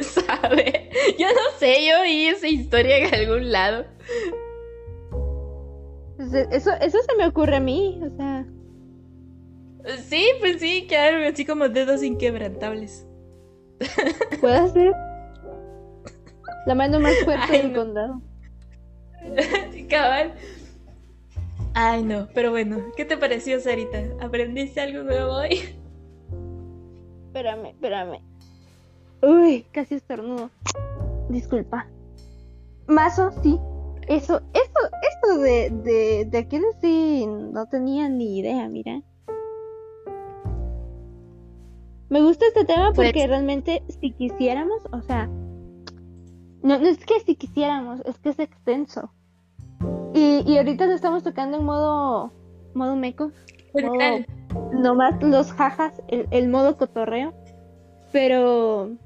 ¿sabe? 0.00 0.90
Yo 1.18 1.26
no 1.28 1.58
sé, 1.58 1.86
yo 1.86 2.02
vi 2.02 2.26
esa 2.26 2.48
historia 2.48 2.98
en 2.98 3.14
algún 3.14 3.52
lado. 3.52 3.84
pues, 6.16 6.34
eso, 6.50 6.72
eso 6.80 6.98
se 7.08 7.16
me 7.16 7.26
ocurre 7.26 7.56
a 7.56 7.60
mí, 7.60 8.00
o 8.04 8.10
sea. 8.16 8.44
Sí, 10.02 10.26
pues 10.40 10.60
sí, 10.60 10.86
quedaron 10.88 11.22
así 11.22 11.46
como 11.46 11.68
dedos 11.68 12.02
inquebrantables. 12.02 13.06
Puede 14.40 14.68
ser. 14.70 14.92
La 16.66 16.74
mano 16.74 16.98
más 17.00 17.14
fuerte 17.24 17.44
Ay, 17.48 17.58
del 17.62 17.72
no. 17.72 17.78
condado. 17.78 18.22
Cabal. 19.88 20.34
Ay, 21.80 22.02
no, 22.02 22.26
pero 22.34 22.50
bueno, 22.50 22.78
¿qué 22.96 23.04
te 23.04 23.16
pareció, 23.16 23.60
Sarita? 23.60 24.02
¿Aprendiste 24.20 24.80
algo 24.80 25.04
nuevo 25.04 25.30
hoy? 25.34 25.60
Espérame, 27.26 27.66
espérame. 27.66 28.20
Uy, 29.22 29.64
casi 29.70 29.94
estornudo. 29.94 30.50
Disculpa. 31.28 31.86
Mazo, 32.88 33.30
sí. 33.44 33.60
Eso, 34.08 34.40
eso, 34.54 34.90
eso 35.22 35.38
de, 35.38 35.70
de, 35.70 36.24
de 36.24 36.62
sí, 36.80 37.26
no 37.28 37.66
tenía 37.66 38.08
ni 38.08 38.40
idea, 38.40 38.68
mira. 38.68 39.00
Me 42.08 42.20
gusta 42.22 42.44
este 42.48 42.64
tema 42.64 42.90
Pues- 42.92 43.06
porque 43.12 43.24
realmente 43.28 43.84
si 44.00 44.10
quisiéramos, 44.10 44.82
o 44.90 45.00
sea, 45.02 45.26
no, 45.26 46.76
no 46.80 46.88
es 46.88 47.06
que 47.06 47.20
si 47.20 47.36
quisiéramos, 47.36 48.00
es 48.04 48.18
que 48.18 48.30
es 48.30 48.40
extenso. 48.40 49.12
Y, 50.14 50.42
y 50.46 50.56
ahorita 50.58 50.86
lo 50.86 50.94
estamos 50.94 51.22
tocando 51.22 51.58
en 51.58 51.64
modo, 51.64 52.32
modo 52.74 52.96
meco, 52.96 53.30
General. 53.74 54.26
nomás 54.72 55.22
los 55.22 55.52
jajas, 55.52 55.92
el, 56.08 56.26
el 56.30 56.48
modo 56.48 56.76
cotorreo. 56.76 57.34
Pero, 58.10 58.96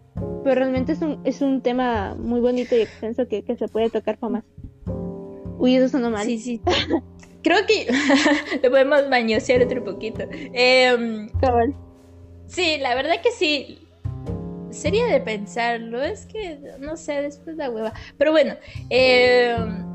pero 0.45 0.55
realmente 0.55 0.93
es 0.93 1.03
un, 1.03 1.21
es 1.25 1.43
un 1.43 1.61
tema 1.61 2.15
muy 2.15 2.41
bonito 2.41 2.77
y 2.77 2.81
extenso 2.83 3.27
que, 3.27 3.43
que 3.43 3.57
se 3.57 3.69
puede 3.69 3.91
tocar 3.91 4.19
para 4.19 4.35
más. 4.35 4.45
Uy, 5.59 5.77
eso 5.77 5.89
sonó 5.89 6.11
mal. 6.11 6.25
Sí, 6.25 6.39
sí. 6.39 6.61
Creo 7.43 7.59
que 7.67 7.87
lo 8.63 8.71
podemos 8.71 9.09
bañosear 9.11 9.63
otro 9.63 9.85
poquito. 9.85 10.25
Cabal. 11.41 11.75
sí, 12.47 12.79
la 12.79 12.95
verdad 12.95 13.21
que 13.23 13.31
sí. 13.33 13.79
Sería 14.71 15.07
de 15.07 15.21
pensarlo, 15.21 16.03
es 16.03 16.25
que 16.27 16.59
no 16.81 16.97
sé, 16.97 17.21
después 17.21 17.57
la 17.57 17.69
hueva. 17.69 17.93
Pero 18.17 18.31
bueno, 18.33 18.55
em, 18.89 19.92